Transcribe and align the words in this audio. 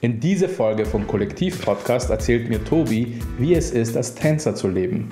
In 0.00 0.20
dieser 0.20 0.48
Folge 0.48 0.86
vom 0.86 1.08
Kollektiv 1.08 1.60
Podcast 1.60 2.08
erzählt 2.08 2.48
mir 2.48 2.62
Tobi, 2.64 3.20
wie 3.36 3.54
es 3.54 3.72
ist, 3.72 3.96
als 3.96 4.14
Tänzer 4.14 4.54
zu 4.54 4.68
leben. 4.68 5.10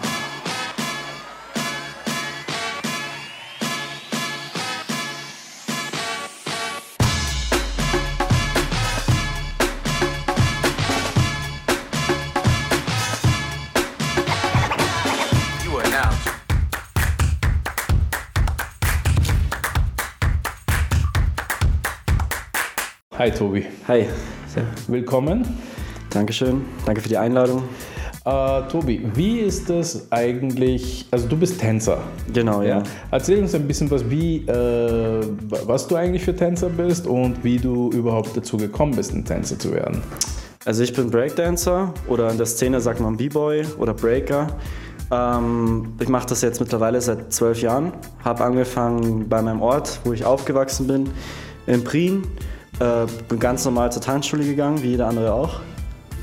Hi 23.18 23.32
Tobi, 23.32 23.66
Hi, 23.88 24.06
willkommen. 24.88 25.46
Dankeschön. 26.10 26.64
Danke 26.84 27.00
für 27.00 27.08
die 27.08 27.16
Einladung. 27.16 27.62
Äh, 28.24 28.62
Tobi, 28.68 29.08
wie 29.14 29.38
ist 29.38 29.70
es 29.70 30.10
eigentlich, 30.10 31.06
also 31.10 31.28
du 31.28 31.36
bist 31.36 31.60
Tänzer. 31.60 31.98
Genau, 32.32 32.62
ja. 32.62 32.82
Erzähl 33.10 33.40
uns 33.40 33.54
ein 33.54 33.68
bisschen 33.68 33.90
was, 33.90 34.08
wie, 34.10 34.38
äh, 34.48 35.20
was 35.64 35.86
du 35.86 35.94
eigentlich 35.94 36.24
für 36.24 36.34
Tänzer 36.34 36.68
bist 36.68 37.06
und 37.06 37.44
wie 37.44 37.58
du 37.58 37.90
überhaupt 37.90 38.36
dazu 38.36 38.56
gekommen 38.56 38.96
bist, 38.96 39.14
ein 39.14 39.24
Tänzer 39.24 39.58
zu 39.58 39.72
werden. 39.72 40.02
Also 40.64 40.82
ich 40.82 40.92
bin 40.92 41.10
Breakdancer 41.10 41.94
oder 42.08 42.30
in 42.30 42.36
der 42.36 42.46
Szene 42.46 42.80
sagt 42.80 42.98
man 42.98 43.16
B-Boy 43.16 43.64
oder 43.78 43.94
Breaker. 43.94 44.48
Ähm, 45.12 45.94
ich 46.00 46.08
mache 46.08 46.26
das 46.26 46.42
jetzt 46.42 46.60
mittlerweile 46.60 47.00
seit 47.00 47.32
zwölf 47.32 47.62
Jahren. 47.62 47.92
Habe 48.24 48.42
angefangen 48.42 49.28
bei 49.28 49.40
meinem 49.40 49.62
Ort, 49.62 50.00
wo 50.02 50.12
ich 50.12 50.24
aufgewachsen 50.24 50.88
bin, 50.88 51.10
in 51.68 51.84
Prien. 51.84 52.24
Äh, 52.78 53.06
bin 53.28 53.38
ganz 53.38 53.64
normal 53.64 53.90
zur 53.92 54.02
Tanzschule 54.02 54.44
gegangen, 54.44 54.82
wie 54.82 54.90
jeder 54.90 55.08
andere 55.08 55.32
auch. 55.32 55.60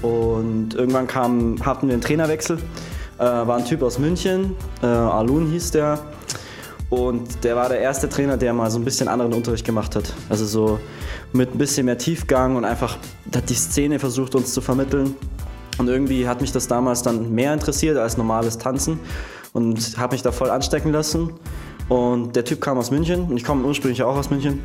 Und 0.01 0.75
irgendwann 0.75 1.07
kam, 1.07 1.55
hatten 1.65 1.87
wir 1.87 1.93
einen 1.93 2.01
Trainerwechsel. 2.01 2.57
Äh, 3.17 3.23
war 3.23 3.57
ein 3.57 3.65
Typ 3.65 3.81
aus 3.81 3.99
München, 3.99 4.55
äh, 4.81 4.85
Alun 4.85 5.49
hieß 5.49 5.71
der. 5.71 5.99
Und 6.89 7.43
der 7.43 7.55
war 7.55 7.69
der 7.69 7.79
erste 7.79 8.07
Trainer, 8.07 8.37
der 8.37 8.53
mal 8.53 8.69
so 8.69 8.77
ein 8.77 8.85
bisschen 8.85 9.07
anderen 9.07 9.33
Unterricht 9.33 9.65
gemacht 9.65 9.95
hat. 9.95 10.13
Also 10.29 10.45
so 10.45 10.79
mit 11.31 11.55
ein 11.55 11.57
bisschen 11.57 11.85
mehr 11.85 11.97
Tiefgang 11.97 12.55
und 12.55 12.65
einfach 12.65 12.97
hat 13.33 13.49
die 13.49 13.55
Szene 13.55 13.97
versucht 13.97 14.35
uns 14.35 14.53
zu 14.53 14.61
vermitteln. 14.61 15.15
Und 15.79 15.87
irgendwie 15.87 16.27
hat 16.27 16.41
mich 16.41 16.51
das 16.51 16.67
damals 16.67 17.01
dann 17.01 17.33
mehr 17.33 17.53
interessiert 17.53 17.97
als 17.97 18.17
normales 18.17 18.59
Tanzen 18.59 18.99
und 19.53 19.97
habe 19.97 20.13
mich 20.13 20.21
da 20.21 20.31
voll 20.31 20.51
anstecken 20.51 20.91
lassen. 20.91 21.31
Und 21.89 22.35
der 22.35 22.45
Typ 22.45 22.61
kam 22.61 22.77
aus 22.77 22.91
München 22.91 23.23
und 23.23 23.37
ich 23.37 23.43
komme 23.43 23.65
ursprünglich 23.65 24.03
auch 24.03 24.15
aus 24.15 24.29
München. 24.29 24.61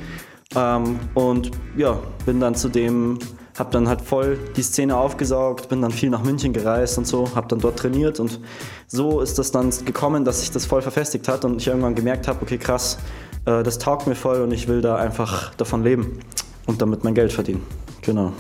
Ähm, 0.56 0.98
und 1.14 1.50
ja, 1.77 1.98
bin 2.24 2.41
dann 2.41 2.54
zu 2.54 2.68
dem, 2.68 3.18
habe 3.58 3.70
dann 3.70 3.88
halt 3.88 4.00
voll 4.00 4.38
die 4.56 4.62
Szene 4.62 4.96
aufgesaugt, 4.96 5.68
bin 5.68 5.82
dann 5.82 5.91
viel 5.91 6.08
nach 6.08 6.22
München 6.22 6.52
gereist 6.52 6.96
und 6.96 7.06
so, 7.06 7.34
habe 7.34 7.48
dann 7.48 7.58
dort 7.58 7.78
trainiert 7.78 8.18
und 8.18 8.41
so 8.86 9.20
ist 9.20 9.38
das 9.38 9.50
dann 9.50 9.70
gekommen, 9.84 10.24
dass 10.24 10.41
sich 10.41 10.50
das 10.50 10.64
voll 10.64 10.80
verfestigt 10.80 11.28
hat 11.28 11.44
und 11.44 11.60
ich 11.60 11.66
irgendwann 11.66 11.94
gemerkt 11.94 12.28
habe, 12.28 12.41
okay 12.42 12.56
krass, 12.56 12.98
äh, 13.44 13.62
das 13.62 13.78
taugt 13.78 14.06
mir 14.06 14.14
voll 14.14 14.41
und 14.41 14.52
ich 14.52 14.69
will 14.69 14.80
da 14.80 14.96
einfach 14.96 15.54
davon 15.56 15.82
leben 15.84 16.20
und 16.66 16.80
damit 16.80 17.04
mein 17.04 17.14
Geld 17.14 17.32
verdienen. 17.32 17.62
Genau. 18.00 18.32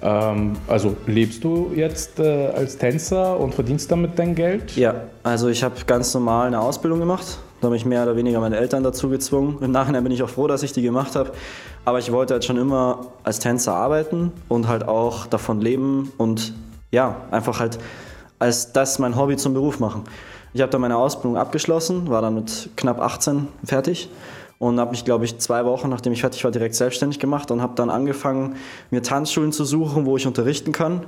Ähm, 0.00 0.52
also 0.66 0.96
lebst 1.06 1.44
du 1.44 1.72
jetzt 1.74 2.20
äh, 2.20 2.48
als 2.48 2.78
Tänzer 2.78 3.38
und 3.38 3.54
verdienst 3.54 3.90
damit 3.90 4.18
dein 4.18 4.34
Geld? 4.34 4.76
Ja, 4.76 4.94
also 5.22 5.48
ich 5.48 5.62
habe 5.62 5.74
ganz 5.86 6.14
normal 6.14 6.46
eine 6.46 6.60
Ausbildung 6.60 7.00
gemacht. 7.00 7.38
Da 7.60 7.66
habe 7.66 7.76
ich 7.76 7.86
mehr 7.86 8.02
oder 8.02 8.16
weniger 8.16 8.40
meine 8.40 8.56
Eltern 8.56 8.82
dazu 8.82 9.08
gezwungen. 9.08 9.58
Im 9.62 9.70
Nachhinein 9.70 10.02
bin 10.02 10.12
ich 10.12 10.22
auch 10.22 10.28
froh, 10.28 10.46
dass 10.46 10.62
ich 10.62 10.72
die 10.72 10.82
gemacht 10.82 11.16
habe. 11.16 11.32
Aber 11.84 11.98
ich 11.98 12.12
wollte 12.12 12.34
halt 12.34 12.44
schon 12.44 12.58
immer 12.58 13.06
als 13.24 13.38
Tänzer 13.38 13.74
arbeiten 13.74 14.32
und 14.48 14.68
halt 14.68 14.86
auch 14.86 15.26
davon 15.26 15.60
leben 15.60 16.12
und 16.18 16.52
ja, 16.92 17.16
einfach 17.30 17.60
halt 17.60 17.78
als 18.38 18.72
das 18.72 18.98
mein 18.98 19.16
Hobby 19.16 19.36
zum 19.36 19.54
Beruf 19.54 19.80
machen. 19.80 20.04
Ich 20.52 20.60
habe 20.60 20.70
dann 20.70 20.80
meine 20.80 20.96
Ausbildung 20.96 21.36
abgeschlossen, 21.36 22.08
war 22.08 22.22
dann 22.22 22.34
mit 22.34 22.70
knapp 22.76 23.00
18 23.00 23.48
fertig 23.64 24.10
und 24.58 24.80
habe 24.80 24.90
mich, 24.90 25.04
glaube 25.04 25.24
ich, 25.24 25.38
zwei 25.38 25.64
Wochen, 25.64 25.88
nachdem 25.88 26.12
ich 26.12 26.20
fertig 26.20 26.44
war, 26.44 26.50
direkt 26.50 26.74
selbstständig 26.74 27.18
gemacht 27.18 27.50
und 27.50 27.60
habe 27.60 27.74
dann 27.76 27.90
angefangen, 27.90 28.56
mir 28.90 29.02
Tanzschulen 29.02 29.52
zu 29.52 29.64
suchen, 29.64 30.06
wo 30.06 30.16
ich 30.16 30.26
unterrichten 30.26 30.72
kann 30.72 31.04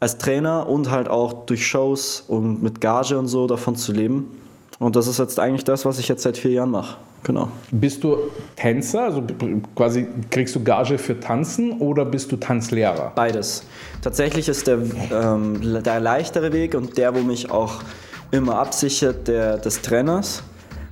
als 0.00 0.18
Trainer 0.18 0.68
und 0.68 0.90
halt 0.90 1.08
auch 1.08 1.46
durch 1.46 1.66
Shows 1.66 2.24
und 2.26 2.62
mit 2.62 2.80
Gage 2.80 3.18
und 3.18 3.28
so 3.28 3.46
davon 3.46 3.76
zu 3.76 3.92
leben. 3.92 4.26
Und 4.82 4.96
das 4.96 5.06
ist 5.06 5.20
jetzt 5.20 5.38
eigentlich 5.38 5.62
das, 5.62 5.84
was 5.84 6.00
ich 6.00 6.08
jetzt 6.08 6.24
seit 6.24 6.36
vier 6.36 6.50
Jahren 6.50 6.72
mache. 6.72 6.96
Genau. 7.22 7.48
Bist 7.70 8.02
du 8.02 8.16
Tänzer, 8.56 9.04
also 9.04 9.22
quasi 9.76 10.08
kriegst 10.28 10.56
du 10.56 10.64
Gage 10.64 10.98
für 10.98 11.20
Tanzen 11.20 11.78
oder 11.78 12.04
bist 12.04 12.32
du 12.32 12.36
Tanzlehrer? 12.36 13.12
Beides. 13.14 13.62
Tatsächlich 14.02 14.48
ist 14.48 14.66
der, 14.66 14.78
ähm, 15.12 15.82
der 15.84 16.00
leichtere 16.00 16.52
Weg 16.52 16.74
und 16.74 16.98
der, 16.98 17.14
wo 17.14 17.20
mich 17.20 17.48
auch 17.48 17.74
immer 18.32 18.58
absichert, 18.58 19.28
der 19.28 19.58
des 19.58 19.82
Trainers. 19.82 20.42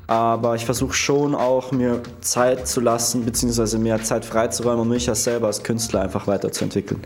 Aber 0.06 0.54
ich 0.54 0.64
versuche 0.64 0.92
schon 0.92 1.34
auch, 1.34 1.72
mir 1.72 2.00
Zeit 2.20 2.68
zu 2.68 2.80
lassen, 2.80 3.24
beziehungsweise 3.24 3.78
mir 3.78 4.00
Zeit 4.02 4.24
freizuräumen, 4.24 4.82
um 4.82 4.88
mich 4.88 5.08
als 5.08 5.24
selber 5.24 5.48
als 5.48 5.64
Künstler 5.64 6.02
einfach 6.02 6.28
weiterzuentwickeln. 6.28 7.00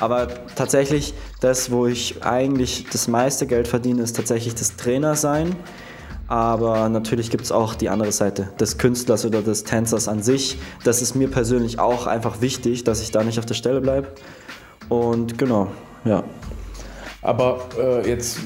Aber 0.00 0.26
tatsächlich, 0.56 1.14
das, 1.40 1.70
wo 1.70 1.86
ich 1.86 2.24
eigentlich 2.24 2.86
das 2.90 3.06
meiste 3.06 3.46
Geld 3.46 3.68
verdiene, 3.68 4.02
ist 4.02 4.16
tatsächlich 4.16 4.56
das 4.56 4.74
Trainersein. 4.74 5.54
Aber 6.26 6.88
natürlich 6.88 7.30
gibt 7.30 7.44
es 7.44 7.52
auch 7.52 7.74
die 7.74 7.88
andere 7.88 8.12
Seite 8.12 8.48
des 8.58 8.78
Künstlers 8.78 9.26
oder 9.26 9.42
des 9.42 9.64
Tänzers 9.64 10.08
an 10.08 10.22
sich. 10.22 10.58
Das 10.82 11.02
ist 11.02 11.14
mir 11.14 11.28
persönlich 11.28 11.78
auch 11.78 12.06
einfach 12.06 12.40
wichtig, 12.40 12.84
dass 12.84 13.02
ich 13.02 13.10
da 13.10 13.22
nicht 13.22 13.38
auf 13.38 13.46
der 13.46 13.54
Stelle 13.54 13.80
bleibe. 13.80 14.08
Und 14.88 15.38
genau, 15.38 15.68
ja. 16.04 16.24
Aber 17.20 17.60
äh, 17.78 18.08
jetzt, 18.08 18.38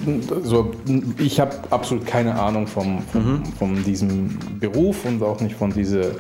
so, 0.44 0.71
ich 1.19 1.41
habe 1.41 1.53
absolut 1.71 2.06
keine 2.06 2.41
Ahnung 2.41 2.69
vom, 2.69 3.03
vom, 3.12 3.44
von 3.59 3.84
diesem 3.84 4.38
Beruf 4.61 5.05
und 5.05 5.21
auch 5.21 5.41
nicht 5.41 5.56
von 5.56 5.72
diese, 5.72 6.15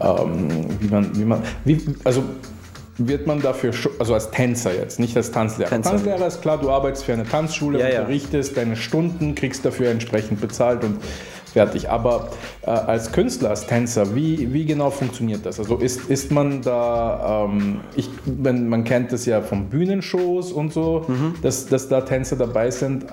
ähm, 0.00 0.66
wie 0.78 0.88
man, 0.88 1.18
wie 1.18 1.24
man, 1.24 1.42
wie, 1.64 1.80
also 2.04 2.22
wird 2.98 3.26
man 3.26 3.40
dafür, 3.42 3.72
also 3.98 4.14
als 4.14 4.30
Tänzer 4.30 4.74
jetzt, 4.74 4.98
nicht 5.00 5.16
als 5.16 5.30
Tanzlehrer. 5.30 5.68
Tänzer. 5.70 5.90
Tanzlehrer 5.90 6.26
ist 6.26 6.40
klar, 6.42 6.58
du 6.58 6.70
arbeitest 6.70 7.04
für 7.04 7.12
eine 7.12 7.24
Tanzschule, 7.24 7.78
Ja, 7.80 7.88
ja. 7.88 8.00
unterrichtest 8.00 8.56
deine 8.56 8.76
Stunden, 8.76 9.34
kriegst 9.34 9.64
dafür 9.64 9.90
entsprechend 9.90 10.40
bezahlt 10.40 10.82
und 10.84 10.98
fertig. 11.52 11.88
Aber 11.88 12.28
äh, 12.62 12.70
als 12.70 13.12
Künstler, 13.12 13.48
als 13.50 13.66
Tänzer, 13.66 14.14
wie, 14.14 14.52
wie 14.52 14.66
genau 14.66 14.90
funktioniert 14.90 15.46
das? 15.46 15.58
Also 15.58 15.76
ist, 15.76 16.10
ist 16.10 16.30
man 16.30 16.60
da, 16.60 17.46
ähm, 17.50 17.80
ich, 17.94 18.10
wenn, 18.26 18.68
man 18.68 18.84
kennt 18.84 19.10
das 19.12 19.24
ja 19.24 19.40
von 19.40 19.66
Bühnenshows 19.70 20.52
und 20.52 20.72
so, 20.74 21.04
Mhm. 21.08 21.34
dass, 21.42 21.66
dass 21.66 21.88
da 21.88 22.02
Tänzer 22.02 22.36
dabei 22.36 22.70
sind, 22.70 23.04
äh, 23.04 23.06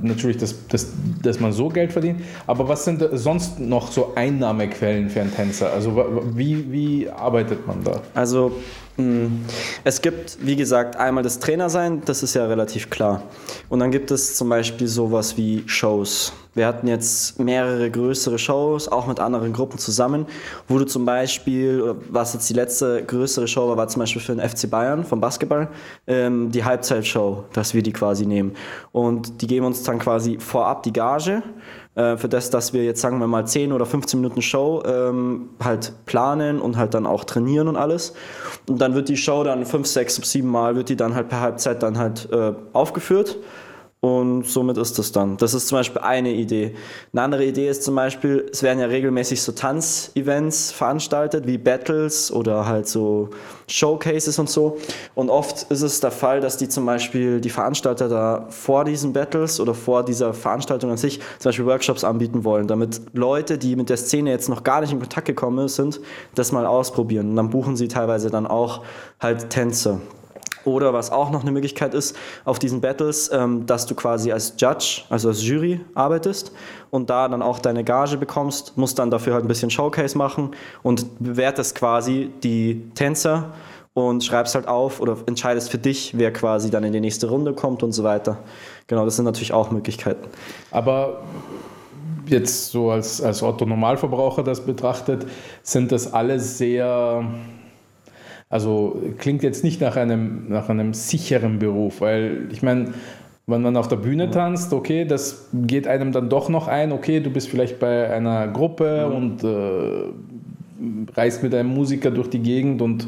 natürlich, 0.00 0.38
dass, 0.38 0.54
dass, 0.68 0.88
dass 1.22 1.38
man 1.40 1.52
so 1.52 1.68
Geld 1.68 1.92
verdient. 1.92 2.20
Aber 2.46 2.66
was 2.68 2.84
sind 2.86 3.06
sonst 3.12 3.60
noch 3.60 3.90
so 3.92 4.12
Einnahmequellen 4.14 5.10
für 5.10 5.20
einen 5.20 5.34
Tänzer? 5.34 5.70
Also 5.72 6.02
wie, 6.34 6.70
wie 6.72 7.10
arbeitet 7.10 7.66
man 7.66 7.84
da? 7.84 8.00
Also 8.14 8.52
es 9.84 10.02
gibt, 10.02 10.38
wie 10.40 10.56
gesagt, 10.56 10.96
einmal 10.96 11.22
das 11.22 11.38
Trainersein, 11.38 12.02
das 12.04 12.22
ist 12.22 12.34
ja 12.34 12.46
relativ 12.46 12.90
klar. 12.90 13.22
Und 13.68 13.80
dann 13.80 13.90
gibt 13.90 14.10
es 14.10 14.36
zum 14.36 14.48
Beispiel 14.48 14.86
sowas 14.88 15.36
wie 15.36 15.62
Shows. 15.66 16.32
Wir 16.54 16.66
hatten 16.66 16.88
jetzt 16.88 17.38
mehrere 17.38 17.90
größere 17.90 18.38
Shows, 18.38 18.88
auch 18.88 19.06
mit 19.06 19.20
anderen 19.20 19.52
Gruppen 19.52 19.78
zusammen, 19.78 20.26
wo 20.66 20.78
du 20.78 20.84
zum 20.84 21.04
Beispiel, 21.04 21.94
was 22.10 22.34
jetzt 22.34 22.50
die 22.50 22.54
letzte 22.54 23.04
größere 23.04 23.46
Show 23.46 23.68
war, 23.68 23.76
war 23.76 23.88
zum 23.88 24.00
Beispiel 24.00 24.20
für 24.20 24.34
den 24.34 24.46
FC 24.46 24.68
Bayern 24.68 25.04
vom 25.04 25.20
Basketball, 25.20 25.68
ähm, 26.08 26.50
die 26.50 26.64
Halbzeitshow, 26.64 27.44
dass 27.52 27.72
wir 27.72 27.82
die 27.82 27.92
quasi 27.92 28.26
nehmen. 28.26 28.56
Und 28.90 29.40
die 29.42 29.46
geben 29.46 29.66
uns 29.66 29.84
dann 29.84 30.00
quasi 30.00 30.38
vorab 30.40 30.82
die 30.82 30.92
Gage 30.92 31.42
äh, 31.94 32.16
für 32.16 32.28
das, 32.28 32.50
dass 32.50 32.72
wir 32.72 32.84
jetzt 32.84 33.00
sagen 33.00 33.18
wir 33.18 33.26
mal 33.26 33.46
10 33.46 33.72
oder 33.72 33.86
15 33.86 34.20
Minuten 34.20 34.42
Show 34.42 34.82
ähm, 34.86 35.50
halt 35.62 35.92
planen 36.06 36.60
und 36.60 36.76
halt 36.76 36.94
dann 36.94 37.06
auch 37.06 37.24
trainieren 37.24 37.68
und 37.68 37.76
alles. 37.76 38.14
Und 38.68 38.80
dann 38.80 38.94
wird 38.94 39.08
die 39.08 39.16
Show 39.16 39.42
dann 39.44 39.66
5, 39.66 39.86
6, 39.86 40.16
7 40.16 40.48
Mal 40.48 40.76
wird 40.76 40.88
die 40.88 40.96
dann 40.96 41.14
halt 41.14 41.28
per 41.28 41.40
Halbzeit 41.40 41.82
dann 41.82 41.98
halt 41.98 42.28
äh, 42.32 42.52
aufgeführt. 42.72 43.38
Und 44.02 44.46
somit 44.46 44.78
ist 44.78 44.98
das 44.98 45.12
dann. 45.12 45.36
Das 45.36 45.52
ist 45.52 45.68
zum 45.68 45.76
Beispiel 45.76 46.00
eine 46.00 46.32
Idee. 46.32 46.74
Eine 47.12 47.20
andere 47.20 47.44
Idee 47.44 47.68
ist 47.68 47.82
zum 47.82 47.94
Beispiel, 47.94 48.48
es 48.50 48.62
werden 48.62 48.78
ja 48.78 48.86
regelmäßig 48.86 49.42
so 49.42 49.52
Tanzevents 49.52 50.72
veranstaltet, 50.72 51.46
wie 51.46 51.58
Battles 51.58 52.32
oder 52.32 52.64
halt 52.64 52.88
so 52.88 53.28
Showcases 53.68 54.38
und 54.38 54.48
so. 54.48 54.78
Und 55.14 55.28
oft 55.28 55.70
ist 55.70 55.82
es 55.82 56.00
der 56.00 56.12
Fall, 56.12 56.40
dass 56.40 56.56
die 56.56 56.70
zum 56.70 56.86
Beispiel 56.86 57.42
die 57.42 57.50
Veranstalter 57.50 58.08
da 58.08 58.46
vor 58.48 58.86
diesen 58.86 59.12
Battles 59.12 59.60
oder 59.60 59.74
vor 59.74 60.02
dieser 60.02 60.32
Veranstaltung 60.32 60.90
an 60.90 60.96
sich 60.96 61.20
zum 61.38 61.50
Beispiel 61.50 61.66
Workshops 61.66 62.02
anbieten 62.02 62.42
wollen, 62.42 62.68
damit 62.68 63.02
Leute, 63.12 63.58
die 63.58 63.76
mit 63.76 63.90
der 63.90 63.98
Szene 63.98 64.30
jetzt 64.30 64.48
noch 64.48 64.64
gar 64.64 64.80
nicht 64.80 64.92
in 64.92 65.00
Kontakt 65.00 65.26
gekommen 65.26 65.68
sind, 65.68 66.00
das 66.34 66.52
mal 66.52 66.64
ausprobieren. 66.64 67.28
Und 67.30 67.36
dann 67.36 67.50
buchen 67.50 67.76
sie 67.76 67.88
teilweise 67.88 68.30
dann 68.30 68.46
auch 68.46 68.82
halt 69.20 69.50
Tänze. 69.50 70.00
Oder 70.64 70.92
was 70.92 71.10
auch 71.10 71.30
noch 71.30 71.42
eine 71.42 71.52
Möglichkeit 71.52 71.94
ist, 71.94 72.16
auf 72.44 72.58
diesen 72.58 72.80
Battles, 72.80 73.30
ähm, 73.32 73.66
dass 73.66 73.86
du 73.86 73.94
quasi 73.94 74.32
als 74.32 74.54
Judge, 74.58 75.02
also 75.08 75.28
als 75.28 75.46
Jury 75.46 75.80
arbeitest 75.94 76.52
und 76.90 77.10
da 77.10 77.28
dann 77.28 77.42
auch 77.42 77.58
deine 77.58 77.84
Gage 77.84 78.16
bekommst, 78.16 78.76
musst 78.76 78.98
dann 78.98 79.10
dafür 79.10 79.34
halt 79.34 79.44
ein 79.44 79.48
bisschen 79.48 79.70
Showcase 79.70 80.16
machen 80.16 80.50
und 80.82 81.06
bewertest 81.18 81.74
quasi 81.74 82.30
die 82.42 82.90
Tänzer 82.94 83.52
und 83.94 84.24
schreibst 84.24 84.54
halt 84.54 84.68
auf 84.68 85.00
oder 85.00 85.16
entscheidest 85.26 85.70
für 85.70 85.78
dich, 85.78 86.16
wer 86.16 86.32
quasi 86.32 86.70
dann 86.70 86.84
in 86.84 86.92
die 86.92 87.00
nächste 87.00 87.28
Runde 87.28 87.54
kommt 87.54 87.82
und 87.82 87.92
so 87.92 88.04
weiter. 88.04 88.38
Genau, 88.86 89.04
das 89.04 89.16
sind 89.16 89.24
natürlich 89.24 89.52
auch 89.52 89.70
Möglichkeiten. 89.70 90.28
Aber 90.70 91.22
jetzt 92.26 92.70
so 92.70 92.90
als, 92.90 93.20
als 93.20 93.42
Otto-Normalverbraucher 93.42 94.42
das 94.42 94.64
betrachtet, 94.64 95.26
sind 95.62 95.92
das 95.92 96.12
alle 96.12 96.38
sehr, 96.38 97.24
also 98.50 99.00
klingt 99.18 99.42
jetzt 99.42 99.64
nicht 99.64 99.80
nach 99.80 99.96
einem, 99.96 100.48
nach 100.48 100.68
einem 100.68 100.92
sicheren 100.92 101.58
Beruf, 101.58 102.00
weil 102.00 102.48
ich 102.50 102.62
meine, 102.62 102.92
wenn 103.46 103.62
man 103.62 103.76
auf 103.76 103.88
der 103.88 103.96
Bühne 103.96 104.30
tanzt, 104.30 104.72
okay, 104.72 105.04
das 105.04 105.48
geht 105.54 105.86
einem 105.86 106.12
dann 106.12 106.28
doch 106.28 106.48
noch 106.48 106.68
ein, 106.68 106.92
okay, 106.92 107.20
du 107.20 107.30
bist 107.30 107.48
vielleicht 107.48 107.78
bei 107.78 108.10
einer 108.12 108.48
Gruppe 108.48 109.06
und 109.06 109.42
äh, 109.44 111.12
reist 111.16 111.42
mit 111.42 111.54
einem 111.54 111.70
Musiker 111.70 112.10
durch 112.10 112.28
die 112.28 112.40
Gegend 112.40 112.82
und 112.82 113.06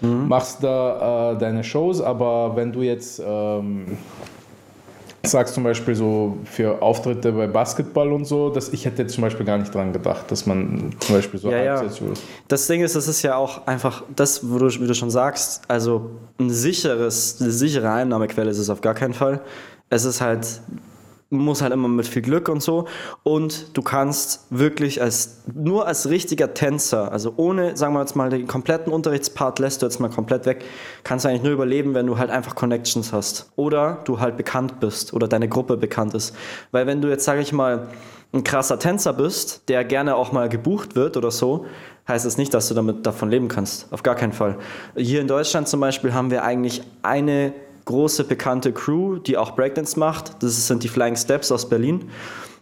machst 0.00 0.64
da 0.64 1.32
äh, 1.32 1.38
deine 1.38 1.62
Shows, 1.62 2.00
aber 2.00 2.56
wenn 2.56 2.72
du 2.72 2.82
jetzt 2.82 3.22
ähm, 3.24 3.84
sagst 5.24 5.54
zum 5.54 5.64
Beispiel 5.64 5.94
so 5.94 6.38
für 6.44 6.82
Auftritte 6.82 7.32
bei 7.32 7.46
Basketball 7.46 8.12
und 8.12 8.24
so, 8.24 8.50
dass 8.50 8.70
ich 8.70 8.84
hätte 8.84 9.06
zum 9.06 9.22
Beispiel 9.22 9.46
gar 9.46 9.58
nicht 9.58 9.74
dran 9.74 9.92
gedacht, 9.92 10.30
dass 10.30 10.46
man 10.46 10.94
zum 10.98 11.14
Beispiel 11.14 11.38
so 11.38 11.50
Ja, 11.50 11.62
ja. 11.62 11.84
Das 12.48 12.66
Ding 12.66 12.82
ist, 12.82 12.96
das 12.96 13.08
ist 13.08 13.22
ja 13.22 13.36
auch 13.36 13.66
einfach 13.66 14.02
das, 14.14 14.50
wo 14.50 14.58
du, 14.58 14.66
wie 14.66 14.86
du 14.86 14.94
schon 14.94 15.10
sagst, 15.10 15.62
also 15.68 16.10
ein 16.38 16.50
sicheres, 16.50 17.40
eine 17.40 17.50
sichere 17.50 17.90
Einnahmequelle 17.90 18.50
ist 18.50 18.58
es 18.58 18.70
auf 18.70 18.80
gar 18.80 18.94
keinen 18.94 19.14
Fall. 19.14 19.40
Es 19.90 20.04
ist 20.04 20.20
halt, 20.20 20.60
muss 21.32 21.62
halt 21.62 21.72
immer 21.72 21.88
mit 21.88 22.06
viel 22.06 22.22
Glück 22.22 22.48
und 22.48 22.62
so. 22.62 22.86
Und 23.22 23.76
du 23.76 23.82
kannst 23.82 24.46
wirklich 24.50 25.02
als, 25.02 25.42
nur 25.52 25.86
als 25.86 26.08
richtiger 26.08 26.54
Tänzer, 26.54 27.10
also 27.10 27.34
ohne, 27.36 27.76
sagen 27.76 27.94
wir 27.94 28.00
jetzt 28.00 28.14
mal, 28.14 28.30
den 28.30 28.46
kompletten 28.46 28.92
Unterrichtspart 28.92 29.58
lässt 29.58 29.82
du 29.82 29.86
jetzt 29.86 29.98
mal 29.98 30.10
komplett 30.10 30.46
weg, 30.46 30.64
kannst 31.04 31.24
du 31.24 31.28
eigentlich 31.28 31.42
nur 31.42 31.52
überleben, 31.52 31.94
wenn 31.94 32.06
du 32.06 32.18
halt 32.18 32.30
einfach 32.30 32.54
Connections 32.54 33.12
hast. 33.12 33.50
Oder 33.56 34.00
du 34.04 34.20
halt 34.20 34.36
bekannt 34.36 34.78
bist 34.80 35.12
oder 35.14 35.26
deine 35.26 35.48
Gruppe 35.48 35.76
bekannt 35.76 36.14
ist. 36.14 36.36
Weil 36.70 36.86
wenn 36.86 37.00
du 37.00 37.08
jetzt, 37.08 37.24
sage 37.24 37.40
ich 37.40 37.52
mal, 37.52 37.88
ein 38.34 38.44
krasser 38.44 38.78
Tänzer 38.78 39.12
bist, 39.12 39.68
der 39.68 39.84
gerne 39.84 40.16
auch 40.16 40.32
mal 40.32 40.48
gebucht 40.48 40.96
wird 40.96 41.16
oder 41.16 41.30
so, 41.30 41.66
heißt 42.08 42.24
es 42.26 42.38
nicht, 42.38 42.52
dass 42.54 42.68
du 42.68 42.74
damit 42.74 43.06
davon 43.06 43.30
leben 43.30 43.48
kannst. 43.48 43.92
Auf 43.92 44.02
gar 44.02 44.14
keinen 44.14 44.32
Fall. 44.32 44.58
Hier 44.96 45.20
in 45.20 45.28
Deutschland 45.28 45.68
zum 45.68 45.80
Beispiel 45.80 46.14
haben 46.14 46.30
wir 46.30 46.42
eigentlich 46.42 46.82
eine 47.02 47.52
große 47.84 48.24
bekannte 48.24 48.72
Crew, 48.72 49.18
die 49.18 49.36
auch 49.36 49.54
Breakdance 49.54 49.98
macht. 49.98 50.42
Das 50.42 50.66
sind 50.66 50.82
die 50.82 50.88
Flying 50.88 51.16
Steps 51.16 51.50
aus 51.52 51.68
Berlin. 51.68 52.10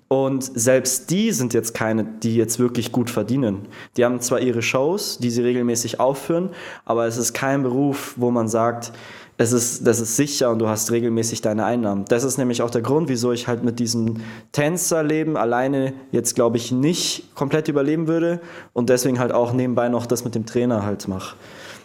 Und 0.08 0.42
selbst 0.42 1.10
die 1.10 1.30
sind 1.30 1.54
jetzt 1.54 1.72
keine, 1.72 2.04
die 2.04 2.34
jetzt 2.34 2.58
wirklich 2.58 2.90
gut 2.90 3.10
verdienen. 3.10 3.68
Die 3.96 4.04
haben 4.04 4.20
zwar 4.20 4.40
ihre 4.40 4.60
Shows, 4.60 5.18
die 5.18 5.30
sie 5.30 5.42
regelmäßig 5.42 6.00
aufführen, 6.00 6.50
aber 6.84 7.06
es 7.06 7.16
ist 7.16 7.32
kein 7.32 7.62
Beruf, 7.62 8.14
wo 8.16 8.32
man 8.32 8.48
sagt, 8.48 8.92
es 9.40 9.52
ist, 9.52 9.86
das 9.86 10.00
ist 10.00 10.16
sicher 10.16 10.50
und 10.50 10.58
du 10.58 10.68
hast 10.68 10.90
regelmäßig 10.90 11.40
deine 11.40 11.64
Einnahmen. 11.64 12.04
Das 12.06 12.24
ist 12.24 12.36
nämlich 12.36 12.60
auch 12.60 12.70
der 12.70 12.82
Grund, 12.82 13.08
wieso 13.08 13.32
ich 13.32 13.46
halt 13.46 13.62
mit 13.62 13.78
diesem 13.78 14.16
Tänzerleben 14.52 15.36
alleine 15.36 15.94
jetzt, 16.10 16.34
glaube 16.34 16.56
ich, 16.56 16.72
nicht 16.72 17.34
komplett 17.34 17.68
überleben 17.68 18.06
würde 18.06 18.40
und 18.72 18.90
deswegen 18.90 19.18
halt 19.18 19.32
auch 19.32 19.52
nebenbei 19.52 19.88
noch 19.88 20.06
das 20.06 20.24
mit 20.24 20.34
dem 20.34 20.44
Trainer 20.44 20.84
halt 20.84 21.08
mache. 21.08 21.36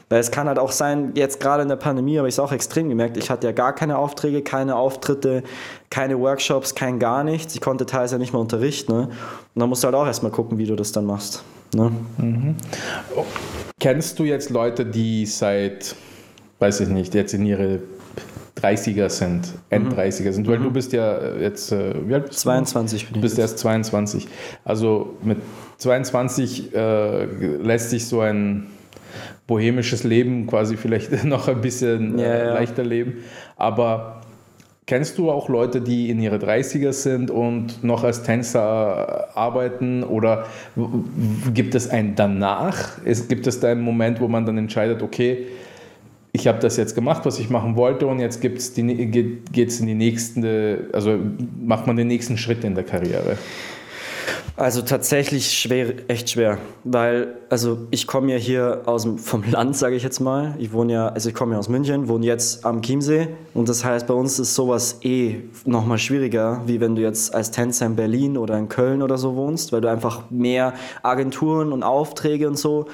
Weil 0.09 0.19
es 0.19 0.29
kann 0.29 0.47
halt 0.47 0.59
auch 0.59 0.71
sein, 0.71 1.11
jetzt 1.15 1.39
gerade 1.39 1.63
in 1.63 1.69
der 1.69 1.77
Pandemie 1.77 2.17
habe 2.19 2.27
ich 2.27 2.35
es 2.35 2.39
auch 2.39 2.51
extrem 2.51 2.89
gemerkt, 2.89 3.17
ich 3.17 3.29
hatte 3.31 3.47
ja 3.47 3.53
gar 3.53 3.73
keine 3.73 3.97
Aufträge, 3.97 4.43
keine 4.43 4.75
Auftritte, 4.75 5.41
keine 5.89 6.19
Workshops, 6.19 6.75
kein 6.75 6.99
gar 6.99 7.23
nichts. 7.23 7.55
Ich 7.55 7.61
konnte 7.61 7.85
teils 7.87 8.11
ja 8.11 8.17
nicht 8.19 8.31
mal 8.31 8.39
unterrichten. 8.39 8.91
Ne? 8.93 9.01
Und 9.07 9.59
dann 9.59 9.67
musst 9.69 9.83
du 9.83 9.87
halt 9.87 9.95
auch 9.95 10.05
erstmal 10.05 10.31
gucken, 10.31 10.57
wie 10.59 10.67
du 10.67 10.75
das 10.75 10.91
dann 10.91 11.05
machst. 11.05 11.43
Ne? 11.73 11.91
Kennst 13.79 14.19
du 14.19 14.23
jetzt 14.23 14.49
Leute, 14.51 14.85
die 14.85 15.25
seit, 15.25 15.95
weiß 16.59 16.81
ich 16.81 16.89
nicht, 16.89 17.13
jetzt 17.15 17.33
in 17.33 17.45
ihre 17.45 17.79
30er 18.61 19.09
sind, 19.09 19.53
End-30er 19.69 20.31
sind? 20.31 20.47
Weil 20.47 20.59
du 20.59 20.71
bist 20.71 20.93
ja 20.93 21.35
jetzt, 21.35 21.71
äh, 21.71 21.93
wie 22.07 22.13
alt 22.13 22.27
bist 22.27 22.39
du? 22.39 22.43
22 22.43 23.05
bin 23.05 23.13
Du 23.13 23.19
ich. 23.19 23.21
bist 23.23 23.39
erst 23.39 23.59
22. 23.59 24.27
Also 24.63 25.15
mit 25.23 25.39
22 25.79 26.73
äh, 26.73 27.25
lässt 27.25 27.89
sich 27.89 28.07
so 28.07 28.21
ein 28.21 28.67
bohemisches 29.47 30.03
Leben 30.03 30.47
quasi 30.47 30.77
vielleicht 30.77 31.23
noch 31.25 31.47
ein 31.47 31.61
bisschen 31.61 32.17
Ja, 32.17 32.25
äh, 32.25 32.45
ja. 32.47 32.53
leichter 32.53 32.83
leben. 32.83 33.23
Aber 33.57 34.21
kennst 34.85 35.17
du 35.17 35.31
auch 35.31 35.49
Leute, 35.49 35.81
die 35.81 36.09
in 36.09 36.19
ihre 36.19 36.37
30er 36.37 36.93
sind 36.93 37.31
und 37.31 37.83
noch 37.83 38.03
als 38.03 38.23
Tänzer 38.23 39.29
äh, 39.35 39.37
arbeiten? 39.39 40.03
Oder 40.03 40.45
gibt 41.53 41.75
es 41.75 41.89
ein 41.89 42.15
danach? 42.15 42.99
Es, 43.03 43.27
gibt 43.27 43.47
es 43.47 43.59
da 43.59 43.69
einen 43.69 43.81
Moment, 43.81 44.19
wo 44.21 44.27
man 44.27 44.45
dann 44.45 44.57
entscheidet, 44.57 45.01
okay, 45.01 45.47
ich 46.35 46.47
habe 46.47 46.59
das 46.59 46.75
jetzt 46.75 46.95
gemacht, 46.95 47.25
was 47.25 47.39
ich 47.39 47.49
machen 47.49 47.77
wollte, 47.77 48.07
und 48.07 48.19
jetzt 48.19 48.41
gibt's 48.41 48.73
die, 48.73 48.83
geht 49.53 49.69
es 49.69 49.79
in 49.79 49.87
die 49.87 49.93
nächste, 49.93 50.89
also 50.91 51.17
macht 51.63 51.87
man 51.87 51.95
den 51.95 52.07
nächsten 52.07 52.37
Schritt 52.37 52.65
in 52.65 52.75
der 52.75 52.83
Karriere. 52.83 53.37
Also 54.57 54.81
tatsächlich 54.81 55.51
schwer, 55.51 56.09
echt 56.09 56.29
schwer, 56.29 56.59
weil 56.85 57.35
also 57.49 57.87
ich 57.91 58.07
komme 58.07 58.31
ja 58.31 58.37
hier 58.37 58.83
aus 58.85 59.03
dem, 59.03 59.17
vom 59.17 59.43
Land, 59.51 59.75
sage 59.75 59.97
ich 59.97 60.03
jetzt 60.03 60.21
mal. 60.21 60.55
Ich 60.57 60.71
wohne 60.71 60.93
ja, 60.93 61.07
also 61.09 61.27
ich 61.27 61.35
komme 61.35 61.53
ja 61.53 61.59
aus 61.59 61.67
München, 61.67 62.07
wohne 62.07 62.25
jetzt 62.25 62.65
am 62.65 62.81
Chiemsee 62.81 63.27
und 63.53 63.67
das 63.67 63.83
heißt, 63.83 64.07
bei 64.07 64.13
uns 64.13 64.39
ist 64.39 64.55
sowas 64.55 64.99
eh 65.01 65.41
nochmal 65.65 65.97
schwieriger, 65.97 66.61
wie 66.65 66.79
wenn 66.79 66.95
du 66.95 67.01
jetzt 67.01 67.35
als 67.35 67.51
Tänzer 67.51 67.85
in 67.85 67.97
Berlin 67.97 68.37
oder 68.37 68.57
in 68.57 68.69
Köln 68.69 69.01
oder 69.01 69.17
so 69.17 69.35
wohnst, 69.35 69.73
weil 69.73 69.81
du 69.81 69.89
einfach 69.89 70.29
mehr 70.29 70.73
Agenturen 71.03 71.73
und 71.73 71.83
Aufträge 71.83 72.47
und 72.47 72.57
so 72.57 72.87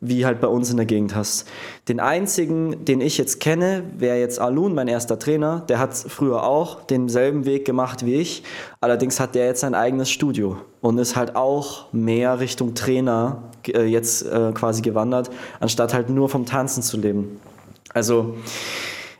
wie 0.00 0.24
halt 0.24 0.40
bei 0.40 0.48
uns 0.48 0.70
in 0.70 0.76
der 0.76 0.86
Gegend 0.86 1.14
hast. 1.14 1.48
Den 1.88 2.00
einzigen, 2.00 2.84
den 2.84 3.00
ich 3.00 3.18
jetzt 3.18 3.40
kenne, 3.40 3.82
wäre 3.96 4.18
jetzt 4.18 4.40
Alun, 4.40 4.74
mein 4.74 4.88
erster 4.88 5.18
Trainer. 5.18 5.64
Der 5.68 5.78
hat 5.78 5.94
früher 5.94 6.44
auch 6.44 6.84
denselben 6.84 7.44
Weg 7.44 7.64
gemacht 7.64 8.06
wie 8.06 8.14
ich. 8.14 8.42
Allerdings 8.80 9.18
hat 9.18 9.34
der 9.34 9.46
jetzt 9.46 9.60
sein 9.60 9.74
eigenes 9.74 10.10
Studio 10.10 10.58
und 10.80 10.98
ist 10.98 11.16
halt 11.16 11.34
auch 11.36 11.92
mehr 11.92 12.40
Richtung 12.40 12.74
Trainer 12.74 13.42
äh, 13.66 13.84
jetzt 13.84 14.22
äh, 14.22 14.52
quasi 14.52 14.82
gewandert, 14.82 15.30
anstatt 15.60 15.94
halt 15.94 16.10
nur 16.10 16.28
vom 16.28 16.46
Tanzen 16.46 16.82
zu 16.82 16.96
leben. 16.96 17.40
Also 17.92 18.36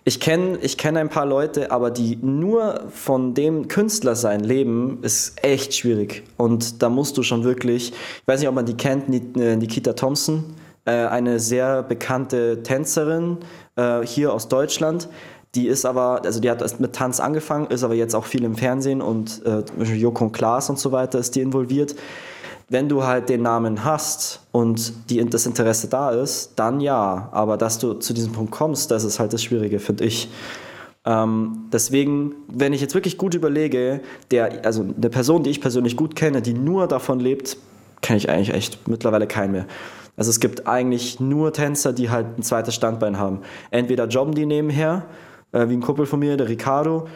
ich 0.05 0.21
kenne 0.21 0.59
ich 0.63 0.79
kenn 0.79 0.97
ein 0.97 1.11
paar 1.11 1.27
Leute, 1.27 1.71
aber 1.71 1.91
die 1.91 2.17
nur 2.17 2.85
von 2.91 3.35
dem 3.35 3.69
Künstlersein 3.69 4.41
leben, 4.41 5.01
ist 5.03 5.45
echt 5.45 5.75
schwierig. 5.75 6.23
Und 6.39 6.83
da 6.83 6.89
musst 6.89 7.19
du 7.19 7.23
schon 7.23 7.45
wirklich, 7.45 7.91
ich 7.91 8.23
weiß 8.27 8.41
nicht, 8.41 8.49
ob 8.49 8.55
man 8.55 8.65
die 8.65 8.77
kennt, 8.77 9.05
äh, 9.37 9.57
Nikita 9.57 9.93
Thompson, 9.93 10.45
eine 10.91 11.41
sehr 11.41 11.83
bekannte 11.83 12.63
Tänzerin 12.63 13.39
äh, 13.77 14.03
hier 14.03 14.33
aus 14.33 14.49
Deutschland. 14.49 15.09
Die 15.55 15.67
ist 15.67 15.87
aber, 15.87 16.23
also 16.25 16.41
die 16.41 16.51
hat 16.51 16.61
erst 16.61 16.79
mit 16.79 16.95
Tanz 16.95 17.21
angefangen, 17.21 17.69
ist 17.69 17.83
aber 17.83 17.95
jetzt 17.95 18.15
auch 18.15 18.27
viel 18.27 18.45
im 18.45 18.55
Fernsehen 18.55 19.01
und 19.01 19.41
äh, 19.47 19.65
zum 19.65 19.79
Beispiel 19.79 19.99
Joko 19.99 20.27
und 20.27 20.33
Klaas 20.33 20.69
und 20.69 20.79
so 20.79 20.93
weiter 20.93 21.19
ist 21.19 21.35
die 21.37 21.41
involviert. 21.41 21.95
Wenn 22.69 22.91
du 22.91 23.05
halt 23.05 23.31
den 23.31 23.41
Namen 23.41 23.83
hast 23.83 24.41
und 24.53 24.93
die, 25.09 25.25
das 25.25 25.47
Interesse 25.47 25.89
da 25.89 26.11
ist, 26.11 26.53
dann 26.57 26.81
ja. 26.81 27.31
Aber 27.33 27.57
dass 27.57 27.79
du 27.79 27.95
zu 27.95 28.13
diesem 28.13 28.33
Punkt 28.33 28.53
kommst, 28.53 28.91
das 28.91 29.05
ist 29.05 29.19
halt 29.19 29.33
das 29.33 29.43
Schwierige, 29.43 29.79
finde 29.79 30.05
ich. 30.05 30.29
Ähm, 31.07 31.69
deswegen, 31.73 32.35
wenn 32.49 32.75
ich 32.75 32.83
jetzt 32.83 32.95
wirklich 32.95 33.17
gut 33.17 33.35
überlege, 33.35 34.01
der, 34.31 34.67
also 34.67 34.83
eine 34.83 35.09
Person, 35.09 35.43
die 35.43 35.51
ich 35.51 35.63
persönlich 35.63 35.97
gut 35.97 36.15
kenne, 36.15 36.43
die 36.43 36.53
nur 36.53 36.87
davon 36.87 37.21
lebt, 37.21 37.57
kenne 38.03 38.19
ich 38.19 38.29
eigentlich 38.29 38.53
echt 38.53 38.87
mittlerweile 38.87 39.27
keinen 39.27 39.53
mehr. 39.53 39.67
Also 40.19 40.31
es 40.31 40.41
gibt 40.41 40.67
eigentlich 40.67 41.21
nur 41.21 41.53
Tänzer, 41.53 41.95
die 41.95 42.11
halt 42.11 42.39
ein 42.39 42.43
zweites 42.43 42.75
Standbein 42.75 43.19
haben. 43.19 43.41
Entweder 43.71 44.07
jobben 44.09 44.35
die 44.35 44.45
nebenher, 44.45 45.07
äh, 45.53 45.69
wie 45.69 45.75
ein 45.75 45.81
Kumpel 45.81 46.05
von 46.07 46.19
mir, 46.19 46.37
der 46.37 46.49
Ricardo, 46.49 47.07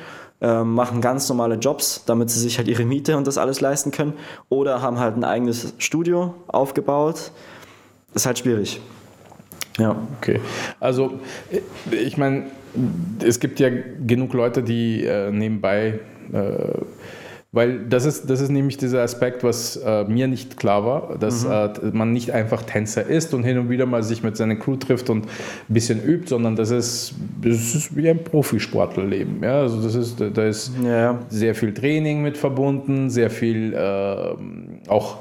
äh, 0.41 0.63
machen 0.63 1.01
ganz 1.01 1.29
normale 1.29 1.57
Jobs, 1.57 2.05
damit 2.07 2.31
sie 2.31 2.39
sich 2.39 2.59
halt 2.59 2.69
ihre 2.69 2.85
Miete 2.85 3.17
und 3.17 3.27
das 3.27 3.39
alles 3.39 3.61
leisten 3.61 3.91
können, 3.91 4.15
oder 4.49 4.81
haben 4.83 4.99
halt 4.99 5.17
ein 5.17 5.25
eigenes 5.25 5.75
Studio 5.79 6.35
aufgebaut. 6.47 7.33
Ist 8.15 8.27
halt 8.27 8.39
schwierig. 8.39 8.81
Ja. 9.79 9.97
Okay. 10.19 10.41
Also, 10.79 11.19
äh, 11.51 11.97
ich 11.97 12.17
meine, 12.17 12.45
es 13.25 13.41
gibt 13.41 13.59
ja 13.59 13.69
genug 14.07 14.33
Leute, 14.33 14.63
die 14.63 15.05
äh, 15.05 15.31
nebenbei, 15.31 15.99
äh, 16.33 16.79
weil 17.55 17.81
das 17.85 18.07
ist, 18.07 18.31
das 18.31 18.41
ist 18.41 18.49
nämlich 18.49 18.79
dieser 18.79 19.03
Aspekt, 19.03 19.45
was 19.45 19.77
äh, 19.77 20.05
mir 20.05 20.27
nicht 20.27 20.57
klar 20.57 20.87
war, 20.87 21.19
dass 21.19 21.45
äh, 21.45 21.69
man 21.93 22.13
nicht 22.13 22.31
einfach 22.31 22.63
Tänzer 22.63 23.07
ist 23.07 23.35
und 23.35 23.43
hin 23.43 23.59
und 23.59 23.69
wieder 23.69 23.85
mal 23.85 24.03
sich 24.03 24.23
mit 24.23 24.39
seiner 24.39 24.57
Crew 24.57 24.77
trifft 24.77 25.11
und 25.11 25.27
ein 25.27 25.29
bisschen 25.75 26.03
übt, 26.03 26.29
sondern 26.29 26.57
das 26.57 26.71
ist, 26.71 27.15
das 27.43 27.75
ist 27.75 27.95
wie 27.95 28.09
ein 28.09 28.25
Profisportlerleben. 28.25 29.43
Ja? 29.43 29.61
Also, 29.61 29.83
das 29.83 29.95
ist, 29.95 30.19
da 30.19 30.47
ist 30.47 30.73
Ja, 30.83 30.99
ja. 30.99 31.19
sehr 31.29 31.55
viel 31.55 31.75
Training 31.75 32.23
mit 32.23 32.39
verbunden, 32.39 33.11
sehr 33.11 33.29
viel 33.29 33.75
äh, 33.75 34.89
auch 34.89 35.19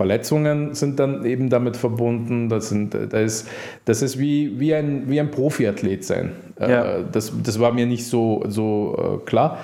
Verletzungen 0.00 0.74
sind 0.74 0.98
dann 0.98 1.26
eben 1.26 1.50
damit 1.50 1.76
verbunden. 1.76 2.48
Das, 2.48 2.70
sind, 2.70 2.94
da 2.94 3.20
ist, 3.20 3.46
das 3.84 4.00
ist 4.00 4.18
wie, 4.18 4.58
wie, 4.58 4.74
ein, 4.74 5.10
wie 5.10 5.20
ein 5.20 5.30
Profiathlet 5.30 6.06
sein. 6.06 6.32
Ja. 6.58 6.96
Äh, 6.96 7.04
das, 7.12 7.30
das 7.42 7.60
war 7.60 7.70
mir 7.72 7.84
nicht 7.84 8.06
so, 8.06 8.42
so 8.48 9.20
äh, 9.22 9.26
klar. 9.28 9.58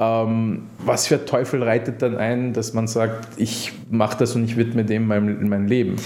Ähm, 0.00 0.62
was 0.78 1.06
für 1.06 1.26
Teufel 1.26 1.62
reitet 1.62 2.00
dann 2.00 2.16
ein, 2.16 2.54
dass 2.54 2.72
man 2.72 2.88
sagt, 2.88 3.28
ich 3.36 3.72
mache 3.90 4.16
das 4.16 4.34
und 4.34 4.44
ich 4.44 4.56
widme 4.56 4.82
dem 4.82 5.06
mein, 5.06 5.46
mein 5.46 5.68
Leben? 5.68 5.96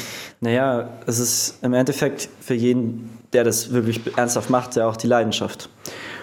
Naja, 0.40 0.88
es 1.06 1.20
ist 1.20 1.62
im 1.62 1.74
Endeffekt 1.74 2.28
für 2.40 2.54
jeden, 2.54 3.08
der 3.32 3.44
das 3.44 3.72
wirklich 3.72 4.00
ernsthaft 4.16 4.50
macht, 4.50 4.74
ja 4.74 4.88
auch 4.88 4.96
die 4.96 5.06
Leidenschaft. 5.06 5.70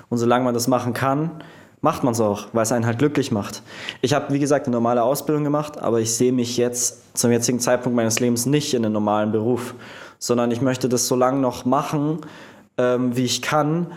Und 0.10 0.18
solange 0.18 0.44
man 0.44 0.54
das 0.54 0.68
machen 0.68 0.94
kann, 0.94 1.32
macht 1.80 2.04
man 2.04 2.12
es 2.12 2.20
auch, 2.20 2.48
weil 2.52 2.64
es 2.64 2.74
einen 2.74 2.86
halt 2.86 3.00
glücklich 3.00 3.32
macht. 3.32 3.64
Ich 4.02 4.14
habe, 4.14 4.34
wie 4.34 4.40
gesagt, 4.40 4.68
eine 4.68 4.76
normale 4.76 5.02
Ausbildung 5.02 5.46
gemacht, 5.46 5.82
aber 5.82 6.02
ich 6.02 6.14
sehe 6.14 6.34
mich 6.34 6.58
jetzt 6.58 7.18
zum 7.18 7.32
jetzigen 7.32 7.62
Zeitpunkt 7.62 7.96
meines 7.96 8.20
Lebens 8.20 8.46
nicht 8.46 8.74
in 8.74 8.84
einem 8.84 8.94
normalen 8.94 9.32
Beruf, 9.32 9.76
sondern 10.20 10.52
ich 10.52 10.62
möchte 10.62 10.90
das 10.90 11.08
so 11.08 11.16
lange 11.16 11.40
noch 11.40 11.64
machen, 11.64 12.20
ähm, 12.78 13.16
wie 13.16 13.24
ich 13.24 13.42
kann, 13.42 13.88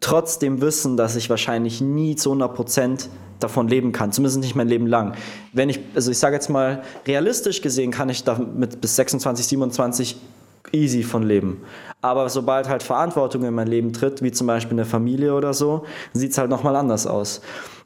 trotzdem 0.00 0.60
wissen, 0.60 0.96
dass 0.96 1.16
ich 1.16 1.30
wahrscheinlich 1.30 1.80
nie 1.80 2.16
zu 2.16 2.30
100 2.30 2.54
Prozent 2.54 3.08
davon 3.38 3.68
leben 3.68 3.92
kann, 3.92 4.12
zumindest 4.12 4.40
nicht 4.40 4.54
mein 4.54 4.68
Leben 4.68 4.86
lang. 4.86 5.14
Wenn 5.52 5.68
ich, 5.68 5.80
also 5.94 6.10
ich 6.10 6.18
sage 6.18 6.34
jetzt 6.36 6.48
mal, 6.48 6.82
realistisch 7.06 7.62
gesehen 7.62 7.90
kann 7.90 8.08
ich 8.08 8.24
damit 8.24 8.80
bis 8.80 8.96
26, 8.96 9.46
27 9.46 10.16
easy 10.72 11.02
von 11.02 11.22
leben. 11.22 11.62
Aber 12.00 12.28
sobald 12.28 12.68
halt 12.68 12.82
Verantwortung 12.82 13.44
in 13.44 13.54
mein 13.54 13.66
Leben 13.66 13.92
tritt, 13.92 14.22
wie 14.22 14.32
zum 14.32 14.46
Beispiel 14.46 14.74
eine 14.74 14.84
Familie 14.84 15.34
oder 15.34 15.52
so, 15.54 15.84
sieht 16.12 16.32
es 16.32 16.38
halt 16.38 16.50
nochmal 16.50 16.76
anders 16.76 17.06
aus. 17.06 17.40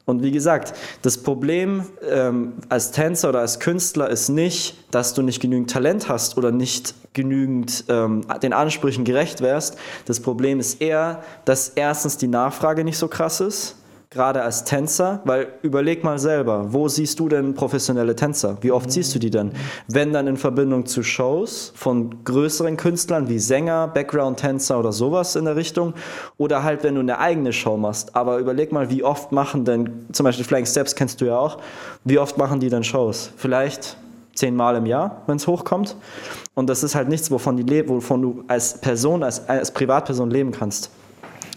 Und 0.05 0.21
wie 0.21 0.31
gesagt, 0.31 0.73
das 1.01 1.17
Problem 1.17 1.85
ähm, 2.07 2.53
als 2.69 2.91
Tänzer 2.91 3.29
oder 3.29 3.39
als 3.39 3.59
Künstler 3.59 4.09
ist 4.09 4.29
nicht, 4.29 4.75
dass 4.91 5.15
du 5.15 5.23
nicht 5.23 5.41
genügend 5.41 5.71
Talent 5.71 6.09
hast 6.09 6.37
oder 6.37 6.51
nicht 6.51 6.93
genügend 7.13 7.85
ähm, 7.89 8.21
den 8.43 8.53
Ansprüchen 8.53 9.03
gerecht 9.03 9.41
wärst. 9.41 9.77
Das 10.05 10.19
Problem 10.19 10.59
ist 10.59 10.79
eher, 10.81 11.23
dass 11.45 11.69
erstens 11.69 12.17
die 12.17 12.27
Nachfrage 12.27 12.83
nicht 12.83 12.97
so 12.97 13.07
krass 13.07 13.39
ist 13.39 13.77
gerade 14.09 14.41
als 14.41 14.63
Tänzer? 14.63 15.21
Weil 15.25 15.47
überleg 15.61 16.03
mal 16.03 16.19
selber, 16.19 16.73
wo 16.73 16.87
siehst 16.87 17.19
du 17.19 17.29
denn 17.29 17.53
professionelle 17.53 18.15
Tänzer? 18.15 18.57
Wie 18.61 18.71
oft 18.71 18.91
siehst 18.91 19.13
du 19.15 19.19
die 19.19 19.29
denn? 19.29 19.51
Wenn 19.87 20.13
dann 20.13 20.27
in 20.27 20.37
Verbindung 20.37 20.85
zu 20.85 21.03
Shows 21.03 21.73
von 21.75 22.23
größeren 22.23 22.77
Künstlern 22.77 23.29
wie 23.29 23.39
Sänger, 23.39 23.87
Background-Tänzer 23.87 24.79
oder 24.79 24.91
sowas 24.91 25.35
in 25.35 25.45
der 25.45 25.55
Richtung 25.55 25.93
oder 26.37 26.63
halt, 26.63 26.83
wenn 26.83 26.95
du 26.95 27.01
eine 27.01 27.19
eigene 27.19 27.53
Show 27.53 27.77
machst. 27.77 28.15
Aber 28.15 28.37
überleg 28.37 28.71
mal, 28.71 28.89
wie 28.89 29.03
oft 29.03 29.31
machen 29.31 29.65
denn, 29.65 30.05
zum 30.11 30.23
Beispiel 30.23 30.45
Flying 30.45 30.65
Steps 30.65 30.95
kennst 30.95 31.21
du 31.21 31.25
ja 31.25 31.37
auch, 31.37 31.57
wie 32.03 32.19
oft 32.19 32.37
machen 32.37 32.59
die 32.59 32.69
denn 32.69 32.83
Shows? 32.83 33.31
Vielleicht 33.37 33.97
zehnmal 34.35 34.75
im 34.75 34.85
Jahr, 34.85 35.23
wenn 35.27 35.37
es 35.37 35.47
hochkommt. 35.47 35.95
Und 36.53 36.69
das 36.69 36.83
ist 36.83 36.95
halt 36.95 37.09
nichts, 37.09 37.31
wovon, 37.31 37.57
die 37.57 37.89
wovon 37.89 38.21
du 38.21 38.43
als 38.47 38.79
Person, 38.79 39.23
als, 39.23 39.47
als 39.49 39.71
Privatperson 39.71 40.29
leben 40.29 40.51
kannst. 40.51 40.91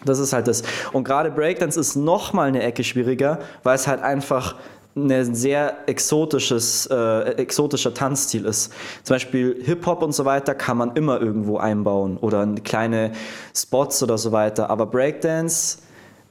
Das 0.05 0.19
ist 0.19 0.33
halt 0.33 0.47
das. 0.49 0.63
Und 0.93 1.05
gerade 1.05 1.31
Breakdance 1.31 1.79
ist 1.79 1.97
noch 1.97 2.33
mal 2.33 2.49
eine 2.49 2.63
Ecke 2.63 2.85
schwieriger, 2.85 3.39
weil 3.63 3.75
es 3.75 3.87
halt 3.87 4.03
einfach 4.03 4.57
ein 4.97 5.35
sehr 5.35 5.75
exotisches, 5.87 6.87
äh, 6.87 7.33
exotischer 7.37 7.95
Tanzstil 7.95 8.45
ist. 8.45 8.73
Zum 9.05 9.15
Beispiel 9.15 9.61
Hip-Hop 9.63 10.03
und 10.03 10.13
so 10.13 10.25
weiter 10.25 10.55
kann 10.55 10.77
man 10.77 10.97
immer 10.97 11.21
irgendwo 11.21 11.59
einbauen 11.59 12.17
oder 12.17 12.47
kleine 12.65 13.13
Spots 13.55 14.03
oder 14.03 14.19
so 14.19 14.33
weiter. 14.33 14.71
Aber 14.71 14.87
Breakdance 14.87 15.79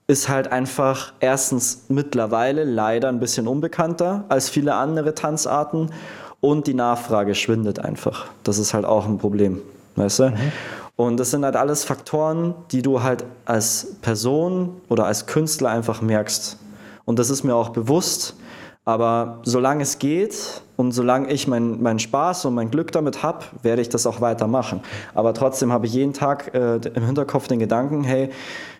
ist 0.07 0.29
halt 0.29 0.51
einfach 0.51 1.13
erstens 1.19 1.85
mittlerweile 1.89 2.63
leider 2.63 3.09
ein 3.09 3.19
bisschen 3.19 3.47
unbekannter 3.47 4.25
als 4.29 4.49
viele 4.49 4.73
andere 4.75 5.13
Tanzarten 5.15 5.91
und 6.39 6.67
die 6.67 6.73
Nachfrage 6.73 7.35
schwindet 7.35 7.79
einfach. 7.79 8.27
Das 8.43 8.57
ist 8.57 8.73
halt 8.73 8.85
auch 8.85 9.05
ein 9.05 9.17
Problem, 9.17 9.61
weißt 9.95 10.19
du? 10.19 10.29
Mhm. 10.29 10.51
Und 10.97 11.17
das 11.17 11.31
sind 11.31 11.45
halt 11.45 11.55
alles 11.55 11.85
Faktoren, 11.85 12.55
die 12.71 12.81
du 12.81 13.03
halt 13.03 13.23
als 13.45 13.95
Person 14.01 14.81
oder 14.89 15.05
als 15.05 15.27
Künstler 15.27 15.69
einfach 15.69 16.01
merkst. 16.01 16.57
Und 17.05 17.19
das 17.19 17.29
ist 17.29 17.43
mir 17.43 17.55
auch 17.55 17.69
bewusst. 17.69 18.35
Aber 18.83 19.39
solange 19.43 19.83
es 19.83 19.99
geht 19.99 20.61
und 20.75 20.93
solange 20.93 21.29
ich 21.31 21.47
meinen 21.47 21.83
mein 21.83 21.99
Spaß 21.99 22.45
und 22.45 22.55
mein 22.55 22.71
Glück 22.71 22.91
damit 22.91 23.21
habe, 23.21 23.45
werde 23.61 23.81
ich 23.81 23.89
das 23.89 24.07
auch 24.07 24.21
weitermachen. 24.21 24.79
Aber 25.13 25.33
trotzdem 25.33 25.71
habe 25.71 25.85
ich 25.85 25.93
jeden 25.93 26.13
Tag 26.13 26.53
äh, 26.55 26.77
im 26.77 27.05
Hinterkopf 27.05 27.47
den 27.47 27.59
Gedanken, 27.59 28.03
hey, 28.03 28.29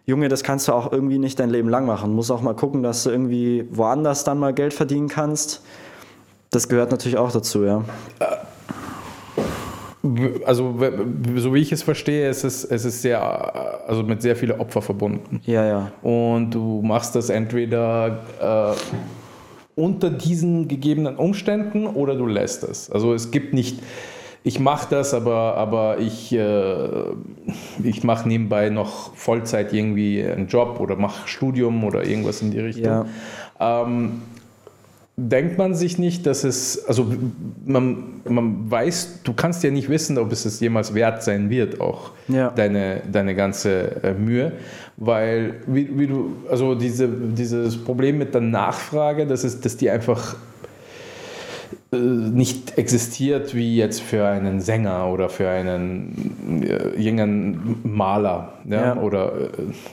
Junge, 0.05 0.29
das 0.29 0.43
kannst 0.43 0.69
du 0.69 0.74
auch 0.74 0.91
irgendwie 0.91 1.19
nicht 1.19 1.39
dein 1.39 1.50
Leben 1.50 1.69
lang 1.69 1.86
machen. 1.86 2.12
Du 2.12 2.15
musst 2.15 2.31
auch 2.31 2.41
mal 2.41 2.55
gucken, 2.55 2.81
dass 2.81 3.03
du 3.03 3.09
irgendwie 3.09 3.67
woanders 3.69 4.24
dann 4.24 4.39
mal 4.39 4.53
Geld 4.53 4.74
verdienen 4.74 5.09
kannst. 5.09 5.62
Das 6.50 6.69
gehört 6.69 6.89
natürlich 6.91 7.17
auch 7.17 7.31
dazu, 7.31 7.65
ja. 7.65 7.83
Also 10.45 10.75
so 11.35 11.53
wie 11.53 11.59
ich 11.59 11.71
es 11.71 11.83
verstehe, 11.83 12.29
ist 12.29 12.43
es, 12.43 12.63
es 12.63 12.85
ist 12.85 13.01
sehr, 13.01 13.21
also 13.87 14.03
mit 14.03 14.21
sehr 14.21 14.35
vielen 14.35 14.59
Opfern 14.59 14.81
verbunden. 14.81 15.41
Ja, 15.45 15.65
ja. 15.65 15.91
Und 16.01 16.51
du 16.51 16.81
machst 16.81 17.15
das 17.15 17.29
entweder 17.29 18.75
äh, 18.75 19.81
unter 19.81 20.09
diesen 20.09 20.67
gegebenen 20.67 21.15
Umständen 21.15 21.85
oder 21.87 22.15
du 22.15 22.25
lässt 22.25 22.63
es. 22.63 22.89
Also 22.89 23.13
es 23.13 23.31
gibt 23.31 23.53
nicht, 23.53 23.79
ich 24.43 24.59
mache 24.59 24.87
das, 24.89 25.13
aber, 25.13 25.55
aber 25.55 25.99
ich, 25.99 26.33
äh, 26.33 26.87
ich 27.83 28.03
mache 28.03 28.27
nebenbei 28.27 28.69
noch 28.69 29.15
Vollzeit 29.15 29.73
irgendwie 29.73 30.23
einen 30.23 30.47
Job 30.47 30.79
oder 30.79 30.95
mache 30.95 31.27
Studium 31.27 31.83
oder 31.83 32.05
irgendwas 32.05 32.41
in 32.41 32.51
die 32.51 32.59
Richtung. 32.59 33.05
Ja. 33.59 33.83
Ähm, 33.83 34.21
denkt 35.19 35.57
man 35.57 35.74
sich 35.74 35.97
nicht, 35.97 36.27
dass 36.27 36.43
es, 36.43 36.86
also 36.86 37.12
man, 37.65 38.21
man 38.29 38.69
weiß, 38.69 39.21
du 39.24 39.33
kannst 39.33 39.63
ja 39.63 39.71
nicht 39.71 39.89
wissen, 39.89 40.19
ob 40.19 40.31
es 40.31 40.45
es 40.45 40.59
jemals 40.59 40.93
wert 40.93 41.24
sein 41.24 41.50
wird, 41.50 41.81
auch 41.81 42.12
ja. 42.27 42.51
deine, 42.51 43.01
deine 43.12 43.33
ganze 43.33 44.03
äh, 44.03 44.13
Mühe, 44.13 44.51
weil, 44.95 45.55
wie, 45.65 45.97
wie, 45.97 46.05
du, 46.05 46.36
also 46.51 46.75
diese, 46.75 47.07
dieses 47.07 47.83
Problem 47.83 48.19
mit 48.19 48.36
der 48.36 48.41
Nachfrage, 48.41 49.25
das 49.25 49.43
ist, 49.43 49.65
dass 49.65 49.75
die 49.75 49.89
einfach 49.89 50.36
äh, 51.91 51.97
nicht 51.97 52.77
existiert 52.77 53.55
wie 53.55 53.75
jetzt 53.75 54.01
für 54.01 54.27
einen 54.27 54.62
Sänger 54.62 55.07
oder 55.07 55.29
für 55.29 55.50
einen 55.50 56.62
äh, 56.62 56.95
jungen 57.01 57.79
Maler 57.83 58.53
ja, 58.69 58.93
ja. 58.93 58.97
oder 58.97 59.31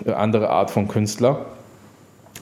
äh, 0.05 0.13
andere 0.13 0.51
Art 0.51 0.71
von 0.71 0.87
Künstler 0.87 1.47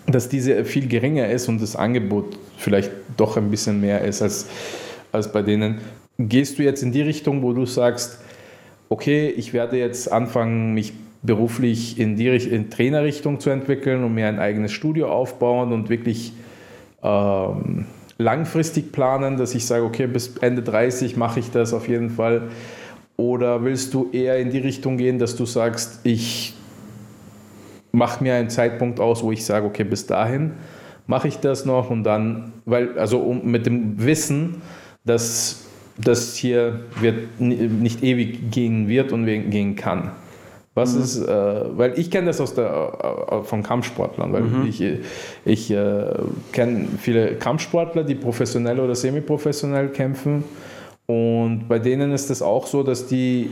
dass 0.06 0.28
diese 0.28 0.64
viel 0.64 0.88
geringer 0.88 1.28
ist 1.28 1.48
und 1.48 1.60
das 1.60 1.76
Angebot 1.76 2.38
vielleicht 2.56 2.90
doch 3.16 3.36
ein 3.36 3.50
bisschen 3.50 3.80
mehr 3.80 4.02
ist 4.02 4.22
als, 4.22 4.46
als 5.12 5.30
bei 5.30 5.42
denen. 5.42 5.80
Gehst 6.18 6.58
du 6.58 6.62
jetzt 6.62 6.82
in 6.82 6.92
die 6.92 7.02
Richtung, 7.02 7.42
wo 7.42 7.52
du 7.52 7.66
sagst, 7.66 8.18
okay, 8.88 9.28
ich 9.28 9.52
werde 9.52 9.78
jetzt 9.78 10.10
anfangen, 10.10 10.74
mich 10.74 10.92
beruflich 11.22 11.98
in 11.98 12.16
die 12.16 12.28
in 12.28 12.68
Trainerrichtung 12.68 13.38
zu 13.38 13.50
entwickeln 13.50 14.02
und 14.04 14.14
mir 14.14 14.26
ein 14.26 14.38
eigenes 14.38 14.72
Studio 14.72 15.08
aufbauen 15.10 15.72
und 15.72 15.88
wirklich 15.88 16.32
ähm, 17.02 17.86
langfristig 18.18 18.92
planen, 18.92 19.36
dass 19.36 19.54
ich 19.54 19.66
sage, 19.66 19.84
okay, 19.84 20.06
bis 20.06 20.36
Ende 20.38 20.62
30 20.62 21.16
mache 21.16 21.40
ich 21.40 21.50
das 21.50 21.72
auf 21.72 21.88
jeden 21.88 22.10
Fall? 22.10 22.48
Oder 23.16 23.62
willst 23.62 23.94
du 23.94 24.10
eher 24.12 24.38
in 24.38 24.50
die 24.50 24.58
Richtung 24.58 24.96
gehen, 24.96 25.18
dass 25.18 25.36
du 25.36 25.46
sagst, 25.46 26.00
ich 26.02 26.54
mache 27.92 28.22
mir 28.22 28.34
einen 28.34 28.50
Zeitpunkt 28.50 29.00
aus, 29.00 29.22
wo 29.22 29.32
ich 29.32 29.44
sage, 29.44 29.66
okay, 29.66 29.84
bis 29.84 30.06
dahin 30.06 30.52
mache 31.06 31.28
ich 31.28 31.38
das 31.38 31.64
noch 31.64 31.90
und 31.90 32.04
dann, 32.04 32.52
weil, 32.64 32.98
also 32.98 33.18
um, 33.18 33.50
mit 33.50 33.66
dem 33.66 34.04
Wissen, 34.04 34.62
dass 35.04 35.66
das 35.98 36.36
hier 36.36 36.80
wird, 37.00 37.40
nicht 37.40 38.02
ewig 38.02 38.50
gehen 38.50 38.88
wird 38.88 39.12
und 39.12 39.26
gehen 39.26 39.76
kann. 39.76 40.12
Was 40.74 40.94
mhm. 40.94 41.02
ist, 41.02 41.22
äh, 41.22 41.78
weil 41.78 41.98
ich 41.98 42.10
kenne 42.10 42.28
das 42.28 42.40
aus 42.40 42.54
der, 42.54 43.28
äh, 43.30 43.44
von 43.44 43.62
Kampfsportlern, 43.62 44.32
weil 44.32 44.42
mhm. 44.42 44.66
ich, 44.66 44.82
ich 45.44 45.70
äh, 45.70 46.14
kenne 46.52 46.86
viele 46.98 47.34
Kampfsportler, 47.34 48.04
die 48.04 48.14
professionell 48.14 48.80
oder 48.80 48.94
semiprofessionell 48.94 49.88
kämpfen 49.88 50.44
und 51.06 51.68
bei 51.68 51.78
denen 51.78 52.12
ist 52.12 52.30
es 52.30 52.42
auch 52.42 52.66
so, 52.66 52.82
dass 52.82 53.06
die 53.06 53.50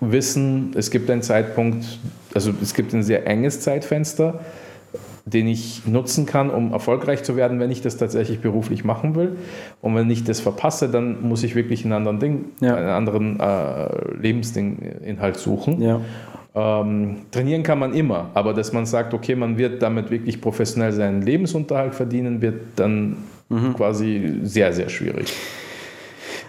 wissen, 0.00 0.72
es 0.74 0.90
gibt 0.90 1.10
einen 1.10 1.22
Zeitpunkt, 1.22 1.98
also 2.34 2.52
es 2.62 2.74
gibt 2.74 2.92
ein 2.94 3.02
sehr 3.02 3.26
enges 3.26 3.60
Zeitfenster, 3.60 4.40
den 5.24 5.46
ich 5.46 5.86
nutzen 5.86 6.26
kann, 6.26 6.50
um 6.50 6.72
erfolgreich 6.72 7.22
zu 7.22 7.36
werden, 7.36 7.60
wenn 7.60 7.70
ich 7.70 7.82
das 7.82 7.96
tatsächlich 7.96 8.40
beruflich 8.40 8.84
machen 8.84 9.14
will. 9.14 9.36
Und 9.82 9.94
wenn 9.94 10.10
ich 10.10 10.24
das 10.24 10.40
verpasse, 10.40 10.88
dann 10.88 11.22
muss 11.22 11.42
ich 11.42 11.54
wirklich 11.54 11.84
einen 11.84 11.92
anderen 11.92 12.18
Ding, 12.18 12.44
ja. 12.60 12.76
einen 12.76 12.88
anderen 12.88 13.40
äh, 13.40 14.16
Lebensding-Inhalt 14.20 15.36
suchen. 15.36 15.82
Ja. 15.82 16.00
Ähm, 16.54 17.16
trainieren 17.30 17.62
kann 17.62 17.78
man 17.78 17.92
immer, 17.92 18.30
aber 18.34 18.54
dass 18.54 18.72
man 18.72 18.86
sagt, 18.86 19.12
okay, 19.12 19.36
man 19.36 19.58
wird 19.58 19.82
damit 19.82 20.10
wirklich 20.10 20.40
professionell 20.40 20.92
seinen 20.92 21.22
Lebensunterhalt 21.22 21.94
verdienen, 21.94 22.40
wird 22.40 22.60
dann 22.76 23.18
mhm. 23.48 23.74
quasi 23.74 24.40
sehr, 24.42 24.72
sehr 24.72 24.88
schwierig. 24.88 25.34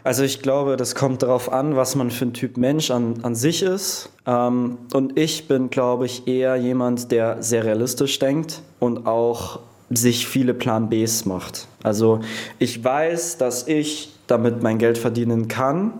Also 0.03 0.23
ich 0.23 0.41
glaube, 0.41 0.77
das 0.77 0.95
kommt 0.95 1.23
darauf 1.23 1.51
an, 1.51 1.75
was 1.75 1.95
man 1.95 2.11
für 2.11 2.25
ein 2.25 2.33
Typ 2.33 2.57
Mensch 2.57 2.91
an, 2.91 3.19
an 3.23 3.35
sich 3.35 3.63
ist. 3.63 4.09
Ähm, 4.25 4.77
und 4.93 5.17
ich 5.17 5.47
bin, 5.47 5.69
glaube 5.69 6.05
ich, 6.05 6.27
eher 6.27 6.55
jemand, 6.55 7.11
der 7.11 7.41
sehr 7.43 7.65
realistisch 7.65 8.19
denkt 8.19 8.61
und 8.79 9.05
auch 9.05 9.59
sich 9.89 10.27
viele 10.27 10.53
Plan 10.53 10.89
Bs 10.89 11.25
macht. 11.25 11.67
Also 11.83 12.19
ich 12.59 12.83
weiß, 12.83 13.37
dass 13.37 13.67
ich 13.67 14.13
damit 14.27 14.61
mein 14.61 14.77
Geld 14.77 14.97
verdienen 14.97 15.47
kann, 15.47 15.93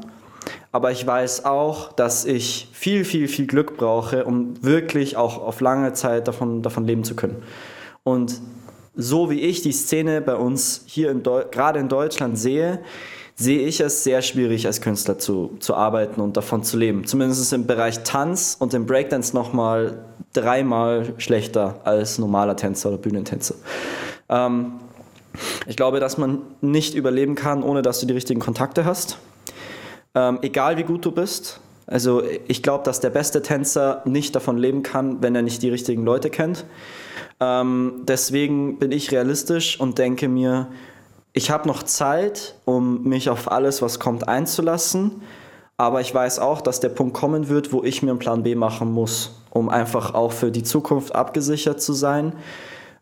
aber 0.72 0.92
ich 0.92 1.06
weiß 1.06 1.46
auch, 1.46 1.94
dass 1.94 2.26
ich 2.26 2.70
viel, 2.72 3.04
viel, 3.04 3.28
viel 3.28 3.48
Glück 3.48 3.78
brauche, 3.78 4.26
um 4.26 4.64
wirklich 4.64 5.18
auch 5.18 5.42
auf 5.42 5.62
lange 5.62 5.94
Zeit 5.94 6.28
davon, 6.28 6.62
davon 6.62 6.86
leben 6.86 7.04
zu 7.04 7.16
können. 7.16 7.42
Und 8.04 8.40
so 8.96 9.32
wie 9.32 9.40
ich 9.40 9.62
die 9.62 9.72
Szene 9.72 10.22
bei 10.22 10.36
uns 10.36 10.84
hier 10.86 11.10
in 11.10 11.24
gerade 11.24 11.80
in 11.80 11.90
Deutschland 11.90 12.38
sehe, 12.38 12.80
sehe 13.40 13.66
ich 13.66 13.80
es 13.80 14.04
sehr 14.04 14.22
schwierig, 14.22 14.68
als 14.68 14.82
Künstler 14.82 15.18
zu, 15.18 15.56
zu 15.60 15.74
arbeiten 15.74 16.20
und 16.20 16.36
davon 16.36 16.62
zu 16.64 16.76
leben. 16.76 17.06
Zumindest 17.06 17.54
im 17.54 17.66
Bereich 17.66 18.04
Tanz 18.04 18.58
und 18.60 18.74
im 18.74 18.86
Breakdance 18.86 19.34
nochmal 19.34 20.04
dreimal 20.34 21.14
schlechter 21.18 21.80
als 21.86 22.20
normaler 22.20 22.58
Tänzer 22.58 22.90
oder 22.90 22.98
Bühnentänzer. 22.98 23.56
Ähm, 24.28 24.74
ich 25.68 25.78
glaube, 25.78 26.02
dass 26.02 26.18
man 26.18 26.42
nicht 26.60 26.96
überleben 26.96 27.36
kann, 27.36 27.64
ohne 27.64 27.82
dass 27.82 28.02
du 28.02 28.06
die 28.06 28.14
richtigen 28.14 28.42
Kontakte 28.42 28.84
hast. 28.84 29.18
Ähm, 30.16 30.40
egal 30.42 30.76
wie 30.76 30.84
gut 30.84 31.06
du 31.06 31.12
bist. 31.12 31.62
Also 31.88 32.22
ich 32.48 32.62
glaube, 32.62 32.84
dass 32.84 33.00
der 33.00 33.10
beste 33.10 33.42
Tänzer 33.42 34.02
nicht 34.04 34.36
davon 34.36 34.58
leben 34.58 34.84
kann, 34.84 35.24
wenn 35.24 35.34
er 35.34 35.44
nicht 35.44 35.62
die 35.64 35.70
richtigen 35.70 36.04
Leute 36.04 36.30
kennt. 36.30 36.66
Ähm, 37.40 38.02
deswegen 38.04 38.80
bin 38.80 38.92
ich 38.92 39.12
realistisch 39.12 39.80
und 39.80 39.98
denke 39.98 40.28
mir, 40.28 40.68
ich 41.34 41.52
habe 41.52 41.68
noch 41.68 41.84
Zeit, 41.84 42.56
um 42.66 43.04
mich 43.04 43.30
auf 43.30 43.52
alles, 43.52 43.82
was 43.82 44.00
kommt, 44.00 44.28
einzulassen. 44.28 45.22
Aber 45.78 46.02
ich 46.02 46.14
weiß 46.14 46.40
auch, 46.40 46.60
dass 46.62 46.80
der 46.82 46.90
Punkt 46.90 47.14
kommen 47.14 47.48
wird, 47.48 47.72
wo 47.72 47.84
ich 47.84 48.04
mir 48.04 48.10
einen 48.12 48.20
Plan 48.20 48.44
B 48.44 48.56
machen 48.56 48.92
muss, 48.92 49.40
um 49.50 49.70
einfach 49.70 50.14
auch 50.14 50.34
für 50.34 50.52
die 50.52 50.64
Zukunft 50.64 51.16
abgesichert 51.16 51.82
zu 51.82 51.94
sein. 51.94 52.34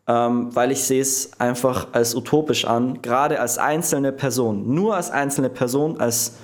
Ähm, 0.06 0.54
weil 0.54 0.70
ich 0.70 0.84
sehe 0.84 1.02
es 1.02 1.32
einfach 1.38 1.88
als 1.92 2.14
utopisch 2.14 2.64
an, 2.64 3.02
gerade 3.02 3.40
als 3.40 3.58
einzelne 3.58 4.10
Person, 4.12 4.72
nur 4.74 4.94
als 4.96 5.10
einzelne 5.10 5.50
Person, 5.50 6.00
als, 6.00 6.36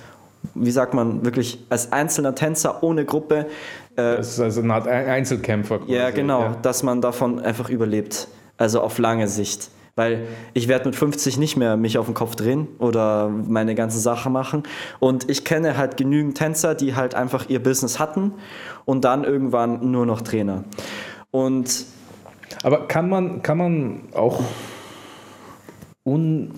wie 0.53 0.69
sagt 0.69 0.93
man, 0.93 1.25
wirklich 1.25 1.65
als 1.69 1.91
einzelner 1.91 2.35
Tänzer 2.35 2.83
ohne 2.83 3.05
Gruppe. 3.05 3.47
Äh, 3.95 4.17
Das 4.17 4.27
ist 4.33 4.39
also 4.39 4.61
eine 4.61 4.73
Art 4.73 4.87
Einzelkämpfer. 4.87 5.79
Quasi. 5.79 5.93
ja, 5.93 6.11
genau, 6.11 6.55
dass 6.61 6.83
man 6.83 7.01
davon 7.01 7.39
einfach 7.39 7.69
überlebt. 7.69 8.27
Also 8.57 8.81
auf 8.81 8.99
lange 8.99 9.27
Sicht. 9.27 9.69
Weil 9.97 10.27
ich 10.53 10.67
werde 10.67 10.85
mit 10.85 10.95
50 10.95 11.37
nicht 11.37 11.55
mehr 11.55 11.77
mich 11.77 11.97
auf 11.97 12.05
den 12.05 12.13
Kopf 12.15 12.35
drehen 12.35 12.67
oder 12.79 13.29
meine 13.29 13.75
ganze 13.75 13.99
Sache 13.99 14.29
machen. 14.29 14.63
Und 14.99 15.29
ich 15.29 15.45
kenne 15.45 15.77
halt 15.77 15.95
genügend 15.95 16.37
Tänzer, 16.37 16.75
die 16.75 16.95
halt 16.95 17.15
einfach 17.15 17.47
ihr 17.49 17.63
Business 17.63 17.97
hatten 17.97 18.33
und 18.83 19.05
dann 19.05 19.23
irgendwann 19.23 19.91
nur 19.91 20.05
noch 20.05 20.19
Trainer. 20.21 20.65
Und 21.31 21.85
Aber 22.63 22.87
kann 22.87 23.07
man, 23.09 23.41
kann 23.41 23.57
man 23.57 24.01
auch 24.13 24.41
un, 26.03 26.51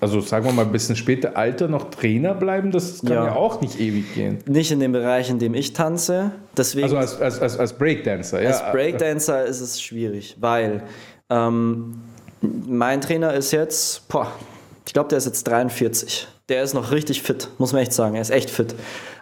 also 0.00 0.20
sagen 0.20 0.44
wir 0.46 0.52
mal 0.52 0.64
ein 0.64 0.72
bisschen 0.72 0.96
später 0.96 1.36
Alter 1.36 1.68
noch 1.68 1.90
Trainer 1.90 2.34
bleiben? 2.34 2.70
Das 2.70 3.00
kann 3.02 3.12
ja, 3.12 3.26
Ja. 3.26 3.36
auch 3.36 3.60
nicht 3.60 3.78
ewig 3.80 4.14
gehen. 4.14 4.38
nicht 4.46 4.72
in 4.72 4.80
dem 4.80 4.92
Bereich, 4.92 5.30
in 5.30 5.38
dem 5.38 5.54
ich 5.54 5.72
tanze. 5.74 6.32
Deswegen 6.56 6.84
Also 6.84 6.96
als, 6.96 7.20
als, 7.20 7.38
als, 7.40 7.58
als 7.58 7.72
Breakdancer, 7.74 8.42
ja. 8.42 8.48
Als 8.48 8.72
Breakdancer 8.72 9.44
ist 9.44 9.60
es 9.60 9.80
schwierig, 9.80 10.36
weil 10.40 10.82
ähm, 11.30 11.92
mein 12.42 13.00
Trainer 13.00 13.34
ist 13.34 13.52
jetzt, 13.52 14.08
boah, 14.08 14.26
ich 14.86 14.92
glaube, 14.92 15.08
der 15.08 15.18
ist 15.18 15.26
jetzt 15.26 15.44
43. 15.44 16.28
Der 16.48 16.62
ist 16.62 16.74
noch 16.74 16.90
richtig 16.90 17.22
fit, 17.22 17.48
muss 17.58 17.72
man 17.72 17.82
echt 17.82 17.92
sagen. 17.92 18.16
Er 18.16 18.20
ist 18.22 18.30
echt 18.30 18.50
fit. 18.50 18.74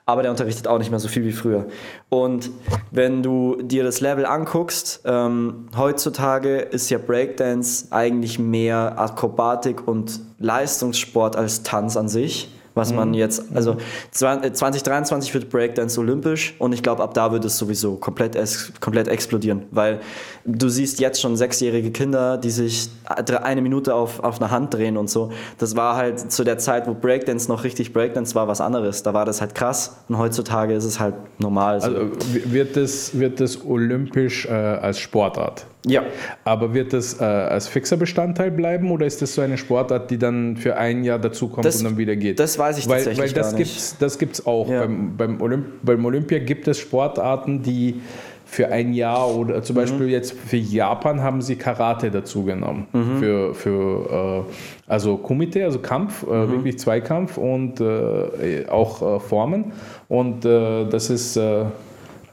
Aber 0.06 0.22
der 0.22 0.30
unterrichtet 0.30 0.66
auch 0.66 0.78
nicht 0.78 0.90
mehr 0.90 0.98
so 0.98 1.06
viel 1.06 1.24
wie 1.24 1.32
früher. 1.32 1.66
Und 2.08 2.50
wenn 2.90 3.22
du 3.22 3.62
dir 3.62 3.84
das 3.84 4.00
Level 4.00 4.26
anguckst, 4.26 5.02
ähm, 5.04 5.68
heutzutage 5.76 6.58
ist 6.58 6.90
ja 6.90 6.98
Breakdance 6.98 7.86
eigentlich 7.90 8.38
mehr 8.38 8.98
Akrobatik 8.98 9.86
und 9.86 10.20
Leistungssport 10.38 11.36
als 11.36 11.62
Tanz 11.62 11.96
an 11.96 12.08
sich. 12.08 12.50
Was 12.80 12.92
man 12.92 13.14
jetzt, 13.14 13.44
also 13.54 13.76
20, 14.12 14.54
2023 14.54 15.34
wird 15.34 15.50
Breakdance 15.50 16.00
olympisch 16.00 16.54
und 16.58 16.72
ich 16.72 16.82
glaube, 16.82 17.02
ab 17.02 17.14
da 17.14 17.30
wird 17.32 17.44
es 17.44 17.58
sowieso 17.58 17.96
komplett, 17.96 18.34
es, 18.34 18.72
komplett 18.80 19.08
explodieren, 19.08 19.62
weil 19.70 20.00
du 20.44 20.68
siehst 20.68 21.00
jetzt 21.00 21.20
schon 21.20 21.36
sechsjährige 21.36 21.90
Kinder, 21.90 22.38
die 22.38 22.50
sich 22.50 22.88
eine 23.04 23.60
Minute 23.60 23.94
auf, 23.94 24.20
auf 24.20 24.40
eine 24.40 24.50
Hand 24.50 24.74
drehen 24.74 24.96
und 24.96 25.10
so. 25.10 25.30
Das 25.58 25.76
war 25.76 25.96
halt 25.96 26.32
zu 26.32 26.44
der 26.44 26.58
Zeit, 26.58 26.86
wo 26.86 26.94
Breakdance 26.94 27.48
noch 27.48 27.64
richtig 27.64 27.92
Breakdance 27.92 28.34
war, 28.34 28.48
was 28.48 28.60
anderes. 28.60 29.02
Da 29.02 29.14
war 29.14 29.24
das 29.24 29.40
halt 29.40 29.54
krass 29.54 29.96
und 30.08 30.18
heutzutage 30.18 30.74
ist 30.74 30.84
es 30.84 30.98
halt 30.98 31.14
normal. 31.38 31.80
So. 31.80 31.88
Also 31.88 32.10
wird 32.46 32.76
das, 32.76 33.18
wird 33.18 33.40
das 33.40 33.64
olympisch 33.64 34.46
äh, 34.46 34.50
als 34.50 34.98
Sportart? 34.98 35.66
Ja. 35.86 36.02
Aber 36.44 36.74
wird 36.74 36.92
das 36.92 37.20
äh, 37.20 37.24
als 37.24 37.68
fixer 37.68 37.96
Bestandteil 37.96 38.50
bleiben 38.50 38.90
oder 38.90 39.06
ist 39.06 39.22
das 39.22 39.34
so 39.34 39.40
eine 39.42 39.56
Sportart, 39.58 40.10
die 40.10 40.18
dann 40.18 40.56
für 40.56 40.76
ein 40.76 41.04
Jahr 41.04 41.18
dazukommt 41.18 41.64
Das- 41.64 41.78
und 41.78 41.84
dann 41.84 41.96
wieder 41.98 42.16
geht? 42.16 42.38
das 42.38 42.58
weiß 42.58 42.78
ich 42.78 42.88
weil, 42.88 42.96
tatsächlich 43.04 43.30
Weil 43.30 43.42
das 43.42 43.50
gar 43.52 43.58
nicht. 43.58 43.68
gibt's, 43.72 43.96
das 43.98 44.18
gibt 44.18 44.34
es 44.34 44.46
auch. 44.46 44.68
Ja. 44.68 44.80
Beim, 44.82 45.16
beim, 45.16 45.40
Olymp 45.40 45.66
beim 45.82 46.04
Olympia 46.04 46.38
gibt 46.38 46.68
es 46.68 46.78
Sportarten, 46.78 47.62
die 47.62 48.00
für 48.44 48.66
ein 48.68 48.92
Jahr 48.94 49.32
oder 49.32 49.58
Mhm. 49.58 49.62
zum 49.62 49.76
Beispiel 49.76 50.08
jetzt 50.08 50.32
für 50.32 50.56
Japan 50.56 51.22
haben 51.22 51.40
sie 51.40 51.54
Karate 51.54 52.10
dazu 52.10 52.42
genommen. 52.44 52.88
Mhm. 52.92 53.18
Für, 53.20 53.54
für 53.54 54.44
äh, 54.48 54.52
also 54.88 55.16
Kumite, 55.18 55.62
also 55.64 55.78
Kampf, 55.78 56.24
äh, 56.24 56.32
Mhm. 56.46 56.50
wirklich 56.50 56.78
Zweikampf 56.80 57.38
und 57.38 57.80
äh, 57.80 58.66
auch 58.68 59.16
äh, 59.16 59.20
Formen. 59.20 59.72
Und 60.08 60.44
äh, 60.44 60.84
das 60.86 61.10
ist. 61.10 61.38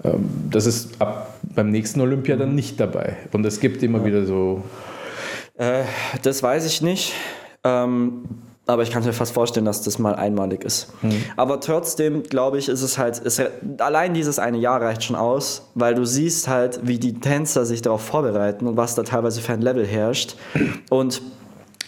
Äh, 0.07 0.15
ähm, 0.15 0.29
das 0.51 0.65
ist 0.65 1.01
ab 1.01 1.35
beim 1.55 1.69
nächsten 1.69 2.01
Olympia 2.01 2.35
Mhm. 2.35 2.39
dann 2.39 2.55
nicht 2.55 2.79
dabei. 2.79 3.17
Und 3.31 3.45
es 3.45 3.59
gibt 3.59 3.81
immer 3.83 4.05
wieder 4.05 4.25
so. 4.25 4.63
Äh, 5.55 5.83
das 6.21 6.43
weiß 6.43 6.65
ich 6.65 6.81
nicht. 6.81 7.13
Ähm, 7.63 8.23
aber 8.67 8.83
ich 8.83 8.91
kann 8.91 9.03
mir 9.03 9.13
fast 9.13 9.33
vorstellen, 9.33 9.65
dass 9.65 9.81
das 9.81 9.97
mal 9.97 10.13
einmalig 10.13 10.65
ist. 10.65 10.91
Aber 11.37 11.61
trotzdem, 11.61 12.23
glaube 12.23 12.57
ich, 12.57 12.67
ist 12.67 12.81
es 12.81 12.97
halt, 12.97 13.21
es, 13.25 13.41
allein 13.77 14.13
dieses 14.13 14.39
eine 14.39 14.57
Jahr 14.57 14.81
reicht 14.81 15.05
schon 15.05 15.15
aus, 15.15 15.69
weil 15.73 15.95
du 15.95 16.05
siehst 16.05 16.49
halt, 16.49 16.81
wie 16.83 16.99
die 16.99 17.13
Tänzer 17.13 17.65
sich 17.65 17.81
darauf 17.81 18.01
vorbereiten 18.01 18.67
und 18.67 18.75
was 18.75 18.93
da 18.93 19.03
teilweise 19.03 19.39
für 19.39 19.53
ein 19.53 19.61
Level 19.61 19.85
herrscht. 19.85 20.35
Und 20.89 21.21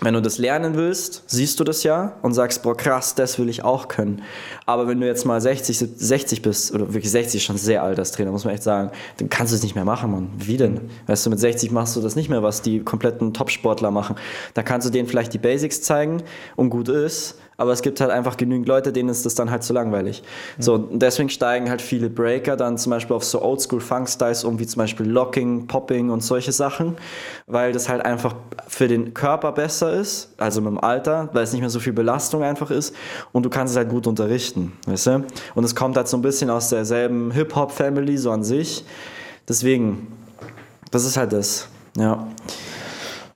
wenn 0.01 0.13
du 0.13 0.21
das 0.21 0.37
lernen 0.37 0.75
willst, 0.75 1.23
siehst 1.27 1.59
du 1.59 1.63
das 1.63 1.83
ja 1.83 2.13
und 2.21 2.33
sagst, 2.33 2.63
boah, 2.63 2.75
krass, 2.75 3.15
das 3.15 3.37
will 3.37 3.49
ich 3.49 3.63
auch 3.63 3.87
können. 3.87 4.21
Aber 4.65 4.87
wenn 4.87 4.99
du 4.99 5.07
jetzt 5.07 5.25
mal 5.25 5.41
60, 5.41 5.77
60 5.77 6.41
bist, 6.41 6.73
oder 6.73 6.93
wirklich 6.93 7.11
60 7.11 7.41
ist 7.41 7.45
schon 7.45 7.57
sehr 7.57 7.83
alt 7.83 7.99
als 7.99 8.11
Trainer, 8.11 8.31
muss 8.31 8.45
man 8.45 8.53
echt 8.53 8.63
sagen, 8.63 8.91
dann 9.17 9.29
kannst 9.29 9.51
du 9.51 9.57
es 9.57 9.63
nicht 9.63 9.75
mehr 9.75 9.85
machen, 9.85 10.11
Mann. 10.11 10.29
Wie 10.37 10.57
denn? 10.57 10.89
Weißt 11.07 11.25
du, 11.25 11.29
mit 11.29 11.39
60 11.39 11.71
machst 11.71 11.95
du 11.95 12.01
das 12.01 12.15
nicht 12.15 12.29
mehr, 12.29 12.43
was 12.43 12.61
die 12.61 12.79
kompletten 12.79 13.33
Top-Sportler 13.33 13.91
machen. 13.91 14.15
Da 14.53 14.63
kannst 14.63 14.87
du 14.87 14.91
denen 14.91 15.07
vielleicht 15.07 15.33
die 15.33 15.37
Basics 15.37 15.81
zeigen 15.81 16.23
und 16.55 16.69
gut 16.69 16.89
ist, 16.89 17.35
aber 17.59 17.73
es 17.73 17.81
gibt 17.81 17.99
halt 17.99 18.09
einfach 18.09 18.37
genügend 18.37 18.69
Leute, 18.69 18.93
denen 18.93 19.09
ist 19.09 19.25
das 19.25 19.35
dann 19.35 19.51
halt 19.51 19.63
zu 19.63 19.73
langweilig. 19.73 20.23
So, 20.57 20.75
und 20.75 20.99
deswegen 20.99 21.29
steigen 21.29 21.69
halt 21.69 21.81
viele 21.81 22.09
Breaker 22.09 22.55
dann 22.55 22.77
zum 22.77 22.91
Beispiel 22.91 23.13
auf 23.13 23.25
so 23.25 23.41
Oldschool-Funk-Styles 23.41 24.45
um, 24.45 24.59
wie 24.59 24.65
zum 24.65 24.79
Beispiel 24.79 25.05
Locking, 25.05 25.67
Popping 25.67 26.09
und 26.09 26.23
solche 26.23 26.53
Sachen, 26.53 26.97
weil 27.47 27.73
das 27.73 27.89
halt 27.89 28.05
einfach 28.05 28.33
für 28.69 28.87
den 28.87 29.13
Körper 29.13 29.51
besser 29.51 29.91
ist, 29.91 30.33
also 30.37 30.61
mit 30.61 30.71
dem 30.71 30.79
Alter, 30.79 31.27
weil 31.33 31.43
es 31.43 31.51
nicht 31.51 31.59
mehr 31.59 31.69
so 31.69 31.81
viel 31.81 31.91
Belastung 31.91 32.43
einfach 32.43 32.71
ist 32.71 32.95
und 33.33 33.43
du 33.43 33.49
kannst 33.49 33.73
es 33.73 33.77
halt 33.77 33.89
gut 33.89 34.07
unterrichten, 34.07 34.71
weißt 34.87 35.07
du? 35.07 35.23
Und 35.53 35.63
es 35.65 35.75
kommt 35.75 35.97
halt 35.97 36.07
so 36.07 36.15
ein 36.15 36.21
bisschen 36.21 36.49
aus 36.49 36.69
derselben 36.69 37.31
Hip-Hop-Family, 37.31 38.17
so 38.17 38.31
an 38.31 38.45
sich. 38.45 38.85
Deswegen, 39.49 40.07
das 40.91 41.03
ist 41.03 41.17
halt 41.17 41.33
das, 41.33 41.67
ja. 41.97 42.25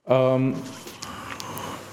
Ähm, 0.06 0.54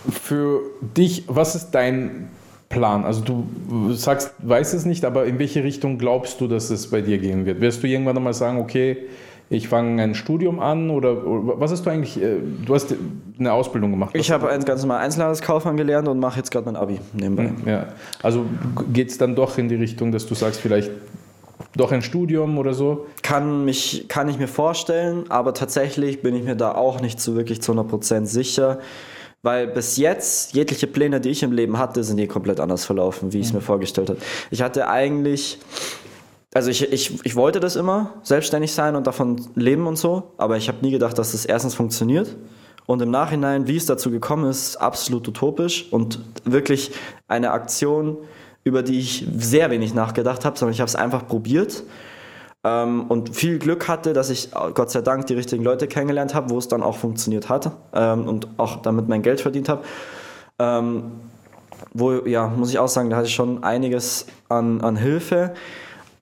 für 0.10 0.62
dich, 0.82 1.26
was 1.28 1.56
ist 1.56 1.72
dein 1.72 2.30
Plan? 2.70 3.04
Also 3.04 3.22
du 3.22 3.94
sagst, 3.94 4.34
weißt 4.40 4.74
es 4.74 4.86
nicht, 4.86 5.06
aber 5.06 5.26
in 5.26 5.40
welche 5.40 5.64
Richtung 5.64 5.98
glaubst 5.98 6.42
du, 6.42 6.48
dass 6.48 6.70
es 6.70 6.90
bei 6.90 7.02
dir 7.02 7.18
gehen 7.18 7.46
wird? 7.46 7.62
Wirst 7.62 7.84
du 7.84 7.88
irgendwann 7.88 8.18
einmal 8.18 8.34
sagen, 8.34 8.60
okay, 8.60 8.98
ich 9.52 9.68
fange 9.68 10.02
ein 10.02 10.16
Studium 10.16 10.62
an 10.62 10.90
oder, 10.90 11.28
oder 11.28 11.60
was 11.60 11.72
hast 11.72 11.86
du 11.86 11.90
eigentlich, 11.90 12.22
äh, 12.22 12.38
du 12.66 12.74
hast 12.74 12.96
eine 13.38 13.52
Ausbildung 13.52 13.92
gemacht. 13.92 14.12
Ich 14.14 14.32
habe 14.32 14.50
ein 14.50 14.64
ganz 14.64 14.82
normal 14.82 15.00
Einzelhandelskaufmann 15.00 15.76
gelernt 15.76 16.08
und 16.08 16.20
mache 16.20 16.38
jetzt 16.38 16.52
gerade 16.52 16.66
mein 16.68 16.78
Abi 16.78 17.02
nebenbei. 17.14 17.52
Ja, 17.66 17.88
also 18.24 18.46
geht 18.94 19.10
es 19.10 19.18
dann 19.18 19.36
doch 19.36 19.58
in 19.58 19.68
die 19.68 19.76
Richtung, 19.76 20.14
dass 20.14 20.26
du 20.26 20.36
sagst, 20.36 20.62
vielleicht 20.62 20.90
doch 21.76 21.92
ein 21.92 22.02
Studium 22.02 22.58
oder 22.58 22.74
so? 22.74 23.08
Kann, 23.24 23.66
mich, 23.66 24.06
kann 24.08 24.30
ich 24.30 24.38
mir 24.38 24.48
vorstellen, 24.48 25.26
aber 25.30 25.54
tatsächlich 25.54 26.22
bin 26.22 26.34
ich 26.36 26.44
mir 26.44 26.56
da 26.56 26.74
auch 26.74 27.02
nicht 27.02 27.20
so 27.20 27.36
wirklich 27.36 27.62
zu 27.62 27.74
100% 27.74 28.26
sicher. 28.26 28.80
Weil 29.44 29.68
bis 29.68 29.98
jetzt, 29.98 30.54
jegliche 30.54 30.86
Pläne, 30.86 31.20
die 31.20 31.30
ich 31.30 31.42
im 31.42 31.52
Leben 31.52 31.80
hatte, 31.80 32.04
sind 32.04 32.20
eh 32.20 32.28
komplett 32.28 32.60
anders 32.60 32.86
verlaufen, 32.86 33.34
wie 33.34 33.40
ich 33.40 33.48
es 33.48 33.54
mir 33.54 33.62
vorgestellt 33.62 34.10
habe. 34.10 34.20
Ich 34.52 34.62
hatte 34.62 34.88
eigentlich, 34.88 35.58
also 36.54 36.70
ich, 36.70 36.92
ich, 36.92 37.26
ich 37.26 37.36
wollte 37.36 37.60
das 37.60 37.76
immer, 37.76 38.14
selbstständig 38.22 38.72
sein 38.72 38.96
und 38.96 39.08
davon 39.08 39.48
leben 39.56 39.88
und 39.88 39.98
so, 39.98 40.34
aber 40.38 40.58
ich 40.58 40.68
habe 40.68 40.86
nie 40.86 40.92
gedacht, 40.92 41.18
dass 41.18 41.32
das 41.32 41.46
erstens 41.46 41.74
funktioniert. 41.74 42.38
Und 42.86 43.02
im 43.02 43.10
Nachhinein, 43.10 43.68
wie 43.68 43.78
es 43.78 43.88
dazu 43.88 44.12
gekommen 44.12 44.50
ist, 44.50 44.78
absolut 44.78 45.28
utopisch 45.28 45.92
und 45.92 46.20
wirklich 46.44 46.92
eine 47.28 47.52
Aktion, 47.52 48.18
über 48.64 48.84
die 48.84 49.00
ich 49.00 49.26
sehr 49.38 49.72
wenig 49.72 49.96
nachgedacht 49.96 50.46
habe, 50.46 50.58
sondern 50.58 50.74
ich 50.74 50.82
habe 50.82 50.90
es 50.90 50.96
einfach 50.96 51.28
probiert 51.28 51.84
ähm, 52.64 53.06
und 53.08 53.36
viel 53.36 53.58
Glück 53.58 53.88
hatte, 53.88 54.14
dass 54.14 54.30
ich 54.30 54.54
äh, 54.54 54.72
Gott 54.74 54.92
sei 54.92 55.02
Dank 55.02 55.26
die 55.28 55.34
richtigen 55.34 55.64
Leute 55.64 55.88
kennengelernt 55.88 56.36
habe, 56.36 56.50
wo 56.52 56.58
es 56.58 56.68
dann 56.68 56.84
auch 56.84 56.98
funktioniert 56.98 57.50
hat 57.50 57.72
ähm, 57.94 58.28
und 58.28 58.48
auch 58.58 58.82
damit 58.82 59.08
mein 59.08 59.22
Geld 59.22 59.42
verdient 59.42 59.70
habe. 59.70 59.84
Ähm, 60.60 61.12
wo, 61.94 62.12
ja, 62.26 62.48
muss 62.48 62.70
ich 62.70 62.80
auch 62.80 62.88
sagen, 62.88 63.10
da 63.10 63.18
hatte 63.18 63.28
ich 63.28 63.36
schon 63.36 63.64
einiges 63.64 64.28
an, 64.48 64.82
an 64.82 64.96
Hilfe. 64.96 65.54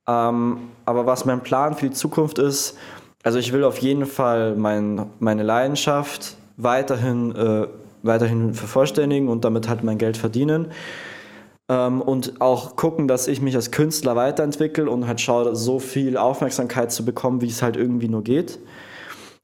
Ähm, 0.08 0.60
aber 0.86 1.06
was 1.06 1.26
mein 1.26 1.42
Plan 1.42 1.76
für 1.76 1.90
die 1.90 1.94
Zukunft 1.94 2.40
ist, 2.40 2.78
also 3.24 3.38
ich 3.38 3.52
will 3.52 3.64
auf 3.66 3.78
jeden 3.80 4.06
Fall 4.06 4.56
mein, 4.56 5.08
meine 5.20 5.44
Leidenschaft 5.44 6.38
weiterhin, 6.56 7.36
äh, 7.36 7.68
weiterhin 8.02 8.54
vervollständigen 8.54 9.28
und 9.28 9.44
damit 9.44 9.68
halt 9.68 9.84
mein 9.84 9.98
Geld 9.98 10.16
verdienen. 10.16 10.72
Ähm, 11.70 12.02
und 12.02 12.42
auch 12.42 12.76
gucken, 12.76 13.08
dass 13.08 13.28
ich 13.28 13.42
mich 13.42 13.56
als 13.56 13.72
Künstler 13.72 14.16
weiterentwickle 14.16 14.90
und 14.90 15.08
halt 15.08 15.22
schaue, 15.22 15.56
so 15.56 15.80
viel 15.80 16.18
Aufmerksamkeit 16.18 16.92
zu 16.92 17.06
bekommen, 17.06 17.42
wie 17.42 17.48
es 17.48 17.62
halt 17.62 17.78
irgendwie 17.78 18.10
nur 18.10 18.24
geht. 18.24 18.60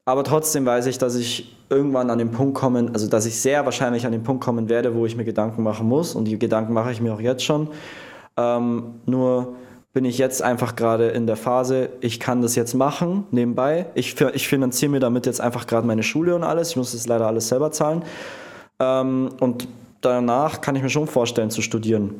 Aber 0.06 0.24
trotzdem 0.24 0.66
weiß 0.66 0.88
ich, 0.88 0.98
dass 0.98 1.16
ich 1.16 1.56
irgendwann 1.70 2.10
an 2.10 2.20
den 2.20 2.32
Punkt 2.32 2.56
kommen, 2.56 2.90
also 2.94 3.08
dass 3.08 3.26
ich 3.26 3.40
sehr 3.40 3.66
wahrscheinlich 3.66 4.06
an 4.06 4.12
den 4.12 4.24
Punkt 4.24 4.44
kommen 4.44 4.70
werde, 4.70 4.96
wo 4.96 5.06
ich 5.06 5.16
mir 5.16 5.24
Gedanken 5.24 5.64
machen 5.64 5.88
muss. 5.88 6.16
Und 6.16 6.26
die 6.26 6.38
Gedanken 6.38 6.74
mache 6.74 6.92
ich 6.92 7.02
mir 7.02 7.14
auch 7.14 7.22
jetzt 7.22 7.44
schon. 7.44 7.70
Ähm, 8.38 8.96
nur 9.06 9.56
bin 9.94 10.06
ich 10.06 10.18
jetzt 10.18 10.42
einfach 10.42 10.76
gerade 10.76 11.08
in 11.08 11.26
der 11.26 11.38
Phase, 11.38 11.90
ich 12.02 12.20
kann 12.20 12.42
das 12.42 12.56
jetzt 12.56 12.74
machen 12.74 13.26
nebenbei. 13.32 13.88
Ich, 13.96 14.20
ich 14.34 14.48
finanziere 14.48 14.92
mir 14.92 15.00
damit 15.00 15.26
jetzt 15.26 15.42
einfach 15.42 15.68
gerade 15.68 15.88
meine 15.88 16.04
Schule 16.04 16.36
und 16.36 16.44
alles. 16.44 16.72
Ich 16.72 16.76
muss 16.76 16.92
das 16.92 17.08
leider 17.08 17.28
alles 17.28 17.48
selber 17.48 17.72
zahlen. 17.72 18.04
Ähm, 18.80 19.30
und 19.40 19.68
danach 20.06 20.62
kann 20.62 20.76
ich 20.76 20.84
mir 20.84 20.90
schon 20.90 21.08
vorstellen 21.08 21.50
zu 21.50 21.62
studieren. 21.62 22.16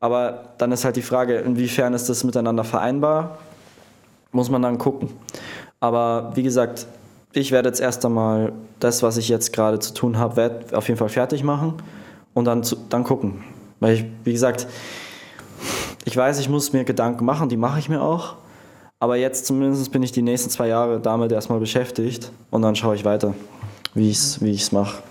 Aber 0.00 0.44
dann 0.58 0.72
ist 0.72 0.84
halt 0.84 0.96
die 0.96 1.02
Frage, 1.02 1.36
inwiefern 1.36 1.94
ist 1.94 2.08
das 2.08 2.24
miteinander 2.24 2.64
vereinbar? 2.64 3.38
Muss 4.32 4.50
man 4.50 4.62
dann 4.62 4.78
gucken. 4.78 5.10
Aber 5.80 6.32
wie 6.34 6.42
gesagt, 6.42 6.86
ich 7.32 7.52
werde 7.52 7.68
jetzt 7.68 7.80
erst 7.80 8.04
einmal 8.04 8.52
das, 8.80 9.02
was 9.02 9.16
ich 9.16 9.28
jetzt 9.28 9.52
gerade 9.52 9.78
zu 9.78 9.94
tun 9.94 10.18
habe, 10.18 10.60
auf 10.72 10.88
jeden 10.88 10.98
Fall 10.98 11.08
fertig 11.08 11.42
machen 11.44 11.74
und 12.34 12.44
dann, 12.44 12.62
zu, 12.62 12.76
dann 12.88 13.04
gucken. 13.04 13.44
Weil 13.78 13.94
ich, 13.94 14.04
wie 14.24 14.32
gesagt, 14.32 14.66
ich 16.04 16.16
weiß, 16.16 16.38
ich 16.40 16.48
muss 16.48 16.72
mir 16.72 16.84
Gedanken 16.84 17.24
machen, 17.24 17.48
die 17.48 17.56
mache 17.56 17.78
ich 17.78 17.88
mir 17.88 18.02
auch. 18.02 18.36
Aber 18.98 19.16
jetzt 19.16 19.46
zumindest 19.46 19.90
bin 19.92 20.02
ich 20.02 20.12
die 20.12 20.22
nächsten 20.22 20.50
zwei 20.50 20.68
Jahre 20.68 21.00
damit 21.00 21.32
erstmal 21.32 21.58
beschäftigt 21.58 22.30
und 22.50 22.62
dann 22.62 22.76
schaue 22.76 22.94
ich 22.94 23.04
weiter, 23.04 23.34
wie 23.94 24.10
ich 24.10 24.18
es 24.18 24.42
wie 24.42 24.58
mache. 24.72 25.02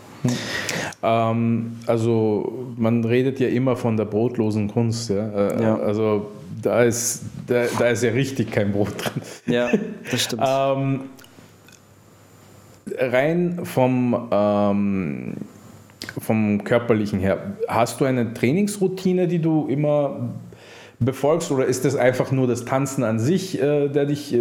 Ähm, 1.01 1.77
also 1.87 2.67
man 2.77 3.03
redet 3.05 3.39
ja 3.39 3.47
immer 3.47 3.75
von 3.75 3.97
der 3.97 4.05
brotlosen 4.05 4.67
Kunst. 4.69 5.09
Ja? 5.09 5.29
Äh, 5.29 5.61
Ja. 5.61 5.75
Also 5.79 6.27
da 6.61 6.83
ist, 6.83 7.23
da, 7.47 7.65
da 7.77 7.87
ist 7.87 8.03
ja 8.03 8.11
richtig 8.11 8.51
kein 8.51 8.71
Brot 8.71 8.93
drin. 8.97 9.21
Ja, 9.53 9.69
das 10.11 10.21
stimmt. 10.25 10.43
Ähm, 10.45 10.99
rein 12.97 13.59
vom, 13.63 14.27
ähm, 14.31 15.33
vom 16.19 16.63
körperlichen 16.63 17.19
her, 17.19 17.53
hast 17.67 18.01
du 18.01 18.05
eine 18.05 18.33
Trainingsroutine, 18.33 19.27
die 19.27 19.39
du 19.39 19.67
immer 19.67 20.29
befolgst 21.01 21.49
oder 21.51 21.65
ist 21.65 21.85
das 21.85 21.95
einfach 21.95 22.31
nur 22.33 22.45
das 22.45 22.65
Tanzen 22.65 23.03
an 23.05 23.19
sich, 23.19 23.61
äh, 23.61 23.87
der 23.87 24.05
dich, 24.05 24.33
äh, 24.33 24.39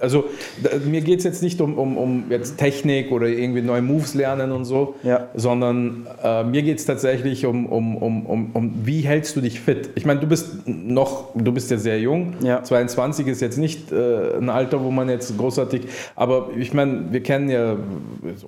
also 0.00 0.24
da, 0.62 0.70
mir 0.86 1.00
geht 1.00 1.20
es 1.20 1.24
jetzt 1.24 1.42
nicht 1.42 1.60
um, 1.62 1.78
um, 1.78 1.96
um 1.96 2.24
jetzt 2.28 2.58
Technik 2.58 3.10
oder 3.10 3.26
irgendwie 3.28 3.62
neue 3.62 3.80
Moves 3.80 4.14
lernen 4.14 4.52
und 4.52 4.66
so, 4.66 4.94
Ja. 5.02 5.28
sondern 5.34 6.06
äh, 6.22 6.44
mir 6.44 6.62
geht 6.62 6.78
es 6.78 6.84
tatsächlich 6.84 7.46
um, 7.46 7.64
um, 7.66 7.96
um, 7.96 8.26
um, 8.26 8.50
um, 8.52 8.74
wie 8.84 9.00
hältst 9.00 9.36
du 9.36 9.40
dich 9.40 9.58
fit? 9.60 9.88
Ich 9.94 10.04
meine, 10.04 10.20
du 10.20 10.26
bist 10.26 10.66
noch, 10.66 11.34
du 11.34 11.50
bist 11.50 11.70
ja 11.70 11.78
sehr 11.78 11.98
jung, 11.98 12.34
Ja. 12.42 12.62
22 12.62 13.26
ist 13.26 13.40
jetzt 13.40 13.56
nicht 13.56 13.90
äh, 13.90 14.36
ein 14.36 14.50
Alter, 14.50 14.84
wo 14.84 14.90
man 14.90 15.08
jetzt 15.08 15.36
großartig, 15.38 15.82
aber 16.14 16.50
ich 16.58 16.74
meine, 16.74 17.04
wir 17.10 17.22
kennen 17.22 17.48
ja 17.48 17.76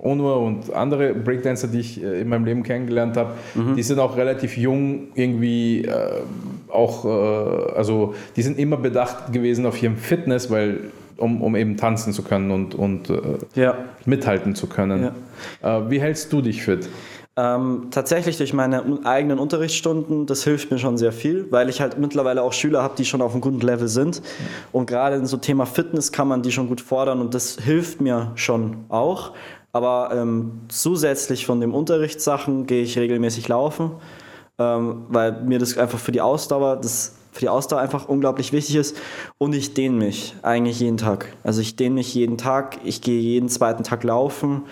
Onur 0.03 0.37
und 0.41 0.73
andere 0.75 1.15
Breakdancer, 1.15 1.69
die 1.69 1.81
ich 1.81 2.03
äh, 2.03 2.21
in 2.21 2.29
meinem 2.29 2.45
Leben 2.45 2.63
kennengelernt 2.63 3.17
habe, 3.17 3.31
die 3.77 3.83
sind 3.83 3.99
auch 3.99 4.19
relativ 4.19 4.59
jung 4.59 5.09
irgendwie 5.15 5.85
äh, 5.87 6.21
auch, 6.69 7.05
also 7.23 8.15
die 8.37 8.43
sind 8.43 8.59
immer 8.59 8.77
bedacht 8.77 9.33
gewesen 9.33 9.67
auf 9.67 9.83
ihrem 9.83 9.97
Fitness, 9.97 10.51
weil 10.51 10.91
um, 11.17 11.43
um 11.43 11.57
eben 11.57 11.77
tanzen 11.77 12.13
zu 12.13 12.23
können 12.23 12.51
und, 12.51 12.75
und 12.75 13.11
äh, 13.11 13.21
ja. 13.55 13.77
mithalten 14.05 14.55
zu 14.55 14.67
können. 14.67 15.11
Äh, 15.63 15.81
wie 15.89 16.01
hältst 16.01 16.33
du 16.33 16.41
dich 16.41 16.63
fit? 16.63 16.89
Ähm, 17.35 17.89
tatsächlich 17.91 18.37
durch 18.37 18.53
meine 18.53 18.85
eigenen 19.05 19.39
Unterrichtsstunden, 19.39 20.27
das 20.27 20.45
hilft 20.45 20.71
mir 20.71 20.79
schon 20.79 20.99
sehr 20.99 21.13
viel, 21.13 21.47
weil 21.51 21.71
ich 21.71 21.81
halt 21.81 21.99
mittlerweile 21.99 22.43
auch 22.43 22.53
Schüler 22.53 22.83
habe, 22.83 22.95
die 22.99 23.07
schon 23.07 23.23
auf 23.23 23.33
einem 23.33 23.41
guten 23.41 23.61
Level 23.61 23.89
sind. 23.89 24.21
Und 24.71 24.87
gerade 24.87 25.17
in 25.17 25.25
so 25.25 25.39
Thema 25.39 25.65
Fitness 25.65 26.13
kann 26.13 26.29
man 26.29 26.43
die 26.43 26.53
schon 26.53 26.69
gut 26.69 26.83
fordern 26.83 27.21
und 27.21 27.33
das 27.33 27.57
hilft 27.59 28.03
mir 28.03 28.33
schon 28.35 28.85
auch. 28.91 29.33
Aber 29.73 30.11
ähm, 30.13 30.61
zusätzlich 30.69 31.47
von 31.47 31.63
den 31.63 31.71
Unterrichtssachen 31.71 32.67
gehe 32.67 32.83
ich 32.83 32.99
regelmäßig 32.99 33.49
laufen, 33.49 33.93
ähm, 34.59 35.07
weil 35.09 35.43
mir 35.43 35.59
das 35.59 35.77
einfach 35.79 35.99
für 35.99 36.13
die 36.13 36.21
Ausdauer, 36.21 36.77
das 36.77 37.17
für 37.33 37.41
die 37.41 37.49
Ausdauer 37.49 37.81
einfach 37.81 38.09
unglaublich 38.09 38.53
wichtig 38.53 38.77
ist. 38.77 38.97
Und 39.39 39.55
ich 39.55 39.75
dehne 39.75 39.97
mich 39.97 40.35
eigentlich 40.43 40.81
jeden 40.81 40.99
Tag. 40.99 41.35
Also 41.43 41.61
ich 41.61 41.77
dehne 41.77 41.97
mich 41.97 42.15
jeden 42.15 42.37
Tag, 42.37 42.79
ich 42.85 43.01
gehe 43.01 43.21
jeden 43.21 43.49
zweiten 43.49 43.85
Tag 43.85 44.05
laufen. 44.05 44.65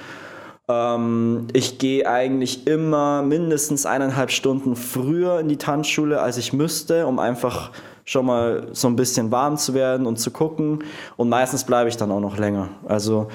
Ähm, 0.68 1.48
ich 1.54 1.78
gehe 1.78 2.06
eigentlich 2.06 2.66
immer 2.66 3.22
mindestens 3.22 3.86
eineinhalb 3.86 4.30
Stunden 4.30 4.76
früher 4.76 5.40
in 5.40 5.48
die 5.48 5.56
Tanzschule, 5.56 6.20
als 6.20 6.36
ich 6.36 6.52
müsste, 6.52 7.06
um 7.06 7.18
einfach 7.18 7.70
schon 8.04 8.26
mal 8.26 8.68
so 8.72 8.88
ein 8.88 8.96
bisschen 8.96 9.30
warm 9.30 9.56
zu 9.56 9.72
werden 9.72 10.06
und 10.06 10.18
zu 10.18 10.30
gucken. 10.30 10.84
Und 11.16 11.28
meistens 11.28 11.64
bleibe 11.64 11.88
ich 11.88 11.96
dann 11.96 12.10
auch 12.10 12.20
noch 12.20 12.36
länger. 12.36 12.68
Also 12.86 13.28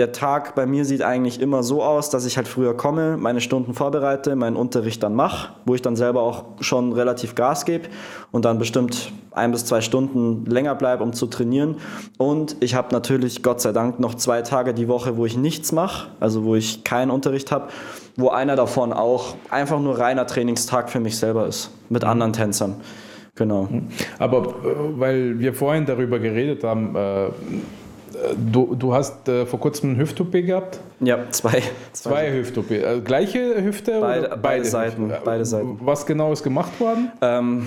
der 0.00 0.12
Tag 0.12 0.54
bei 0.54 0.64
mir 0.64 0.86
sieht 0.86 1.02
eigentlich 1.02 1.40
immer 1.40 1.62
so 1.62 1.82
aus, 1.82 2.08
dass 2.08 2.24
ich 2.24 2.38
halt 2.38 2.48
früher 2.48 2.74
komme, 2.74 3.18
meine 3.18 3.42
Stunden 3.42 3.74
vorbereite, 3.74 4.34
meinen 4.34 4.56
Unterricht 4.56 5.02
dann 5.02 5.14
mache, 5.14 5.50
wo 5.66 5.74
ich 5.74 5.82
dann 5.82 5.94
selber 5.94 6.22
auch 6.22 6.44
schon 6.60 6.94
relativ 6.94 7.34
Gas 7.34 7.66
gebe 7.66 7.88
und 8.32 8.46
dann 8.46 8.58
bestimmt 8.58 9.12
ein 9.32 9.52
bis 9.52 9.66
zwei 9.66 9.82
Stunden 9.82 10.46
länger 10.46 10.74
bleibe, 10.74 11.02
um 11.02 11.12
zu 11.12 11.26
trainieren. 11.26 11.76
Und 12.16 12.56
ich 12.60 12.74
habe 12.74 12.88
natürlich 12.92 13.42
Gott 13.42 13.60
sei 13.60 13.72
Dank 13.72 14.00
noch 14.00 14.14
zwei 14.14 14.40
Tage 14.40 14.72
die 14.72 14.88
Woche, 14.88 15.18
wo 15.18 15.26
ich 15.26 15.36
nichts 15.36 15.70
mache, 15.70 16.08
also 16.18 16.44
wo 16.44 16.54
ich 16.54 16.82
keinen 16.82 17.10
Unterricht 17.10 17.52
habe, 17.52 17.68
wo 18.16 18.30
einer 18.30 18.56
davon 18.56 18.94
auch 18.94 19.34
einfach 19.50 19.80
nur 19.80 19.98
reiner 19.98 20.26
Trainingstag 20.26 20.88
für 20.88 21.00
mich 21.00 21.18
selber 21.18 21.46
ist, 21.46 21.70
mit 21.90 22.04
anderen 22.04 22.32
Tänzern. 22.32 22.76
Genau. 23.34 23.68
Aber 24.18 24.38
äh, 24.38 24.98
weil 24.98 25.38
wir 25.38 25.54
vorhin 25.54 25.86
darüber 25.86 26.18
geredet 26.18 26.64
haben, 26.64 26.96
äh, 26.96 27.28
du, 28.52 28.74
du 28.74 28.92
hast 28.94 29.28
äh, 29.28 29.46
vor 29.46 29.60
kurzem 29.60 29.92
ein 29.92 29.96
Hüft-OP 29.98 30.32
gehabt? 30.32 30.80
Ja, 31.00 31.18
zwei. 31.30 31.62
Zwei 31.92 32.32
Hüft-OP. 32.32 32.70
Äh, 32.70 33.00
gleiche 33.00 33.62
Hüfte? 33.62 34.00
Beide- 34.00 34.26
oder 34.26 34.36
beide 34.36 34.64
Seiten, 34.64 35.06
Hüften? 35.08 35.22
beide 35.24 35.44
Seiten. 35.44 35.78
Was 35.82 36.06
genau 36.06 36.32
ist 36.32 36.42
gemacht 36.42 36.78
worden? 36.80 37.12
Ähm, 37.20 37.66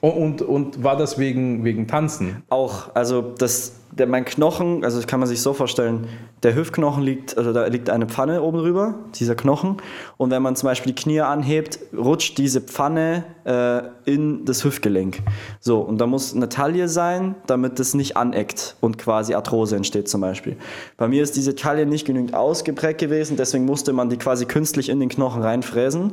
Und, 0.00 0.12
und, 0.12 0.42
und 0.42 0.84
war 0.84 0.96
das 0.96 1.18
wegen, 1.18 1.64
wegen 1.64 1.88
Tanzen? 1.88 2.42
Auch, 2.50 2.94
also 2.94 3.20
das, 3.20 3.72
der, 3.90 4.06
mein 4.06 4.24
Knochen, 4.24 4.84
also 4.84 4.98
das 4.98 5.06
kann 5.06 5.20
man 5.20 5.28
sich 5.28 5.40
so 5.40 5.52
vorstellen, 5.52 6.08
der 6.42 6.54
Hüftknochen 6.54 7.02
liegt, 7.02 7.36
also 7.36 7.52
da 7.52 7.66
liegt 7.66 7.90
eine 7.90 8.06
Pfanne 8.06 8.42
oben 8.42 8.58
drüber, 8.58 8.94
dieser 9.14 9.34
Knochen. 9.34 9.78
Und 10.16 10.30
wenn 10.30 10.42
man 10.42 10.54
zum 10.56 10.68
Beispiel 10.68 10.92
die 10.92 11.02
Knie 11.02 11.20
anhebt, 11.20 11.80
rutscht 11.96 12.38
diese 12.38 12.60
Pfanne 12.60 13.24
äh, 13.44 13.82
in 14.04 14.44
das 14.44 14.64
Hüftgelenk. 14.64 15.20
So, 15.58 15.80
und 15.80 15.98
da 15.98 16.06
muss 16.06 16.34
eine 16.34 16.48
Taille 16.48 16.88
sein, 16.88 17.34
damit 17.46 17.78
das 17.78 17.94
nicht 17.94 18.16
aneckt 18.16 18.76
und 18.80 18.98
quasi 18.98 19.34
Arthrose 19.34 19.74
entsteht 19.76 20.08
zum 20.08 20.20
Beispiel. 20.20 20.56
Bei 20.96 21.08
mir 21.08 21.22
ist 21.22 21.34
diese 21.36 21.56
Taille 21.56 21.86
nicht 21.86 22.06
genügend 22.06 22.34
ausgeprägt 22.34 23.00
gewesen, 23.00 23.36
deswegen 23.36 23.64
musste 23.64 23.92
man 23.92 24.10
die 24.10 24.16
quasi 24.16 24.46
künstlich 24.46 24.90
in 24.90 25.00
den 25.00 25.08
Knochen 25.08 25.42
reinfräsen. 25.42 26.12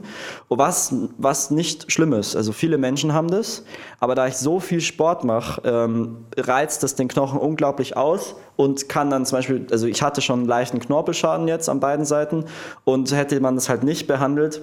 Was, 0.50 0.96
was 1.18 1.52
nicht 1.52 1.92
schlimm 1.92 2.14
ist. 2.14 2.36
Also 2.36 2.52
viele 2.52 2.78
Menschen 2.78 3.14
haben 3.14 3.30
das, 3.30 3.64
aber 4.00 4.16
da 4.16 4.28
ich 4.28 4.38
so 4.38 4.60
viel 4.60 4.82
Sport 4.82 5.24
mache, 5.24 5.62
ähm, 5.66 6.18
reizt 6.38 6.82
das 6.82 6.96
den 6.96 7.08
Knochen 7.08 7.40
unglaublich 7.40 7.65
aus 7.96 8.36
und 8.56 8.90
kann 8.90 9.10
dann 9.10 9.26
zum 9.26 9.38
Beispiel, 9.38 9.68
also 9.72 9.88
ich 9.88 10.02
hatte 10.02 10.22
schon 10.22 10.40
einen 10.40 10.48
leichten 10.48 10.80
Knorpelschaden 10.80 11.48
jetzt 11.48 11.70
an 11.70 11.80
beiden 11.80 12.06
Seiten 12.06 12.46
und 12.84 13.12
hätte 13.12 13.40
man 13.40 13.56
das 13.56 13.70
halt 13.70 13.84
nicht 13.84 14.08
behandelt, 14.08 14.62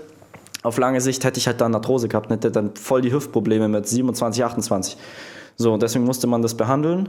auf 0.62 0.78
lange 0.78 1.00
Sicht 1.00 1.24
hätte 1.24 1.38
ich 1.38 1.46
halt 1.46 1.60
dann 1.60 1.74
Arthrose 1.74 2.08
gehabt 2.08 2.26
und 2.26 2.36
hätte 2.36 2.52
dann 2.52 2.74
voll 2.76 3.02
die 3.02 3.12
Hüftprobleme 3.12 3.68
mit 3.68 3.88
27, 3.88 4.44
28. 4.44 4.96
So, 5.56 5.76
deswegen 5.76 6.04
musste 6.04 6.26
man 6.26 6.40
das 6.40 6.56
behandeln. 6.56 7.08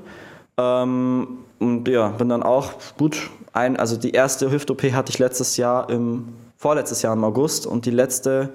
Ähm, 0.57 1.39
und 1.59 1.87
ja, 1.87 2.09
bin 2.09 2.29
dann 2.29 2.43
auch 2.43 2.71
gut 2.97 3.29
ein, 3.53 3.77
also 3.77 3.95
die 3.95 4.11
erste 4.11 4.51
Hüft-OP 4.51 4.83
hatte 4.93 5.11
ich 5.11 5.19
letztes 5.19 5.57
Jahr 5.57 5.89
im, 5.89 6.29
vorletztes 6.57 7.03
Jahr 7.03 7.13
im 7.13 7.23
August 7.23 7.67
und 7.67 7.85
die 7.85 7.91
letzte 7.91 8.49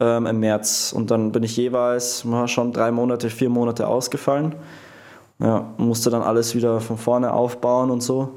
ähm, 0.00 0.26
im 0.26 0.40
März. 0.40 0.92
Und 0.96 1.10
dann 1.10 1.32
bin 1.32 1.42
ich 1.42 1.56
jeweils 1.56 2.24
schon 2.46 2.72
drei 2.72 2.90
Monate, 2.90 3.30
vier 3.30 3.48
Monate 3.48 3.88
ausgefallen. 3.88 4.54
Ja, 5.44 5.66
musste 5.76 6.08
dann 6.08 6.22
alles 6.22 6.54
wieder 6.54 6.80
von 6.80 6.96
vorne 6.96 7.32
aufbauen 7.32 7.90
und 7.90 8.02
so. 8.02 8.30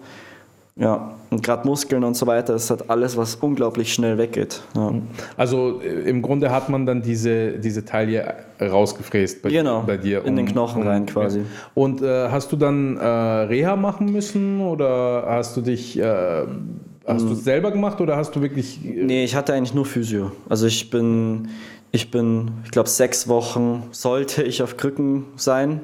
Ja, 0.76 1.14
und 1.32 1.42
gerade 1.42 1.66
Muskeln 1.68 2.04
und 2.04 2.16
so 2.16 2.28
weiter, 2.28 2.54
ist 2.54 2.70
halt 2.70 2.90
alles, 2.90 3.18
was 3.18 3.36
unglaublich 3.36 3.92
schnell 3.94 4.18
weggeht. 4.20 4.62
Ja. 4.76 4.92
Also 5.36 5.82
äh, 5.82 6.08
im 6.10 6.22
Grunde 6.22 6.52
hat 6.52 6.70
man 6.70 6.86
dann 6.86 7.02
diese, 7.02 7.54
diese 7.54 7.84
Taille 7.86 8.36
rausgefräst 8.62 9.42
bei, 9.42 9.50
Genau, 9.50 9.82
bei 9.88 9.98
dir. 9.98 10.24
in 10.26 10.36
den 10.36 10.46
Knochen 10.46 10.84
rein 10.88 11.06
quasi. 11.08 11.42
Und 11.74 12.02
äh, 12.02 12.30
hast 12.30 12.52
du 12.52 12.58
dann 12.58 12.98
äh, 12.98 13.08
Reha 13.08 13.76
machen 13.76 14.12
müssen 14.12 14.62
oder 14.62 15.24
hast 15.28 15.58
du 15.58 15.62
dich, 15.62 15.98
äh, 15.98 16.44
hast 17.08 17.26
du 17.28 17.34
es 17.34 17.44
selber 17.44 17.72
gemacht 17.72 18.00
oder 18.02 18.16
hast 18.18 18.36
du 18.36 18.42
wirklich... 18.42 18.86
äh, 18.86 19.04
Nee, 19.04 19.24
ich 19.24 19.34
hatte 19.36 19.54
eigentlich 19.54 19.74
nur 19.74 19.86
Physio. 19.86 20.32
Also 20.48 20.68
ich 20.68 20.90
bin, 20.92 21.48
ich 21.92 22.12
bin, 22.12 22.52
ich 22.66 22.72
glaube, 22.72 22.90
sechs 22.90 23.28
Wochen 23.28 23.84
sollte 23.92 24.44
ich 24.44 24.62
auf 24.62 24.78
Krücken 24.78 25.24
sein. 25.38 25.80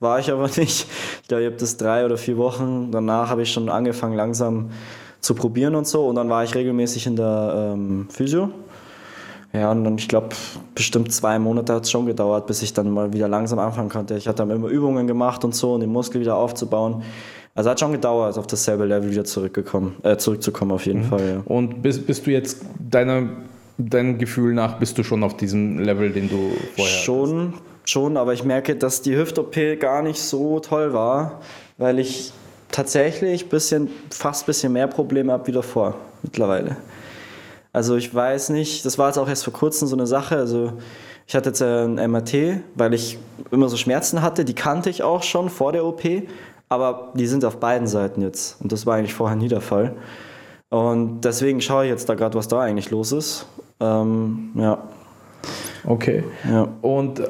War 0.00 0.18
ich 0.18 0.30
aber 0.30 0.48
nicht. 0.56 0.86
Ich 1.22 1.28
glaube, 1.28 1.42
ich 1.42 1.46
habe 1.46 1.56
das 1.56 1.76
drei 1.76 2.04
oder 2.04 2.16
vier 2.16 2.36
Wochen. 2.36 2.90
Danach 2.90 3.30
habe 3.30 3.42
ich 3.42 3.52
schon 3.52 3.68
angefangen, 3.68 4.16
langsam 4.16 4.70
zu 5.20 5.34
probieren 5.34 5.74
und 5.74 5.86
so. 5.86 6.06
Und 6.06 6.14
dann 6.14 6.28
war 6.28 6.44
ich 6.44 6.54
regelmäßig 6.54 7.06
in 7.06 7.16
der 7.16 7.72
ähm, 7.74 8.08
Physio. 8.10 8.50
Ja, 9.52 9.70
und 9.70 9.82
dann, 9.84 9.96
ich 9.96 10.08
glaube, 10.08 10.28
bestimmt 10.74 11.12
zwei 11.12 11.38
Monate 11.38 11.74
hat 11.74 11.84
es 11.84 11.90
schon 11.90 12.06
gedauert, 12.06 12.46
bis 12.46 12.62
ich 12.62 12.74
dann 12.74 12.90
mal 12.90 13.12
wieder 13.12 13.28
langsam 13.28 13.58
anfangen 13.58 13.88
konnte. 13.88 14.14
Ich 14.16 14.28
hatte 14.28 14.38
dann 14.38 14.50
immer 14.50 14.68
Übungen 14.68 15.06
gemacht 15.06 15.42
und 15.42 15.54
so, 15.54 15.74
um 15.74 15.80
den 15.80 15.90
Muskel 15.90 16.20
wieder 16.20 16.36
aufzubauen. 16.36 17.02
Also 17.54 17.70
hat 17.70 17.80
schon 17.80 17.92
gedauert, 17.92 18.38
auf 18.38 18.46
dasselbe 18.46 18.84
Level 18.84 19.10
wieder 19.10 19.24
zurückgekommen, 19.24 19.96
äh, 20.04 20.16
zurückzukommen 20.16 20.70
auf 20.70 20.86
jeden 20.86 21.02
Fall. 21.02 21.28
Ja. 21.28 21.52
Und 21.52 21.82
bist, 21.82 22.06
bist 22.06 22.26
du 22.26 22.30
jetzt 22.30 22.62
deiner, 22.78 23.30
deinem 23.78 24.18
Gefühl 24.18 24.54
nach, 24.54 24.78
bist 24.78 24.96
du 24.98 25.02
schon 25.02 25.24
auf 25.24 25.36
diesem 25.36 25.78
Level, 25.78 26.12
den 26.12 26.28
du 26.28 26.52
vorher 26.76 26.94
Schon, 26.94 27.54
schon, 27.88 28.16
aber 28.16 28.32
ich 28.32 28.44
merke, 28.44 28.76
dass 28.76 29.02
die 29.02 29.16
Hüft-OP 29.16 29.56
gar 29.80 30.02
nicht 30.02 30.20
so 30.20 30.60
toll 30.60 30.92
war, 30.92 31.40
weil 31.78 31.98
ich 31.98 32.32
tatsächlich 32.70 33.48
bisschen, 33.48 33.88
fast 34.10 34.44
ein 34.44 34.46
bisschen 34.46 34.72
mehr 34.72 34.86
Probleme 34.86 35.32
habe 35.32 35.46
wie 35.46 35.52
davor 35.52 35.94
mittlerweile. 36.22 36.76
Also 37.72 37.96
ich 37.96 38.14
weiß 38.14 38.50
nicht, 38.50 38.84
das 38.84 38.98
war 38.98 39.08
jetzt 39.08 39.18
auch 39.18 39.28
erst 39.28 39.44
vor 39.44 39.52
kurzem 39.52 39.88
so 39.88 39.96
eine 39.96 40.06
Sache. 40.06 40.36
Also 40.36 40.72
ich 41.26 41.34
hatte 41.34 41.50
jetzt 41.50 41.62
ein 41.62 41.94
MRT, 41.94 42.60
weil 42.74 42.94
ich 42.94 43.18
immer 43.50 43.68
so 43.68 43.76
Schmerzen 43.76 44.22
hatte, 44.22 44.44
die 44.44 44.54
kannte 44.54 44.90
ich 44.90 45.02
auch 45.02 45.22
schon 45.22 45.48
vor 45.48 45.72
der 45.72 45.84
OP, 45.84 46.02
aber 46.68 47.12
die 47.14 47.26
sind 47.26 47.44
auf 47.44 47.58
beiden 47.58 47.86
Seiten 47.86 48.20
jetzt. 48.22 48.60
Und 48.60 48.72
das 48.72 48.86
war 48.86 48.96
eigentlich 48.96 49.14
vorher 49.14 49.36
nie 49.36 49.48
der 49.48 49.60
Fall. 49.60 49.96
Und 50.70 51.22
deswegen 51.22 51.60
schaue 51.60 51.84
ich 51.84 51.90
jetzt 51.90 52.08
da 52.08 52.14
gerade, 52.14 52.36
was 52.36 52.48
da 52.48 52.60
eigentlich 52.60 52.90
los 52.90 53.12
ist. 53.12 53.46
Ähm, 53.80 54.50
ja. 54.54 54.82
Okay. 55.86 56.24
Ja. 56.50 56.68
Und 56.82 57.22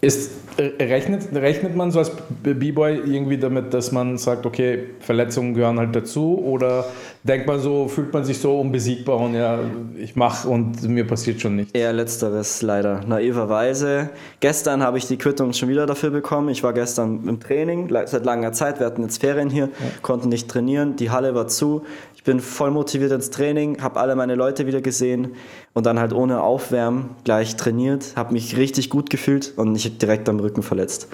ist, 0.00 0.30
rechnet, 0.58 1.34
rechnet 1.34 1.76
man 1.76 1.90
so 1.90 1.98
als 1.98 2.12
B-Boy 2.42 3.02
irgendwie 3.04 3.38
damit, 3.38 3.74
dass 3.74 3.92
man 3.92 4.18
sagt, 4.18 4.46
okay, 4.46 4.84
Verletzungen 5.00 5.54
gehören 5.54 5.78
halt 5.78 5.94
dazu? 5.94 6.38
Oder 6.38 6.86
denkt 7.22 7.46
man 7.46 7.60
so, 7.60 7.88
fühlt 7.88 8.12
man 8.12 8.24
sich 8.24 8.38
so 8.38 8.58
unbesiegbar 8.58 9.18
und 9.18 9.34
ja, 9.34 9.60
ich 9.96 10.16
mache 10.16 10.48
und 10.48 10.82
mir 10.88 11.06
passiert 11.06 11.40
schon 11.40 11.56
nichts? 11.56 11.72
Eher 11.72 11.92
letzteres 11.92 12.62
leider, 12.62 13.00
naiverweise. 13.06 14.10
Gestern 14.40 14.82
habe 14.82 14.98
ich 14.98 15.06
die 15.06 15.18
Quittung 15.18 15.52
schon 15.52 15.68
wieder 15.68 15.86
dafür 15.86 16.10
bekommen. 16.10 16.48
Ich 16.48 16.62
war 16.62 16.72
gestern 16.72 17.28
im 17.28 17.40
Training, 17.40 17.88
seit 18.06 18.24
langer 18.24 18.52
Zeit. 18.52 18.80
Wir 18.80 18.86
hatten 18.86 19.02
jetzt 19.02 19.20
Ferien 19.20 19.50
hier, 19.50 19.70
konnten 20.02 20.28
nicht 20.28 20.48
trainieren. 20.48 20.96
Die 20.96 21.10
Halle 21.10 21.34
war 21.34 21.48
zu. 21.48 21.82
Ich 22.14 22.24
bin 22.24 22.40
voll 22.40 22.70
motiviert 22.70 23.12
ins 23.12 23.30
Training, 23.30 23.82
habe 23.82 24.00
alle 24.00 24.16
meine 24.16 24.34
Leute 24.34 24.66
wieder 24.66 24.80
gesehen 24.80 25.34
und 25.76 25.84
dann 25.84 26.00
halt 26.00 26.14
ohne 26.14 26.42
Aufwärmen 26.42 27.10
gleich 27.24 27.56
trainiert, 27.56 28.14
habe 28.16 28.32
mich 28.32 28.56
richtig 28.56 28.88
gut 28.88 29.10
gefühlt 29.10 29.52
und 29.56 29.76
ich 29.76 29.84
habe 29.84 29.96
direkt 29.96 30.26
am 30.28 30.40
Rücken 30.46 30.62
verletzt. 30.62 31.08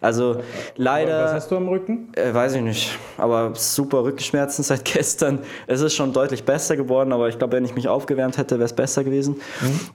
Also 0.00 0.40
leider. 0.76 1.24
Was 1.24 1.32
hast 1.32 1.50
du 1.50 1.56
am 1.56 1.68
Rücken? 1.68 2.08
Äh, 2.14 2.32
weiß 2.32 2.54
ich 2.54 2.62
nicht. 2.62 2.98
Aber 3.18 3.52
super 3.54 4.04
Rückenschmerzen 4.04 4.62
seit 4.64 4.84
gestern. 4.92 5.40
Es 5.66 5.80
ist 5.80 5.94
schon 5.94 6.12
deutlich 6.12 6.44
besser 6.44 6.76
geworden, 6.76 7.12
aber 7.12 7.28
ich 7.28 7.38
glaube, 7.38 7.56
wenn 7.56 7.64
ich 7.64 7.74
mich 7.74 7.88
aufgewärmt 7.88 8.38
hätte, 8.38 8.56
wäre 8.56 8.66
es 8.66 8.72
besser 8.72 9.04
gewesen. 9.04 9.36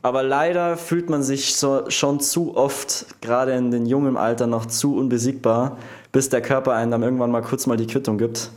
Aber 0.02 0.24
leider 0.24 0.78
fühlt 0.78 1.10
man 1.10 1.24
sich 1.24 1.56
so, 1.56 1.90
schon 1.90 2.20
zu 2.20 2.56
oft, 2.56 3.06
gerade 3.22 3.54
in 3.54 3.72
den 3.72 3.86
jungen 3.86 4.18
Alter, 4.18 4.48
noch 4.48 4.66
zu 4.66 4.96
unbesiegbar, 4.96 5.78
bis 6.12 6.30
der 6.30 6.42
Körper 6.42 6.74
einem 6.74 6.92
dann 6.92 7.04
irgendwann 7.04 7.32
mal 7.32 7.42
kurz 7.42 7.68
mal 7.68 7.78
die 7.78 7.88
Quittung 7.88 8.18
gibt. 8.18 8.52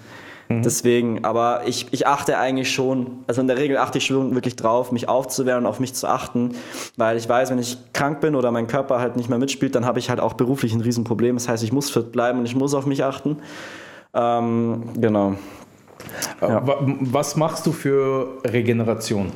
Deswegen, 0.50 1.24
aber 1.24 1.62
ich, 1.66 1.86
ich 1.90 2.06
achte 2.06 2.36
eigentlich 2.38 2.70
schon, 2.70 3.24
also 3.26 3.40
in 3.40 3.46
der 3.46 3.56
Regel 3.56 3.78
achte 3.78 3.98
ich 3.98 4.04
schon 4.06 4.34
wirklich 4.34 4.56
drauf, 4.56 4.92
mich 4.92 5.08
aufzuwärmen, 5.08 5.66
auf 5.66 5.80
mich 5.80 5.94
zu 5.94 6.06
achten, 6.06 6.52
weil 6.96 7.16
ich 7.16 7.26
weiß, 7.28 7.50
wenn 7.50 7.58
ich 7.58 7.78
krank 7.94 8.20
bin 8.20 8.34
oder 8.34 8.50
mein 8.50 8.66
Körper 8.66 9.00
halt 9.00 9.16
nicht 9.16 9.30
mehr 9.30 9.38
mitspielt, 9.38 9.74
dann 9.74 9.86
habe 9.86 9.98
ich 9.98 10.10
halt 10.10 10.20
auch 10.20 10.34
beruflich 10.34 10.74
ein 10.74 10.82
Riesenproblem. 10.82 11.36
Das 11.36 11.48
heißt, 11.48 11.64
ich 11.64 11.72
muss 11.72 11.90
fit 11.90 12.12
bleiben 12.12 12.40
und 12.40 12.44
ich 12.44 12.54
muss 12.54 12.74
auf 12.74 12.84
mich 12.84 13.02
achten. 13.02 13.38
Ähm, 14.12 14.82
genau. 15.00 15.34
Ja. 16.40 16.66
Wa- 16.66 16.78
Was 17.00 17.36
machst 17.36 17.66
du 17.66 17.72
für 17.72 18.28
Regeneration? 18.44 19.32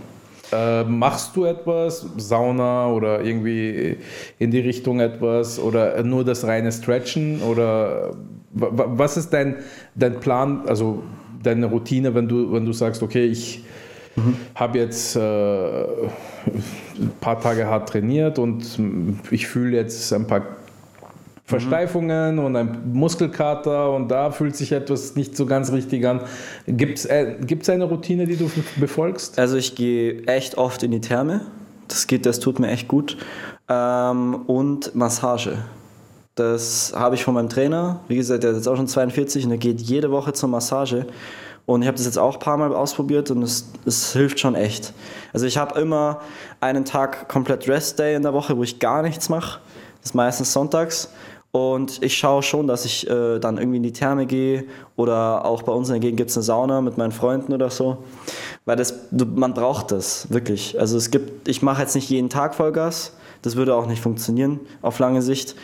Äh, 0.53 0.85
machst 0.85 1.37
du 1.37 1.44
etwas, 1.44 2.07
Sauna 2.16 2.88
oder 2.88 3.23
irgendwie 3.23 3.97
in 4.38 4.51
die 4.51 4.61
Richtung 4.61 5.01
etwas 5.01 5.59
oder 5.59 6.03
nur 6.03 6.25
das 6.25 6.47
reine 6.47 6.73
Stretchen 6.73 7.42
oder 7.42 8.12
was 8.51 9.17
ist 9.17 9.31
dein, 9.31 9.57
dein 9.95 10.21
Plan, 10.21 10.63
also 10.67 11.03
deine 11.43 11.67
Routine, 11.67 12.15
wenn 12.15 12.29
du, 12.29 12.53
wenn 12.53 12.65
du 12.65 12.73
sagst, 12.73 13.03
okay, 13.03 13.27
ich 13.27 13.65
habe 14.55 14.79
jetzt 14.79 15.17
äh, 15.17 15.21
ein 15.21 17.13
paar 17.21 17.41
Tage 17.41 17.67
hart 17.67 17.89
trainiert 17.89 18.39
und 18.39 18.79
ich 19.31 19.47
fühle 19.47 19.77
jetzt 19.77 20.13
ein 20.13 20.27
paar 20.27 20.43
Versteifungen 21.45 22.39
und 22.39 22.57
ein 22.57 22.93
Muskelkater 22.93 23.93
und 23.93 24.09
da 24.09 24.31
fühlt 24.31 24.55
sich 24.55 24.73
etwas 24.73 25.17
nicht 25.17 25.35
so 25.35 25.47
ganz 25.47 25.73
richtig 25.73 26.07
an. 26.07 26.21
Gibt 26.67 26.99
es 26.99 27.07
äh, 27.07 27.37
eine 27.69 27.85
Routine, 27.85 28.27
die 28.27 28.37
du 28.37 28.51
befolgst? 28.77 29.39
Also 29.39 29.57
ich 29.57 29.75
gehe 29.75 30.27
echt 30.27 30.59
oft 30.59 30.83
in 30.83 30.91
die 30.91 31.01
Therme. 31.01 31.41
Das 31.89 32.07
geht, 32.07 32.27
das 32.27 32.41
tut 32.41 32.59
mir 32.59 32.69
echt 32.69 32.87
gut. 32.87 33.17
Ähm, 33.67 34.35
und 34.47 34.95
Massage. 34.95 35.57
Das 36.38 36.92
habe 36.94 37.16
ich 37.16 37.24
von 37.24 37.35
meinem 37.35 37.48
Trainer. 37.48 38.01
Wie 38.07 38.16
gesagt, 38.16 38.44
der 38.44 38.51
ist 38.51 38.59
jetzt 38.59 38.68
auch 38.68 38.77
schon 38.77 38.87
42 38.87 39.44
und 39.44 39.51
er 39.51 39.59
geht 39.59 39.81
jede 39.81 40.11
Woche 40.11 40.33
zur 40.33 40.48
Massage. 40.48 41.07
Und 41.66 41.83
ich 41.83 41.88
habe 41.88 41.96
das 41.96 42.07
jetzt 42.07 42.18
auch 42.18 42.35
ein 42.35 42.40
paar 42.40 42.57
Mal 42.57 42.72
ausprobiert 42.74 43.31
und 43.31 43.42
es, 43.42 43.68
es 43.85 44.12
hilft 44.12 44.40
schon 44.40 44.55
echt. 44.55 44.94
Also 45.33 45.46
ich 45.46 45.59
habe 45.59 45.79
immer 45.79 46.20
einen 46.61 46.85
Tag 46.85 47.29
komplett 47.29 47.68
Rest 47.68 47.98
Day 47.98 48.14
in 48.14 48.22
der 48.22 48.33
Woche, 48.33 48.57
wo 48.57 48.62
ich 48.62 48.79
gar 48.79 49.03
nichts 49.03 49.29
mache. 49.29 49.61
Das 50.01 50.11
ist 50.11 50.14
meistens 50.14 50.53
sonntags. 50.53 51.11
Und 51.51 52.03
ich 52.03 52.16
schaue 52.16 52.42
schon, 52.42 52.66
dass 52.66 52.85
ich 52.85 53.09
äh, 53.11 53.38
dann 53.38 53.59
irgendwie 53.59 53.79
in 53.79 53.83
die 53.83 53.92
Therme 53.92 54.27
gehe 54.27 54.64
oder 54.96 55.44
auch 55.44 55.62
bei 55.62 55.72
uns 55.72 55.88
in 55.88 55.94
der 55.94 56.01
Gegend 56.01 56.18
gibt 56.18 56.31
es 56.31 56.37
eine 56.37 56.44
Sauna 56.44 56.81
mit 56.81 56.98
meinen 56.98 57.12
Freunden 57.12 57.53
oder 57.53 57.70
so. 57.70 58.05
Weil 58.64 58.77
das, 58.77 58.94
man 59.11 59.55
braucht 59.55 59.90
das, 59.90 60.31
wirklich. 60.31 60.79
Also 60.79 60.96
es 60.96 61.11
gibt, 61.11 61.48
ich 61.48 61.62
mache 61.62 61.83
jetzt 61.83 61.94
nicht 61.94 62.09
jeden 62.11 62.29
Tag 62.29 62.55
Vollgas, 62.55 63.12
das 63.42 63.57
würde 63.57 63.74
auch 63.74 63.87
nicht 63.87 64.03
funktionieren 64.03 64.61
auf 64.83 64.98
lange 64.98 65.22
Sicht. 65.22 65.57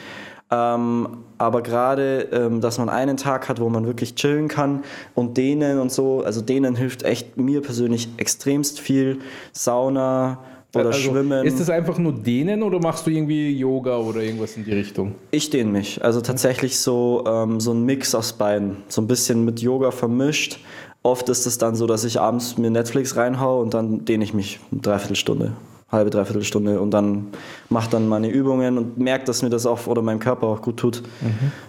Ähm, 0.51 1.09
aber 1.39 1.63
gerade, 1.63 2.29
ähm, 2.33 2.61
dass 2.61 2.79
man 2.79 2.89
einen 2.89 3.17
Tag 3.17 3.49
hat, 3.49 3.61
wo 3.61 3.69
man 3.69 3.87
wirklich 3.87 4.15
chillen 4.15 4.49
kann 4.49 4.85
und 5.15 5.37
dehnen 5.37 5.79
und 5.79 5.91
so, 5.91 6.23
also 6.23 6.43
dehnen 6.43 6.77
hilft 6.77 7.03
echt 7.03 7.37
mir 7.37 7.61
persönlich 7.61 8.09
extremst 8.19 8.79
viel. 8.79 9.19
Sauna 9.53 10.39
oder 10.75 10.87
Also, 10.87 11.11
Schwimmen. 11.11 11.45
Ist 11.47 11.61
es 11.61 11.71
einfach 11.71 11.99
nur 11.99 12.13
Dehnen 12.13 12.63
oder 12.63 12.79
machst 12.81 13.07
du 13.07 13.11
irgendwie 13.11 13.57
Yoga 13.57 13.97
oder 13.97 14.23
irgendwas 14.23 14.57
in 14.57 14.65
die 14.65 14.73
Richtung? 14.73 15.15
Ich 15.31 15.51
dehne 15.51 15.71
mich. 15.71 16.05
Also 16.05 16.21
tatsächlich 16.21 16.79
so, 16.79 17.25
ähm, 17.27 17.61
so 17.61 17.73
ein 17.73 17.85
Mix 17.85 18.15
aus 18.15 18.33
beiden. 18.33 18.79
So 18.89 19.01
ein 19.01 19.07
bisschen 19.07 19.45
mit 19.45 19.61
Yoga 19.61 19.91
vermischt. 19.91 20.59
Oft 21.03 21.29
ist 21.29 21.47
es 21.47 21.59
dann 21.59 21.75
so, 21.75 21.87
dass 21.87 22.05
ich 22.05 22.21
abends 22.21 22.57
mir 22.59 22.71
Netflix 22.71 23.17
reinhau 23.17 23.61
und 23.61 23.75
dann 23.75 24.05
dehne 24.05 24.25
ich 24.25 24.33
mich 24.35 24.59
eine 24.73 24.81
Dreiviertelstunde, 24.81 25.53
halbe 25.95 26.11
Dreiviertelstunde 26.11 26.81
und 26.81 26.91
dann 26.91 27.29
mache 27.71 27.91
dann 27.91 28.09
meine 28.09 28.29
Übungen 28.29 28.77
und 28.79 28.99
merke, 28.99 29.25
dass 29.25 29.43
mir 29.43 29.51
das 29.51 29.65
auch 29.67 29.87
oder 29.87 30.03
meinem 30.03 30.21
Körper 30.21 30.47
auch 30.49 30.61
gut 30.63 30.77
tut. 30.77 31.03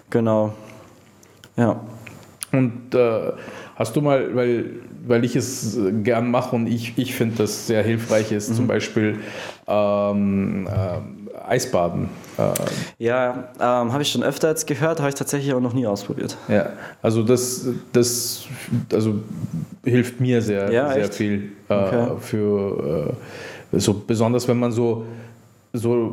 Genau. 0.09 0.53
Ja. 1.57 1.79
Und 2.51 2.93
äh, 2.93 3.31
hast 3.75 3.95
du 3.95 4.01
mal, 4.01 4.35
weil, 4.35 4.65
weil 5.07 5.23
ich 5.25 5.35
es 5.35 5.77
gern 6.03 6.29
mache 6.31 6.55
und 6.55 6.67
ich, 6.67 6.93
ich 6.97 7.15
finde, 7.15 7.35
das 7.37 7.67
sehr 7.67 7.83
hilfreich 7.83 8.31
ist, 8.31 8.55
zum 8.55 8.67
Beispiel 8.67 9.19
ähm, 9.67 10.67
äh, 10.67 11.47
Eisbaden. 11.47 12.09
Äh, 12.37 12.53
Ja, 13.03 13.49
ähm, 13.59 13.91
habe 13.93 14.01
ich 14.03 14.09
schon 14.11 14.23
öfter 14.23 14.49
jetzt 14.49 14.67
gehört, 14.67 14.99
habe 14.99 15.09
ich 15.09 15.15
tatsächlich 15.15 15.53
auch 15.53 15.59
noch 15.59 15.73
nie 15.73 15.85
ausprobiert. 15.85 16.37
Ja, 16.47 16.69
also 17.01 17.23
das, 17.23 17.67
das 17.93 18.45
also 18.93 19.15
hilft 19.83 20.19
mir 20.21 20.41
sehr, 20.41 20.71
Ja, 20.71 20.93
sehr 20.93 21.03
echt? 21.05 21.13
viel 21.15 21.51
äh, 21.69 21.73
Okay. 21.73 22.07
für 22.21 23.09
äh, 23.09 23.13
so 23.75 23.93
besonders 23.93 24.47
wenn 24.47 24.59
man 24.59 24.71
so 24.71 25.05
so 25.73 26.11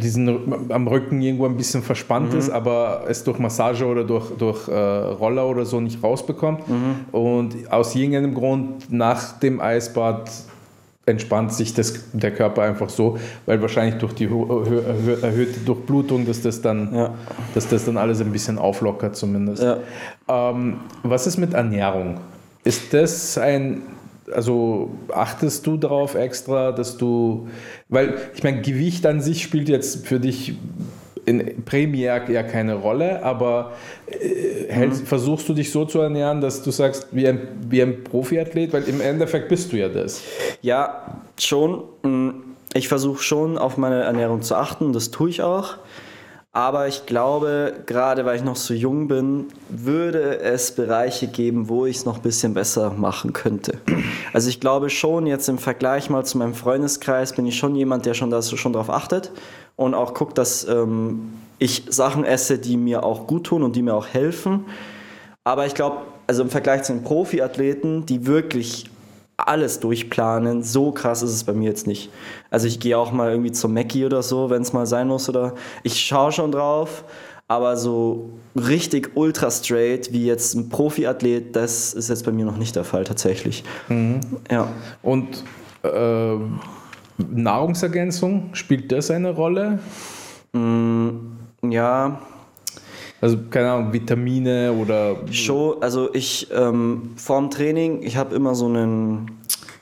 diesen 0.00 0.70
am 0.72 0.86
Rücken 0.86 1.20
irgendwo 1.22 1.46
ein 1.46 1.56
bisschen 1.56 1.82
verspannt 1.82 2.34
ist, 2.34 2.50
aber 2.50 3.02
es 3.08 3.24
durch 3.24 3.36
Massage 3.40 3.84
oder 3.84 4.04
durch, 4.04 4.30
durch 4.38 4.68
äh, 4.68 4.72
Roller 4.74 5.48
oder 5.48 5.64
so 5.64 5.80
nicht 5.80 6.00
rausbekommt. 6.00 6.60
Und 7.10 7.56
aus 7.72 7.96
irgendeinem 7.96 8.32
Grund 8.32 8.92
nach 8.92 9.40
dem 9.40 9.60
Eisbad 9.60 10.30
entspannt 11.04 11.52
sich 11.52 11.74
das, 11.74 11.94
der 12.12 12.30
Körper 12.30 12.62
einfach 12.62 12.88
so, 12.88 13.18
weil 13.44 13.60
wahrscheinlich 13.60 13.96
durch 13.96 14.12
die 14.12 14.26
erhöhte 14.26 15.58
Durchblutung, 15.66 16.24
dass 16.24 16.40
das 16.42 16.62
dann, 16.62 16.94
Ja. 16.94 17.14
dass 17.54 17.66
das 17.66 17.84
dann 17.86 17.96
alles 17.96 18.20
ein 18.20 18.30
bisschen 18.30 18.56
auflockert 18.56 19.16
zumindest. 19.16 19.64
Ja. 19.64 19.78
Ähm, 20.28 20.76
was 21.02 21.26
ist 21.26 21.38
mit 21.38 21.54
Ernährung? 21.54 22.18
Ist 22.62 22.94
das 22.94 23.36
ein, 23.36 23.82
also 24.34 24.90
achtest 25.12 25.66
du 25.66 25.76
darauf 25.76 26.14
extra, 26.14 26.72
dass 26.72 26.96
du, 26.96 27.48
weil 27.88 28.14
ich 28.34 28.42
meine, 28.42 28.62
Gewicht 28.62 29.06
an 29.06 29.20
sich 29.20 29.42
spielt 29.42 29.68
jetzt 29.68 30.06
für 30.06 30.20
dich 30.20 30.54
in 31.24 31.62
Premier 31.64 32.20
ja 32.28 32.42
keine 32.42 32.74
Rolle, 32.74 33.22
aber 33.22 33.72
äh, 34.08 34.72
hältst, 34.72 35.06
versuchst 35.06 35.48
du 35.48 35.54
dich 35.54 35.70
so 35.70 35.84
zu 35.84 36.00
ernähren, 36.00 36.40
dass 36.40 36.62
du 36.62 36.70
sagst, 36.72 37.06
wie 37.12 37.28
ein, 37.28 37.40
wie 37.68 37.80
ein 37.80 38.02
Profiathlet, 38.02 38.72
weil 38.72 38.82
im 38.84 39.00
Endeffekt 39.00 39.48
bist 39.48 39.72
du 39.72 39.76
ja 39.76 39.88
das. 39.88 40.20
Ja, 40.62 41.20
schon. 41.38 41.84
Mm, 42.02 42.30
Ich 42.74 42.88
versuche 42.88 43.22
schon 43.22 43.58
auf 43.58 43.76
meine 43.76 44.02
Ernährung 44.02 44.42
zu 44.42 44.56
achten, 44.56 44.92
das 44.92 45.10
tue 45.10 45.28
ich 45.28 45.42
auch. 45.42 45.76
Aber 46.54 46.86
ich 46.86 47.06
glaube, 47.06 47.72
gerade 47.86 48.26
weil 48.26 48.36
ich 48.36 48.44
noch 48.44 48.56
so 48.56 48.74
jung 48.74 49.08
bin, 49.08 49.46
würde 49.70 50.38
es 50.40 50.72
Bereiche 50.72 51.26
geben, 51.26 51.70
wo 51.70 51.86
ich 51.86 51.96
es 51.96 52.04
noch 52.04 52.16
ein 52.16 52.22
bisschen 52.22 52.52
besser 52.52 52.90
machen 52.90 53.32
könnte. 53.32 53.78
Also 54.34 54.50
ich 54.50 54.60
glaube 54.60 54.90
schon, 54.90 55.26
jetzt 55.26 55.48
im 55.48 55.56
Vergleich 55.56 56.10
mal 56.10 56.26
zu 56.26 56.36
meinem 56.36 56.54
Freundeskreis 56.54 57.32
bin 57.32 57.46
ich 57.46 57.56
schon 57.56 57.74
jemand, 57.74 58.04
der 58.04 58.12
schon, 58.12 58.30
das, 58.30 58.50
schon 58.50 58.74
darauf 58.74 58.90
achtet 58.90 59.30
und 59.76 59.94
auch 59.94 60.12
guckt, 60.12 60.36
dass 60.36 60.68
ähm, 60.68 61.32
ich 61.58 61.84
Sachen 61.88 62.24
esse, 62.24 62.58
die 62.58 62.76
mir 62.76 63.02
auch 63.02 63.26
gut 63.26 63.44
tun 63.44 63.62
und 63.62 63.74
die 63.74 63.82
mir 63.82 63.94
auch 63.94 64.08
helfen. 64.08 64.66
Aber 65.44 65.64
ich 65.66 65.74
glaube, 65.74 66.02
also 66.26 66.42
im 66.42 66.50
Vergleich 66.50 66.82
zu 66.82 66.92
den 66.92 67.02
Profiathleten, 67.02 68.04
die 68.04 68.26
wirklich 68.26 68.90
alles 69.36 69.80
durchplanen. 69.80 70.62
So 70.62 70.92
krass 70.92 71.22
ist 71.22 71.32
es 71.32 71.44
bei 71.44 71.52
mir 71.52 71.68
jetzt 71.68 71.86
nicht. 71.86 72.10
Also 72.50 72.66
ich 72.66 72.80
gehe 72.80 72.96
auch 72.96 73.12
mal 73.12 73.30
irgendwie 73.30 73.52
zum 73.52 73.74
Mackie 73.74 74.04
oder 74.04 74.22
so, 74.22 74.50
wenn 74.50 74.62
es 74.62 74.72
mal 74.72 74.86
sein 74.86 75.08
muss 75.08 75.28
oder 75.28 75.54
ich 75.82 76.00
schaue 76.00 76.32
schon 76.32 76.52
drauf, 76.52 77.04
aber 77.48 77.76
so 77.76 78.30
richtig 78.54 79.12
ultra 79.14 79.50
straight 79.50 80.12
wie 80.12 80.26
jetzt 80.26 80.54
ein 80.54 80.68
Profiathlet, 80.68 81.56
das 81.56 81.92
ist 81.92 82.08
jetzt 82.08 82.24
bei 82.24 82.32
mir 82.32 82.44
noch 82.44 82.56
nicht 82.56 82.76
der 82.76 82.84
Fall 82.84 83.04
tatsächlich. 83.04 83.64
Ja. 84.50 84.68
Und 85.02 85.44
äh, 85.82 86.36
Nahrungsergänzung, 87.18 88.50
spielt 88.52 88.92
das 88.92 89.10
eine 89.10 89.34
Rolle? 89.34 89.80
Ja, 91.62 92.20
Also 93.22 93.38
keine 93.50 93.70
Ahnung, 93.70 93.92
Vitamine 93.92 94.72
oder 94.72 95.14
Show, 95.30 95.76
also 95.80 96.12
ich 96.12 96.48
ähm, 96.52 97.12
vorm 97.14 97.50
Training, 97.50 98.02
ich 98.02 98.16
habe 98.16 98.34
immer 98.34 98.56
so 98.56 98.66
einen, 98.66 99.30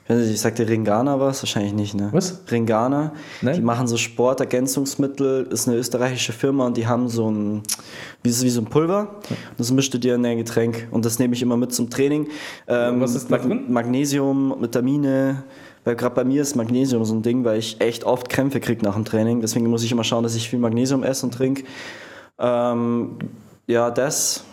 ich 0.03 0.09
weiß 0.11 0.19
nicht, 0.19 0.33
ich 0.35 0.39
sagte 0.39 0.69
Ringana 0.69 1.19
was, 1.19 1.41
wahrscheinlich 1.41 1.73
nicht, 1.73 1.95
ne? 1.95 2.09
Was? 2.11 2.43
Ringana. 2.51 3.13
Nein. 3.41 3.55
Die 3.55 3.61
machen 3.61 3.87
so 3.87 3.97
Sportergänzungsmittel, 3.97 5.47
ist 5.49 5.67
eine 5.67 5.77
österreichische 5.77 6.33
Firma 6.33 6.67
und 6.67 6.77
die 6.77 6.85
haben 6.85 7.09
so 7.09 7.31
ein, 7.31 7.63
wie, 8.21 8.29
wie 8.29 8.49
so 8.51 8.61
ein 8.61 8.65
Pulver. 8.65 9.15
Das 9.57 9.71
mischt 9.71 9.91
du 9.95 9.97
dir 9.97 10.13
in 10.13 10.21
dein 10.21 10.37
Getränk 10.37 10.87
und 10.91 11.03
das 11.03 11.17
nehme 11.17 11.33
ich 11.33 11.41
immer 11.41 11.57
mit 11.57 11.73
zum 11.73 11.89
Training. 11.89 12.27
Ähm, 12.67 13.01
Was 13.01 13.15
ist 13.15 13.31
da 13.31 13.39
drin? 13.39 13.65
Magnesium, 13.69 14.55
Vitamine. 14.59 15.45
Weil 15.83 15.95
gerade 15.95 16.13
bei 16.13 16.23
mir 16.23 16.43
ist 16.43 16.55
Magnesium 16.55 17.03
so 17.05 17.15
ein 17.15 17.23
Ding, 17.23 17.43
weil 17.43 17.57
ich 17.57 17.81
echt 17.81 18.03
oft 18.03 18.29
Krämpfe 18.29 18.59
kriege 18.59 18.85
nach 18.85 18.93
dem 18.93 19.03
Training. 19.03 19.41
Deswegen 19.41 19.65
muss 19.65 19.83
ich 19.83 19.91
immer 19.91 20.03
schauen, 20.03 20.21
dass 20.21 20.35
ich 20.35 20.47
viel 20.47 20.59
Magnesium 20.59 21.01
esse 21.01 21.25
und 21.25 21.33
trinke. 21.33 21.63
Ähm, 22.41 23.17
ja, 23.67 23.91
das. 23.91 24.43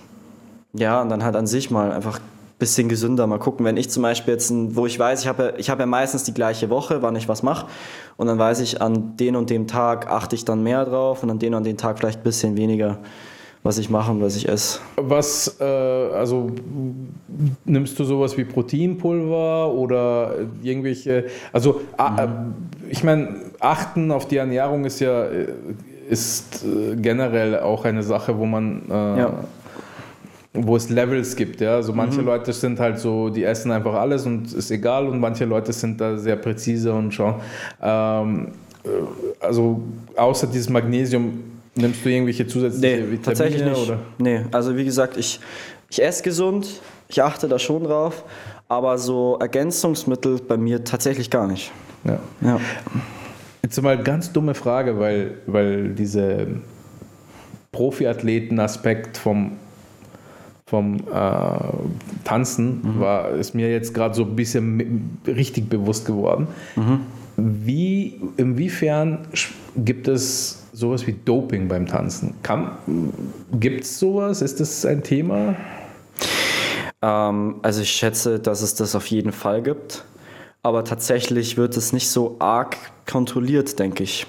Ja, 0.75 1.01
und 1.01 1.09
dann 1.09 1.25
halt 1.25 1.35
an 1.35 1.47
sich 1.47 1.71
mal 1.71 1.91
einfach 1.91 2.19
ein 2.19 2.59
bisschen 2.59 2.89
gesünder 2.89 3.27
mal 3.27 3.39
gucken. 3.39 3.65
Wenn 3.65 3.77
ich 3.77 3.89
zum 3.89 4.03
Beispiel 4.03 4.35
jetzt, 4.35 4.51
ein, 4.51 4.77
wo 4.77 4.87
ich 4.87 4.99
weiß, 4.99 5.23
ich 5.23 5.27
habe 5.27 5.43
ja, 5.43 5.53
ich 5.57 5.71
habe 5.71 5.81
ja 5.81 5.87
meistens 5.87 6.25
die 6.25 6.35
gleiche 6.35 6.69
Woche, 6.71 7.03
wann 7.03 7.17
ich 7.17 7.29
was 7.29 7.43
mache. 7.43 7.67
Und 8.17 8.27
dann 8.27 8.39
weiß 8.39 8.61
ich, 8.61 8.83
an 8.83 9.17
den 9.17 9.35
und 9.35 9.49
dem 9.51 9.67
Tag 9.67 10.11
achte 10.11 10.37
ich 10.37 10.45
dann 10.45 10.63
mehr 10.63 10.85
drauf 10.85 11.23
und 11.23 11.31
an 11.31 11.39
den 11.39 11.55
und 11.55 11.65
den 11.65 11.79
Tag 11.79 11.99
vielleicht 11.99 12.21
ein 12.21 12.25
bisschen 12.25 12.57
weniger, 12.57 12.99
was 13.63 13.79
ich 13.79 13.89
mache 13.89 14.11
und 14.13 14.21
was 14.21 14.37
ich 14.37 14.49
esse. 14.49 14.81
was, 14.97 15.57
äh, 15.59 15.65
also 15.65 16.51
nimmst 17.65 17.99
du 17.99 18.05
sowas 18.05 18.37
wie 18.37 18.45
Proteinpulver 18.45 19.73
oder 19.73 20.35
irgendwelche, 20.63 21.27
also 21.53 21.81
äh, 21.97 22.29
ich 22.91 23.03
meine, 23.03 23.37
achten 23.61 24.11
auf 24.13 24.29
die 24.29 24.37
Ernährung 24.37 24.85
ist 24.85 25.01
ja 25.01 25.25
äh, 25.25 25.49
ist 26.09 26.65
äh, 26.65 26.97
generell 26.97 27.61
auch 27.61 27.85
eine 27.85 28.03
Sache, 28.03 28.37
wo 28.39 28.47
man 28.47 28.83
äh, 28.91 29.19
Ja. 29.19 29.35
wo 30.55 30.77
es 30.77 30.89
Levels 30.89 31.37
gibt, 31.37 31.61
ja. 31.61 31.75
Also 31.77 31.93
manche 31.93 32.21
Leute 32.23 32.53
sind 32.53 32.81
halt 32.81 32.99
so, 32.99 33.29
die 33.29 33.45
essen 33.45 33.71
einfach 33.71 33.95
alles 33.95 34.27
und 34.27 34.53
ist 34.53 34.71
egal 34.71 35.07
und 35.07 35.21
manche 35.21 35.45
Leute 35.45 35.73
sind 35.73 36.01
da 36.01 36.17
sehr 36.19 36.37
präzise 36.37 36.93
und 36.93 37.13
schauen. 37.13 37.37
Ähm, 37.83 38.49
äh, 38.85 38.89
also 39.45 39.83
außer 40.17 40.47
dieses 40.47 40.69
Magnesium 40.69 41.41
nimmst 41.77 42.05
du 42.05 42.09
irgendwelche 42.09 42.47
zusätzliche 42.47 42.87
Nee, 42.97 43.03
Vitamine 43.03 43.23
tatsächlich 43.23 43.65
nicht. 43.65 43.83
oder? 43.89 43.99
Nee, 44.19 44.41
also 44.51 44.77
wie 44.77 44.85
gesagt, 44.85 45.17
ich, 45.17 45.39
ich 45.91 46.03
esse 46.03 46.23
gesund, 46.25 46.81
ich 47.09 47.23
achte 47.23 47.47
da 47.47 47.59
schon 47.59 47.85
drauf, 47.85 48.25
aber 48.69 48.99
so 48.99 49.37
Ergänzungsmittel 49.41 50.41
bei 50.47 50.57
mir 50.57 50.83
tatsächlich 50.83 51.31
gar 51.31 51.47
nicht. 51.47 51.71
Ja. 52.05 52.19
Ja. 52.41 52.61
Jetzt 53.69 53.83
mal 53.83 54.03
ganz 54.03 54.33
dumme 54.33 54.55
Frage, 54.55 54.99
weil, 54.99 55.35
weil 55.47 55.91
diese 55.91 56.47
Profiathleten-Aspekt 57.71 59.19
vom, 59.19 59.59
vom 60.65 60.97
äh, 60.97 61.01
Tanzen 62.25 62.81
war, 62.99 63.33
ist 63.33 63.55
mir 63.55 63.71
jetzt 63.71 63.93
gerade 63.93 64.15
so 64.15 64.23
ein 64.23 64.35
bisschen 64.35 65.19
richtig 65.27 65.69
bewusst 65.69 66.07
geworden. 66.07 66.47
Wie, 67.37 68.19
inwiefern 68.39 69.29
gibt 69.77 70.09
es 70.09 70.63
sowas 70.73 71.07
wie 71.07 71.17
Doping 71.23 71.69
beim 71.69 71.85
Tanzen? 71.85 72.33
Gibt 73.53 73.85
es 73.85 73.99
sowas? 73.99 74.41
Ist 74.41 74.61
das 74.61 74.87
ein 74.87 75.03
Thema? 75.03 75.57
Ähm, 77.03 77.57
also 77.61 77.83
ich 77.83 77.91
schätze, 77.91 78.39
dass 78.39 78.63
es 78.63 78.75
das 78.75 78.95
auf 78.95 79.09
jeden 79.09 79.33
Fall 79.33 79.61
gibt. 79.61 80.07
Aber 80.69 80.85
tatsächlich 80.85 81.57
wird 81.57 81.79
es 81.79 81.95
nicht 81.95 82.11
so 82.11 82.37
arg 82.41 82.77
kontrolliert, 83.11 83.79
denke 83.79 84.03
ich. 84.03 84.27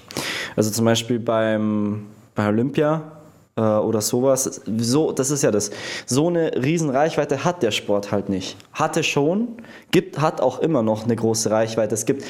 Also 0.55 0.71
zum 0.71 0.85
Beispiel 0.85 1.19
beim, 1.19 2.05
bei 2.33 2.47
Olympia 2.47 3.11
äh, 3.57 3.61
oder 3.61 3.99
sowas. 3.99 4.61
So, 4.77 5.11
das 5.11 5.31
ist 5.31 5.43
ja 5.43 5.51
das. 5.51 5.69
So 6.05 6.29
eine 6.29 6.53
riesen 6.63 6.91
Reichweite 6.91 7.43
hat 7.43 7.61
der 7.61 7.71
Sport 7.71 8.13
halt 8.13 8.29
nicht. 8.29 8.55
Hatte 8.71 9.03
schon, 9.03 9.49
gibt, 9.91 10.21
hat 10.21 10.39
auch 10.39 10.59
immer 10.59 10.81
noch 10.81 11.03
eine 11.03 11.13
große 11.13 11.51
Reichweite. 11.51 11.93
Es 11.93 12.05
gibt 12.05 12.23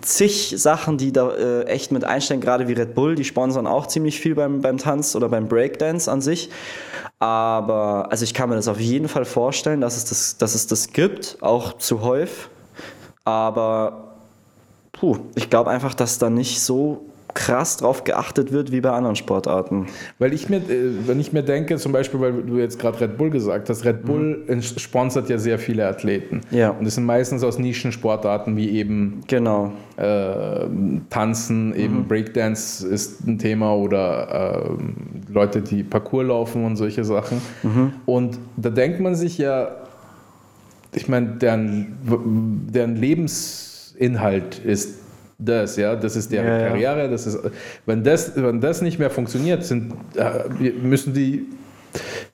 zig 0.00 0.54
Sachen, 0.56 0.96
die 0.96 1.12
da 1.12 1.30
äh, 1.32 1.64
echt 1.64 1.92
mit 1.92 2.04
einstellen, 2.04 2.40
gerade 2.40 2.68
wie 2.68 2.72
Red 2.72 2.94
Bull, 2.94 3.16
die 3.16 3.24
sponsern 3.24 3.66
auch 3.66 3.86
ziemlich 3.86 4.18
viel 4.18 4.34
beim, 4.34 4.62
beim 4.62 4.78
Tanz 4.78 5.14
oder 5.14 5.28
beim 5.28 5.46
Breakdance 5.46 6.10
an 6.10 6.22
sich. 6.22 6.48
Aber 7.18 8.06
also 8.10 8.24
ich 8.24 8.32
kann 8.32 8.48
mir 8.48 8.56
das 8.56 8.66
auf 8.66 8.80
jeden 8.80 9.08
Fall 9.08 9.26
vorstellen, 9.26 9.82
dass 9.82 9.98
es 9.98 10.06
das, 10.06 10.38
dass 10.38 10.54
es 10.54 10.66
das 10.68 10.94
gibt, 10.94 11.36
auch 11.42 11.74
zu 11.74 12.00
häufig. 12.00 12.48
Aber 13.24 14.14
puh, 14.92 15.16
ich 15.34 15.48
glaube 15.50 15.70
einfach, 15.70 15.94
dass 15.94 16.18
da 16.18 16.30
nicht 16.30 16.60
so 16.60 17.02
krass 17.34 17.78
drauf 17.78 18.04
geachtet 18.04 18.52
wird 18.52 18.72
wie 18.72 18.82
bei 18.82 18.90
anderen 18.90 19.16
Sportarten. 19.16 19.86
Weil 20.18 20.34
ich 20.34 20.50
mir, 20.50 20.58
äh, 20.58 20.90
wenn 21.06 21.18
ich 21.18 21.32
mir 21.32 21.42
denke, 21.42 21.78
zum 21.78 21.90
Beispiel, 21.90 22.20
weil 22.20 22.42
du 22.42 22.58
jetzt 22.58 22.78
gerade 22.78 23.00
Red 23.00 23.16
Bull 23.16 23.30
gesagt 23.30 23.70
hast, 23.70 23.86
Red 23.86 24.04
Bull 24.04 24.44
ins- 24.48 24.78
sponsert 24.78 25.30
ja 25.30 25.38
sehr 25.38 25.58
viele 25.58 25.88
Athleten. 25.88 26.42
Ja. 26.50 26.70
Und 26.72 26.84
das 26.84 26.96
sind 26.96 27.06
meistens 27.06 27.42
aus 27.42 27.58
Nischensportarten 27.58 28.54
wie 28.58 28.68
eben 28.72 29.22
Genau. 29.28 29.72
äh, 29.96 30.66
Tanzen, 31.08 31.74
eben 31.74 32.06
Breakdance 32.06 32.86
ist 32.86 33.26
ein 33.26 33.38
Thema 33.38 33.74
oder 33.76 34.66
äh, 34.66 35.32
Leute, 35.32 35.62
die 35.62 35.84
Parkour 35.84 36.24
laufen 36.24 36.66
und 36.66 36.76
solche 36.76 37.02
Sachen. 37.02 37.40
Und 38.04 38.38
da 38.58 38.68
denkt 38.68 39.00
man 39.00 39.14
sich 39.14 39.38
ja, 39.38 39.68
ich 40.94 41.08
meine, 41.08 41.28
deren, 41.40 41.96
deren 42.72 42.96
Lebensinhalt 42.96 44.58
ist 44.58 44.98
das, 45.38 45.76
ja, 45.76 45.96
das 45.96 46.16
ist 46.16 46.30
deren 46.30 46.46
Ja. 46.46 46.68
Karriere, 46.68 47.08
das 47.08 47.26
ist, 47.26 47.38
wenn 47.86 48.04
das, 48.04 48.32
wenn 48.36 48.60
das 48.60 48.82
nicht 48.82 48.98
mehr 48.98 49.10
funktioniert, 49.10 49.64
sind, 49.64 49.92
äh, 50.16 50.70
müssen 50.70 51.14
die, 51.14 51.46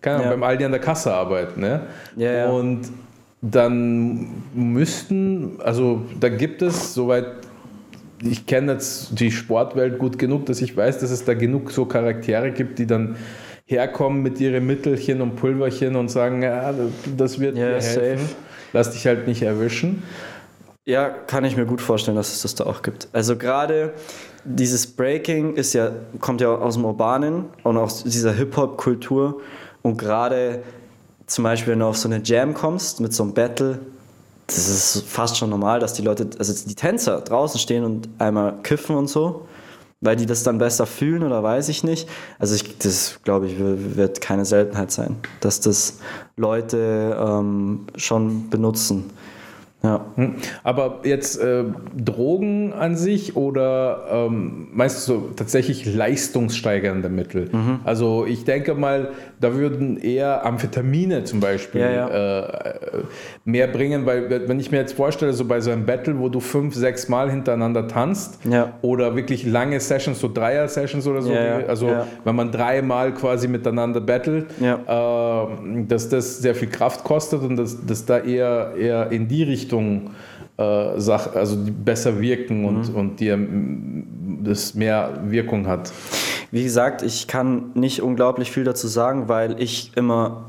keine 0.03 0.17
Ahnung, 0.17 0.31
beim 0.31 0.43
Aldi 0.43 0.65
an 0.65 0.73
der 0.73 0.81
Kasse 0.81 1.13
arbeiten, 1.15 1.61
ne? 1.61 1.83
Ja. 2.17 2.49
Und 2.51 2.83
dann 3.41 4.27
müssten, 4.55 5.59
also 5.63 6.03
da 6.21 6.29
gibt 6.29 6.61
es, 6.63 6.93
soweit 6.95 7.27
ich 8.23 8.47
kenne 8.47 8.73
jetzt 8.73 9.19
die 9.21 9.31
Sportwelt 9.31 9.99
gut 9.99 10.19
genug, 10.19 10.47
dass 10.47 10.61
ich 10.61 10.77
weiß, 10.77 10.99
dass 10.99 11.13
es 11.13 11.25
da 11.25 11.35
genug 11.35 11.71
so 11.71 11.85
Charaktere 11.87 12.51
gibt, 12.51 12.81
die 12.81 12.87
dann 12.87 13.15
herkommen 13.65 14.23
mit 14.23 14.41
ihren 14.41 14.67
Mittelchen 14.67 15.21
und 15.21 15.37
Pulverchen 15.37 15.95
und 15.95 16.11
sagen, 16.11 16.43
ja, 16.43 16.75
das 17.17 17.39
wird 17.39 17.57
Ja, 17.57 17.67
dir 17.67 17.73
helfen. 17.75 18.19
safe. 18.27 18.35
Lass 18.73 18.91
dich 18.91 19.07
halt 19.07 19.27
nicht 19.27 19.43
erwischen. 19.43 20.03
Ja, 20.85 21.11
kann 21.11 21.45
ich 21.45 21.57
mir 21.57 21.67
gut 21.67 21.83
vorstellen, 21.83 22.17
dass 22.17 22.33
es 22.33 22.43
das 22.43 22.55
da 22.55 22.65
auch 22.65 22.83
gibt. 22.83 23.09
Also 23.13 23.37
gerade 23.37 23.93
dieses 24.45 24.87
Breaking 24.87 25.55
ist 25.55 25.75
ja, 25.75 25.91
kommt 26.21 26.41
ja 26.41 26.49
aus 26.49 26.75
dem 26.75 26.85
Urbanen 26.87 27.45
und 27.63 27.77
aus 27.77 28.05
dieser 28.05 28.33
Hip-Hop-Kultur. 28.33 29.41
Und 29.83 29.99
gerade 29.99 30.63
zum 31.27 31.45
Beispiel, 31.45 31.73
wenn 31.73 31.81
du 31.81 31.87
auf 31.87 31.99
so 31.99 32.09
eine 32.09 32.23
Jam 32.25 32.55
kommst 32.55 33.01
mit 33.01 33.13
so 33.13 33.23
einem 33.23 33.35
Battle, 33.35 33.81
das 34.47 34.67
ist 34.67 35.05
fast 35.07 35.37
schon 35.37 35.51
normal, 35.51 35.79
dass 35.79 35.93
die 35.93 36.01
Leute, 36.01 36.31
also 36.39 36.55
die 36.67 36.75
Tänzer 36.75 37.21
draußen 37.21 37.61
stehen 37.61 37.85
und 37.85 38.09
einmal 38.19 38.55
kiffen 38.63 38.97
und 38.97 39.09
so, 39.09 39.47
weil 40.01 40.17
die 40.17 40.27
das 40.27 40.43
dann 40.43 40.59
besser 40.59 40.87
fühlen 40.87 41.23
oder 41.23 41.43
weiß 41.43 41.69
ich 41.69 41.83
nicht. 41.83 42.09
Also 42.39 42.55
ich, 42.55 42.79
das 42.79 43.21
glaube 43.25 43.47
ich 43.47 43.57
wird 43.59 44.21
keine 44.21 44.45
Seltenheit 44.45 44.91
sein, 44.93 45.17
dass 45.41 45.61
das 45.61 45.99
Leute 46.37 47.17
ähm, 47.21 47.87
schon 47.97 48.49
benutzen. 48.51 49.11
Ja. 49.81 50.07
Hm. 50.17 50.35
Aber 50.65 51.01
jetzt 51.05 51.41
äh, 51.41 51.63
Drogen 51.97 52.73
an 52.73 52.97
sich 52.97 53.37
oder 53.37 54.27
ähm, 54.27 54.67
meinst 54.73 55.07
du 55.09 55.13
so 55.13 55.31
tatsächlich 55.37 55.87
leistungssteigernde 55.95 57.09
Mittel? 57.09 57.49
Mhm. 57.53 57.81
Also 57.85 58.27
ich 58.27 58.45
denke 58.45 58.75
mal, 58.75 59.11
da 59.41 59.55
würden 59.55 59.97
eher 59.97 60.45
Amphetamine 60.45 61.23
zum 61.23 61.39
Beispiel 61.39 61.81
Ja, 61.83 61.91
ja. 61.93 62.41
Äh, 62.41 63.03
mehr 63.45 63.69
bringen, 63.69 64.05
weil 64.05 64.49
wenn 64.49 64.59
ich 64.59 64.73
mir 64.73 64.79
jetzt 64.79 64.95
vorstelle, 64.95 65.33
so 65.33 65.45
bei 65.45 65.61
so 65.61 65.71
einem 65.71 65.87
Battle, 65.87 66.19
wo 66.19 66.29
du 66.29 66.41
fünf, 66.41 66.75
sechs 66.75 67.09
Mal 67.09 67.31
hintereinander 67.31 67.87
tanzt 67.87 68.41
Ja. 68.51 68.73
oder 68.83 69.15
wirklich 69.15 69.47
lange 69.47 69.79
Sessions, 69.79 70.19
so 70.19 70.29
Dreier-Sessions 70.33 71.07
oder 71.07 71.23
so, 71.23 71.33
also 71.33 71.89
wenn 72.25 72.35
man 72.35 72.51
dreimal 72.51 73.15
quasi 73.15 73.47
miteinander 73.47 74.01
battelt, 74.01 74.47
äh, 74.61 75.85
dass 75.87 76.09
das 76.09 76.39
sehr 76.39 76.57
viel 76.57 76.69
Kraft 76.69 77.05
kostet 77.05 77.43
und 77.43 77.55
dass, 77.55 77.87
dass 77.87 78.05
da 78.05 78.19
eher, 78.19 78.73
eher 78.77 79.13
in 79.13 79.29
die 79.29 79.45
Richtung 79.45 79.68
äh, 80.57 80.99
Sach, 80.99 81.35
also 81.35 81.57
die 81.57 81.71
besser 81.71 82.21
wirken 82.21 82.63
Mhm. 82.63 82.67
und, 82.67 82.95
und 82.95 83.21
dir 83.21 83.39
das 84.45 84.75
mehr 84.75 85.21
Wirkung 85.25 85.67
hat. 85.67 85.93
Wie 86.51 86.63
gesagt, 86.65 87.03
ich 87.03 87.27
kann 87.27 87.71
nicht 87.75 88.03
unglaublich 88.03 88.51
viel 88.51 88.65
dazu 88.65 88.89
sagen, 88.89 89.29
weil 89.29 89.61
ich 89.61 89.93
immer 89.97 90.47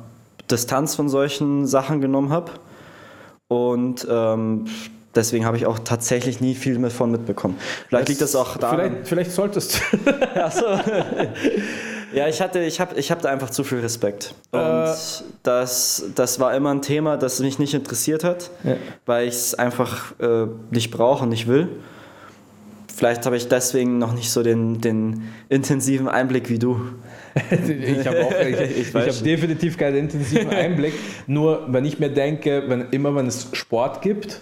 Distanz 0.50 0.96
von 0.96 1.10
solchen 1.10 1.68
Sachen 1.68 2.02
genommen 2.02 2.32
habe. 2.32 2.52
Und 3.48 4.08
ähm, 4.10 4.66
deswegen 5.16 5.46
habe 5.46 5.58
ich 5.58 5.66
auch 5.66 5.80
tatsächlich 5.80 6.40
nie 6.40 6.56
viel 6.56 6.80
davon 6.80 7.12
mitbekommen. 7.12 7.56
Vielleicht 7.88 8.10
liegt 8.10 8.22
das 8.22 8.36
auch 8.36 8.58
daran. 8.58 8.80
Vielleicht, 8.80 9.08
vielleicht 9.08 9.32
solltest 9.32 9.82
Achso. 10.36 10.66
Ja, 12.14 12.28
ich 12.28 12.42
hatte, 12.42 12.60
ich 12.62 12.80
habe 12.80 12.96
ich 13.00 13.12
hab 13.12 13.22
da 13.22 13.30
einfach 13.30 13.50
zu 13.52 13.64
viel 13.64 13.80
Respekt. 13.80 14.34
Und 14.52 14.60
Äh. 14.60 14.94
das, 15.44 16.04
das 16.16 16.40
war 16.40 16.56
immer 16.56 16.72
ein 16.72 16.82
Thema, 16.82 17.18
das 17.18 17.40
mich 17.40 17.60
nicht 17.60 17.74
interessiert 17.74 18.24
hat, 18.24 18.50
Ja. 18.64 18.76
weil 19.06 19.28
ich 19.28 19.36
es 19.36 19.54
einfach 19.56 20.20
äh, 20.20 20.48
nicht 20.72 20.90
brauche 20.92 21.24
und 21.24 21.30
nicht 21.30 21.48
will. 21.48 21.68
Vielleicht 22.96 23.26
habe 23.26 23.38
ich 23.38 23.48
deswegen 23.48 23.98
noch 23.98 24.14
nicht 24.14 24.30
so 24.32 24.44
den, 24.44 24.82
den 24.82 25.24
intensiven 25.48 26.10
Einblick 26.10 26.50
wie 26.50 26.60
du. 26.60 26.82
ich 27.52 28.06
habe 28.08 28.26
auch 28.26 28.32
ich, 28.32 28.60
Ich 28.78 28.88
ich 28.90 28.96
habe 28.96 29.24
definitiv 29.24 29.78
keinen 29.78 29.96
intensiven 29.98 30.50
Einblick. 30.50 30.94
Nur 31.28 31.66
wenn 31.72 31.86
ich 31.86 32.00
mir 32.00 32.10
denke, 32.10 32.64
wenn, 32.68 32.88
immer 32.92 33.16
wenn 33.16 33.28
es 33.28 33.48
Sport 33.54 34.02
gibt, 34.02 34.42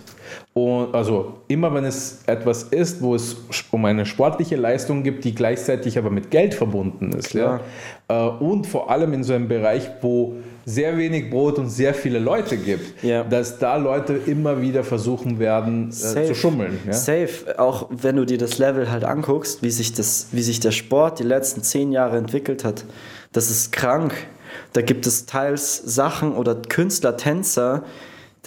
und 0.53 0.93
also 0.95 1.33
immer 1.47 1.73
wenn 1.73 1.85
es 1.85 2.23
etwas 2.25 2.63
ist, 2.63 3.01
wo 3.01 3.15
es 3.15 3.35
um 3.71 3.85
eine 3.85 4.05
sportliche 4.05 4.55
Leistung 4.55 5.03
gibt, 5.03 5.23
die 5.23 5.33
gleichzeitig 5.35 5.97
aber 5.97 6.09
mit 6.09 6.31
Geld 6.31 6.53
verbunden 6.53 7.11
ist. 7.13 7.33
Ja? 7.33 7.59
Äh, 8.07 8.13
Und 8.39 8.65
vor 8.67 8.89
allem 8.89 9.13
in 9.13 9.23
so 9.23 9.33
einem 9.33 9.47
Bereich, 9.47 9.89
wo 10.01 10.35
sehr 10.65 10.97
wenig 10.97 11.29
Brot 11.29 11.59
und 11.59 11.69
sehr 11.69 11.93
viele 11.93 12.19
Leute 12.19 12.57
gibt, 12.57 13.01
Ja. 13.03 13.23
dass 13.23 13.57
da 13.57 13.77
Leute 13.77 14.19
immer 14.25 14.61
wieder 14.61 14.83
versuchen 14.83 15.39
werden 15.39 15.89
äh, 15.89 16.25
zu 16.25 16.35
schummeln. 16.35 16.77
Ja? 16.85 16.93
Safe. 16.93 17.57
Auch 17.57 17.87
wenn 17.89 18.17
du 18.17 18.25
dir 18.25 18.37
das 18.37 18.57
Level 18.57 18.91
halt 18.91 19.03
anguckst, 19.05 19.63
wie 19.63 19.69
sich, 19.71 19.93
das, 19.93 20.27
wie 20.31 20.41
sich 20.41 20.59
der 20.59 20.71
Sport 20.71 21.19
die 21.19 21.23
letzten 21.23 21.61
zehn 21.63 21.91
Jahre 21.91 22.17
entwickelt 22.17 22.63
hat, 22.65 22.83
das 23.31 23.49
ist 23.49 23.71
krank. 23.71 24.13
Da 24.73 24.81
gibt 24.81 25.07
es 25.07 25.25
teils 25.25 25.77
Sachen 25.77 26.33
oder 26.33 26.55
Künstler, 26.55 27.15
Tänzer, 27.15 27.83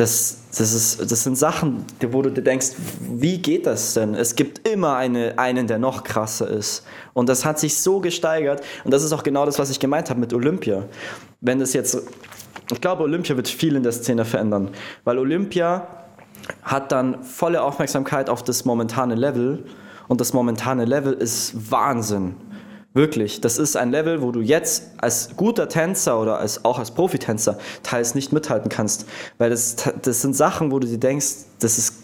das, 0.00 0.38
das, 0.56 0.72
ist, 0.72 1.12
das 1.12 1.24
sind 1.24 1.36
Sachen, 1.36 1.84
wo 2.10 2.22
du 2.22 2.30
dir 2.30 2.40
denkst, 2.40 2.68
wie 3.00 3.36
geht 3.36 3.66
das 3.66 3.92
denn? 3.92 4.14
Es 4.14 4.34
gibt 4.34 4.66
immer 4.66 4.96
eine, 4.96 5.38
einen, 5.38 5.66
der 5.66 5.78
noch 5.78 6.04
krasser 6.04 6.48
ist. 6.48 6.84
Und 7.12 7.28
das 7.28 7.44
hat 7.44 7.58
sich 7.58 7.76
so 7.76 8.00
gesteigert. 8.00 8.62
Und 8.84 8.94
das 8.94 9.04
ist 9.04 9.12
auch 9.12 9.22
genau 9.22 9.44
das, 9.44 9.58
was 9.58 9.68
ich 9.68 9.78
gemeint 9.78 10.08
habe 10.08 10.18
mit 10.18 10.32
Olympia. 10.32 10.84
Wenn 11.42 11.58
das 11.58 11.74
jetzt, 11.74 11.98
ich 12.72 12.80
glaube, 12.80 13.02
Olympia 13.02 13.36
wird 13.36 13.46
viel 13.46 13.76
in 13.76 13.82
der 13.82 13.92
Szene 13.92 14.24
verändern. 14.24 14.70
Weil 15.04 15.18
Olympia 15.18 15.86
hat 16.62 16.92
dann 16.92 17.22
volle 17.22 17.62
Aufmerksamkeit 17.62 18.30
auf 18.30 18.42
das 18.42 18.64
momentane 18.64 19.16
Level. 19.16 19.64
Und 20.08 20.22
das 20.22 20.32
momentane 20.32 20.86
Level 20.86 21.12
ist 21.12 21.70
Wahnsinn. 21.70 22.36
Wirklich, 22.92 23.40
das 23.40 23.58
ist 23.58 23.76
ein 23.76 23.92
Level, 23.92 24.20
wo 24.20 24.32
du 24.32 24.40
jetzt 24.40 24.90
als 24.98 25.30
guter 25.36 25.68
Tänzer 25.68 26.20
oder 26.20 26.38
als, 26.38 26.64
auch 26.64 26.78
als 26.78 26.90
Profitänzer 26.90 27.56
teils 27.84 28.16
nicht 28.16 28.32
mithalten 28.32 28.68
kannst. 28.68 29.06
Weil 29.38 29.50
das, 29.50 29.76
das 30.02 30.22
sind 30.22 30.34
Sachen, 30.34 30.72
wo 30.72 30.80
du 30.80 30.88
dir 30.88 30.98
denkst, 30.98 31.26
das 31.60 31.78
ist 31.78 31.94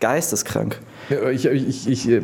geisteskrank. 0.00 0.78
Ja, 1.08 1.30
ich 1.30 1.46
ich, 1.46 1.88
ich 1.88 2.08
äh, 2.08 2.22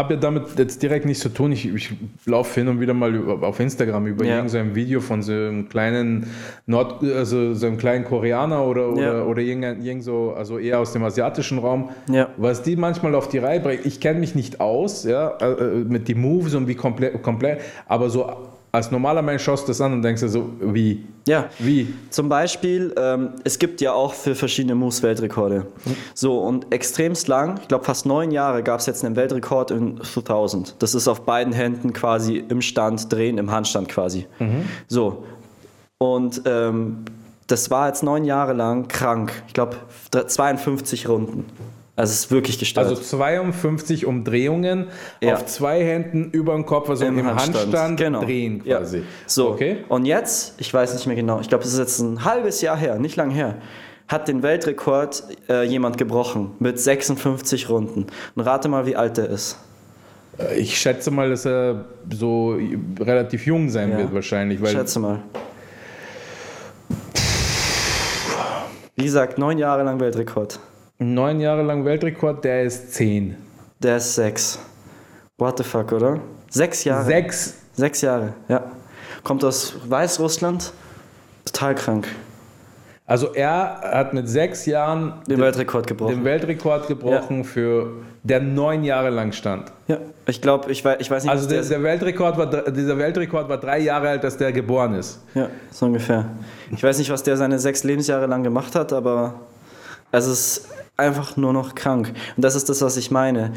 habe 0.00 0.14
ja 0.14 0.20
damit 0.20 0.58
jetzt 0.58 0.82
direkt 0.82 1.04
nichts 1.06 1.22
zu 1.22 1.28
tun. 1.28 1.52
Ich, 1.52 1.68
ich 1.72 1.92
laufe 2.26 2.58
hin 2.58 2.68
und 2.68 2.80
wieder 2.80 2.94
mal 2.94 3.12
auf 3.42 3.60
Instagram 3.60 4.06
über 4.06 4.24
Ja. 4.24 4.36
irgendein 4.36 4.74
Video 4.74 5.00
von 5.00 5.22
so 5.22 5.32
einem 5.32 5.68
kleinen 5.68 6.26
Nord, 6.66 7.02
also 7.04 7.52
so 7.54 7.66
einem 7.66 7.76
kleinen 7.76 8.04
Koreaner 8.04 8.64
oder, 8.64 8.88
oder, 8.92 9.02
Ja. 9.02 9.22
oder 9.24 9.42
irgendein, 9.42 9.82
irgend 9.82 10.02
so, 10.04 10.32
also 10.36 10.58
eher 10.58 10.80
aus 10.80 10.92
dem 10.92 11.04
asiatischen 11.04 11.58
Raum, 11.58 11.90
Ja. 12.10 12.28
was 12.38 12.62
die 12.62 12.76
manchmal 12.76 13.14
auf 13.14 13.28
die 13.28 13.38
Reihe 13.38 13.60
bringen. 13.60 13.82
Ich 13.84 14.00
kenne 14.00 14.18
mich 14.20 14.34
nicht 14.34 14.60
aus, 14.60 15.04
ja, 15.04 15.36
äh, 15.40 15.44
äh, 15.52 15.84
mit 15.84 16.08
den 16.08 16.20
Moves 16.20 16.54
und 16.54 16.66
wie 16.66 16.74
komplett, 16.74 17.22
komplett, 17.22 17.60
aber 17.86 18.08
so 18.10 18.26
als 18.72 18.90
normaler 18.90 19.22
Mensch 19.22 19.42
schaust 19.42 19.64
du 19.64 19.68
das 19.68 19.80
an 19.80 19.92
und 19.92 20.02
denkst 20.02 20.20
dir 20.20 20.28
so, 20.28 20.50
wie? 20.60 21.04
Ja. 21.26 21.46
Wie? 21.58 21.92
Zum 22.10 22.28
Beispiel, 22.28 22.94
ähm, 22.96 23.30
es 23.42 23.58
gibt 23.58 23.80
ja 23.80 23.92
auch 23.92 24.14
für 24.14 24.34
verschiedene 24.34 24.74
Moves 24.74 25.02
Weltrekorde. 25.02 25.66
So, 26.14 26.38
und 26.38 26.72
extremst 26.72 27.26
lang, 27.26 27.58
ich 27.60 27.68
glaube 27.68 27.84
fast 27.84 28.06
neun 28.06 28.30
Jahre, 28.30 28.62
gab 28.62 28.80
es 28.80 28.86
jetzt 28.86 29.04
einen 29.04 29.16
Weltrekord 29.16 29.72
in 29.72 30.00
2000. 30.02 30.76
Das 30.78 30.94
ist 30.94 31.08
auf 31.08 31.22
beiden 31.22 31.52
Händen 31.52 31.92
quasi 31.92 32.36
im 32.48 32.62
Stand 32.62 33.12
drehen, 33.12 33.38
im 33.38 33.50
Handstand 33.50 33.88
quasi. 33.88 34.26
So. 34.86 35.24
Und 35.98 36.42
ähm, 36.46 37.04
das 37.48 37.70
war 37.70 37.88
jetzt 37.88 38.02
neun 38.02 38.24
Jahre 38.24 38.52
lang 38.52 38.86
krank. 38.88 39.32
Ich 39.48 39.54
glaube 39.54 39.76
52 40.10 41.08
Runden. 41.08 41.44
Also 42.00 42.12
es 42.12 42.20
ist 42.20 42.30
wirklich 42.30 42.58
gestört. 42.58 42.86
Also 42.88 42.98
52 43.00 44.06
Umdrehungen 44.06 44.86
Ja. 45.20 45.34
auf 45.34 45.44
zwei 45.44 45.84
Händen 45.84 46.30
über 46.30 46.54
dem 46.54 46.64
Kopf, 46.64 46.88
also 46.88 47.04
im, 47.04 47.22
Handstand, 47.26 47.98
genau. 47.98 48.22
drehen 48.24 48.62
Ja. 48.64 48.78
quasi. 48.78 49.02
So, 49.26 49.50
Okay. 49.50 49.84
und 49.90 50.06
jetzt, 50.06 50.54
ich 50.56 50.72
weiß 50.72 50.94
nicht 50.94 51.06
mehr 51.06 51.14
genau, 51.16 51.40
ich 51.40 51.48
glaube, 51.50 51.62
es 51.64 51.74
ist 51.74 51.78
jetzt 51.78 51.98
ein 51.98 52.24
halbes 52.24 52.62
Jahr 52.62 52.78
her, 52.78 52.98
nicht 52.98 53.16
lang 53.16 53.30
her, 53.30 53.56
hat 54.08 54.28
den 54.28 54.42
Weltrekord 54.42 55.24
äh, 55.50 55.64
jemand 55.64 55.98
gebrochen 55.98 56.52
mit 56.58 56.80
56 56.80 57.68
Runden. 57.68 58.06
Und 58.34 58.42
rate 58.46 58.68
mal, 58.70 58.86
wie 58.86 58.96
alt 58.96 59.18
er 59.18 59.28
ist. 59.28 59.58
Ich 60.56 60.78
schätze 60.78 61.10
mal, 61.10 61.28
dass 61.28 61.44
er 61.44 61.84
so 62.10 62.56
relativ 62.98 63.44
jung 63.44 63.68
sein 63.68 63.90
Ja. 63.90 63.98
wird 63.98 64.14
wahrscheinlich, 64.14 64.62
weil 64.62 64.72
Schätze 64.72 65.00
mal. 65.00 65.18
Wie 68.96 69.04
gesagt, 69.04 69.36
neun 69.36 69.58
Jahre 69.58 69.82
lang 69.82 70.00
Weltrekord. 70.00 70.58
Neun 71.00 71.40
Jahre 71.40 71.62
lang 71.62 71.84
Weltrekord, 71.84 72.44
der 72.44 72.62
ist 72.62 72.94
zehn. 72.94 73.36
Der 73.82 73.96
ist 73.96 74.14
sechs. 74.14 74.58
What 75.38 75.58
the 75.58 75.64
fuck, 75.64 75.90
oder? 75.92 76.20
Sechs 76.50 76.84
Jahre. 76.84 77.04
Sechs. 77.04 77.54
Sechs 77.74 78.00
Jahre, 78.02 78.34
ja. 78.48 78.62
Kommt 79.24 79.42
aus 79.44 79.74
Weißrussland. 79.88 80.72
Total 81.46 81.74
krank. 81.74 82.06
Also 83.06 83.32
er 83.34 83.80
hat 83.82 84.12
mit 84.14 84.28
sechs 84.28 84.66
Jahren 84.66 85.14
Den 85.28 85.40
Weltrekord 85.40 85.86
gebrochen. 85.86 86.16
den 86.16 86.24
Weltrekord 86.24 86.86
gebrochen 86.86 87.42
für 87.44 87.92
der 88.22 88.40
neun 88.40 88.84
Jahre 88.84 89.10
lang 89.10 89.32
stand. 89.32 89.72
ja, 89.88 89.96
ich 90.26 90.40
glaube, 90.42 90.70
ich, 90.70 90.84
wei- 90.84 90.98
ich 91.00 91.10
weiß 91.10 91.24
nicht, 91.24 91.32
Also 91.32 91.46
was 91.46 91.68
der, 91.68 91.78
der 91.78 91.82
Weltrekord 91.82 92.36
war, 92.38 92.70
dieser 92.70 92.98
Weltrekord 92.98 93.48
war 93.48 93.56
drei 93.58 93.78
Jahre 93.80 94.10
alt, 94.10 94.24
als 94.24 94.36
der 94.36 94.52
geboren 94.52 94.94
ist. 94.94 95.20
Ja, 95.34 95.48
so 95.72 95.86
ungefähr. 95.86 96.26
Ich 96.70 96.82
weiß 96.84 96.98
nicht, 96.98 97.10
was 97.10 97.22
der 97.22 97.36
seine 97.36 97.58
sechs 97.58 97.82
Lebensjahre 97.82 98.26
lang 98.26 98.42
gemacht 98.44 98.74
hat, 98.76 98.92
aber 98.92 99.34
es 100.12 100.26
ist 100.26 100.68
einfach 101.00 101.36
nur 101.36 101.52
noch 101.52 101.74
krank. 101.74 102.12
Und 102.36 102.44
das 102.44 102.54
ist 102.54 102.68
das, 102.68 102.80
was 102.82 102.96
ich 102.96 103.10
meine. 103.10 103.52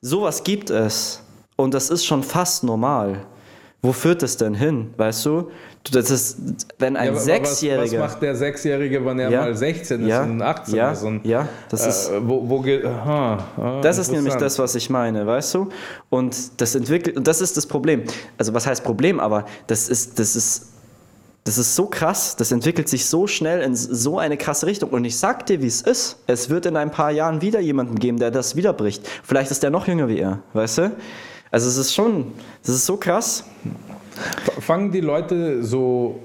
Sowas 0.00 0.44
gibt 0.44 0.70
es 0.70 1.22
und 1.56 1.74
das 1.74 1.88
ist 1.90 2.04
schon 2.04 2.22
fast 2.22 2.64
normal. 2.64 3.20
Wo 3.84 3.92
führt 3.92 4.22
das 4.22 4.36
denn 4.36 4.54
hin, 4.54 4.94
weißt 4.96 5.26
du? 5.26 5.50
Das 5.90 6.08
ist, 6.08 6.36
wenn 6.78 6.96
ein 6.96 7.06
Ja, 7.06 7.10
aber 7.10 7.18
was, 7.18 7.26
was 7.26 7.34
Sechsjähriger... 7.34 7.98
macht 7.98 8.22
der 8.22 8.36
Sechsjährige, 8.36 9.04
wenn 9.04 9.18
er 9.18 9.28
Ja. 9.30 9.40
mal 9.40 9.56
16 9.56 10.02
ist 10.02 10.08
Ja. 10.08 10.22
und 10.22 10.40
18 10.40 10.74
Ja. 10.76 10.92
ist? 10.92 11.02
Und, 11.02 11.26
Ja, 11.26 11.48
das 11.68 11.84
ist- 11.84 12.10
Äh, 12.10 12.20
wo, 12.28 12.48
wo 12.48 12.60
geht. 12.60 12.84
Aha, 12.84 13.38
ah, 13.56 13.80
Das 13.80 13.98
ist 13.98 14.12
nämlich 14.12 14.34
das, 14.34 14.60
was 14.60 14.76
ich 14.76 14.88
meine, 14.88 15.26
weißt 15.26 15.54
du? 15.54 15.68
Und 16.10 16.60
das 16.60 16.76
entwickelt, 16.76 17.16
und 17.16 17.26
das 17.26 17.40
ist 17.40 17.56
das 17.56 17.66
Problem. 17.66 18.04
Also 18.38 18.54
was 18.54 18.68
heißt 18.68 18.84
Problem, 18.84 19.18
aber 19.18 19.46
das 19.66 19.88
ist, 19.88 20.16
das 20.20 20.36
ist, 20.36 20.71
das 21.44 21.58
ist 21.58 21.74
so 21.74 21.86
krass, 21.86 22.36
das 22.36 22.52
entwickelt 22.52 22.88
sich 22.88 23.06
so 23.06 23.26
schnell 23.26 23.62
in 23.62 23.74
so 23.74 24.18
eine 24.18 24.36
krasse 24.36 24.66
Richtung. 24.66 24.90
Und 24.90 25.04
ich 25.04 25.18
sag 25.18 25.44
dir, 25.46 25.60
wie 25.60 25.66
es 25.66 25.82
ist. 25.82 26.18
Es 26.28 26.50
wird 26.50 26.66
in 26.66 26.76
ein 26.76 26.92
paar 26.92 27.10
Jahren 27.10 27.42
wieder 27.42 27.58
jemanden 27.58 27.98
geben, 27.98 28.18
der 28.18 28.30
das 28.30 28.54
wieder 28.54 28.72
bricht. 28.72 29.08
Vielleicht 29.24 29.50
ist 29.50 29.62
der 29.62 29.70
noch 29.70 29.88
jünger 29.88 30.08
wie 30.08 30.20
er, 30.20 30.38
weißt 30.52 30.78
du? 30.78 30.96
Also 31.50 31.68
es 31.68 31.76
ist 31.76 31.94
schon, 31.94 32.32
das 32.64 32.76
ist 32.76 32.86
so 32.86 32.96
krass. 32.96 33.44
fangen 34.60 34.92
die 34.92 35.00
Leute 35.00 35.64
so. 35.64 36.20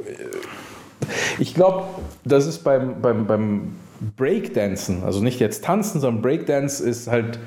Ich 1.39 1.55
glaube, 1.55 1.85
das 2.23 2.45
ist 2.45 2.63
beim, 2.63 3.01
beim, 3.01 3.25
beim 3.25 3.75
Breakdancen, 4.15 5.03
also 5.03 5.21
nicht 5.21 5.39
jetzt 5.39 5.63
tanzen, 5.63 5.99
sondern 5.99 6.21
Breakdance 6.21 6.83
ist 6.83 7.07
halt 7.07 7.39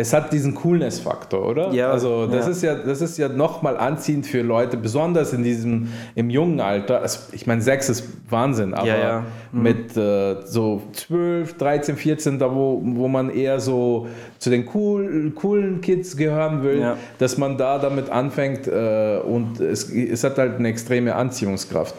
es 0.00 0.12
hat 0.12 0.32
diesen 0.32 0.54
Coolness-Faktor, 0.54 1.44
oder? 1.44 1.72
Ja, 1.72 1.90
Also 1.90 2.28
das 2.28 2.46
ja. 2.46 2.52
ist 2.52 2.62
ja, 2.62 2.74
das 2.76 3.00
ist 3.00 3.18
ja 3.18 3.28
nochmal 3.28 3.76
anziehend 3.76 4.28
für 4.28 4.42
Leute, 4.42 4.76
besonders 4.76 5.32
in 5.32 5.42
diesem, 5.42 5.88
im 6.14 6.30
jungen 6.30 6.60
Alter. 6.60 7.02
Also, 7.02 7.18
ich 7.32 7.48
meine, 7.48 7.62
sechs 7.62 7.88
ist 7.88 8.04
Wahnsinn, 8.30 8.74
aber 8.74 8.86
Ja, 8.86 8.96
ja. 8.96 9.24
Mhm. 9.50 9.62
mit 9.62 9.96
äh, 9.96 10.36
so 10.46 10.82
12, 10.92 11.58
13, 11.58 11.96
14, 11.96 12.38
da 12.38 12.54
wo, 12.54 12.80
wo 12.80 13.08
man 13.08 13.28
eher 13.30 13.58
so 13.58 14.06
zu 14.38 14.50
den 14.50 14.68
cool, 14.72 15.32
coolen 15.34 15.80
Kids 15.80 16.16
gehören 16.16 16.62
will, 16.62 16.94
dass 17.18 17.36
man 17.36 17.58
da 17.58 17.80
damit 17.80 18.08
anfängt 18.08 18.68
äh, 18.68 19.18
und 19.18 19.58
es, 19.60 19.92
es 19.92 20.22
hat 20.22 20.38
halt 20.38 20.60
eine 20.60 20.68
extreme 20.68 21.16
Anziehungskraft. 21.16 21.96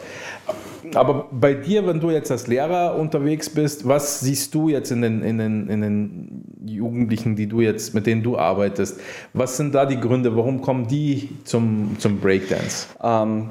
Aber 0.94 1.28
bei 1.30 1.54
dir, 1.54 1.86
wenn 1.86 2.00
du 2.00 2.10
jetzt 2.10 2.30
als 2.30 2.46
Lehrer 2.46 2.96
unterwegs 2.96 3.48
bist, 3.50 3.86
was 3.86 4.20
siehst 4.20 4.54
du 4.54 4.68
jetzt 4.68 4.90
in 4.90 5.02
den, 5.02 5.22
in 5.22 5.38
den, 5.38 5.68
in 5.68 5.80
den 5.80 6.44
Jugendlichen, 6.64 7.36
die 7.36 7.46
du 7.46 7.60
jetzt, 7.60 7.94
mit 7.94 8.06
denen 8.06 8.22
du 8.22 8.38
arbeitest? 8.38 9.00
Was 9.32 9.56
sind 9.56 9.74
da 9.74 9.86
die 9.86 9.98
Gründe? 9.98 10.34
Warum 10.36 10.60
kommen 10.60 10.86
die 10.86 11.30
zum, 11.44 11.96
zum 11.98 12.18
Breakdance? 12.18 12.86
Ähm, 13.02 13.50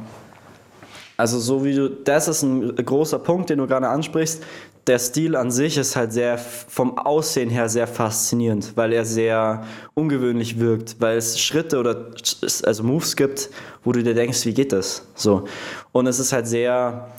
also 1.19 1.37
so 1.37 1.65
wie 1.65 1.75
du, 1.75 1.89
das 1.89 2.29
ist 2.29 2.43
ein 2.43 2.75
großer 2.77 3.19
Punkt, 3.19 3.49
den 3.49 3.57
du 3.57 3.67
gerade 3.67 3.89
ansprichst. 3.89 4.41
Der 4.87 4.97
Stil 4.97 5.35
an 5.35 5.51
sich 5.51 5.77
ist 5.77 5.97
halt 5.97 6.13
sehr 6.13 6.37
vom 6.37 6.97
Aussehen 6.97 7.49
her 7.49 7.67
sehr 7.67 7.87
faszinierend, 7.87 8.71
weil 8.75 8.93
er 8.93 9.03
sehr 9.03 9.65
ungewöhnlich 9.93 10.59
wirkt, 10.59 10.95
weil 10.99 11.17
es 11.17 11.37
Schritte 11.39 11.77
oder 11.77 12.11
also 12.63 12.83
Moves 12.83 13.17
gibt, 13.17 13.49
wo 13.83 13.91
du 13.91 14.01
dir 14.01 14.13
denkst, 14.13 14.45
wie 14.45 14.53
geht 14.53 14.71
das? 14.71 15.05
So 15.13 15.43
und 15.91 16.07
es 16.07 16.19
ist 16.19 16.31
halt 16.31 16.47
sehr 16.47 17.09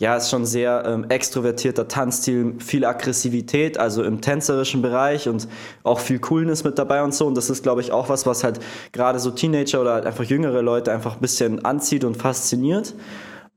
ja, 0.00 0.16
ist 0.16 0.30
schon 0.30 0.46
sehr 0.46 0.82
ähm, 0.86 1.04
extrovertierter 1.10 1.86
Tanzstil, 1.86 2.54
viel 2.58 2.86
Aggressivität, 2.86 3.76
also 3.76 4.02
im 4.02 4.22
tänzerischen 4.22 4.80
Bereich 4.80 5.28
und 5.28 5.46
auch 5.82 6.00
viel 6.00 6.18
Coolness 6.18 6.64
mit 6.64 6.78
dabei 6.78 7.02
und 7.02 7.14
so. 7.14 7.26
Und 7.26 7.36
das 7.36 7.50
ist, 7.50 7.62
glaube 7.62 7.82
ich, 7.82 7.92
auch 7.92 8.08
was, 8.08 8.24
was 8.24 8.42
halt 8.42 8.60
gerade 8.92 9.18
so 9.18 9.30
Teenager 9.30 9.82
oder 9.82 9.92
halt 9.92 10.06
einfach 10.06 10.24
jüngere 10.24 10.62
Leute 10.62 10.90
einfach 10.90 11.16
ein 11.16 11.20
bisschen 11.20 11.66
anzieht 11.66 12.04
und 12.04 12.16
fasziniert. 12.16 12.94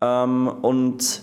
Ähm, 0.02 0.50
und 0.50 1.22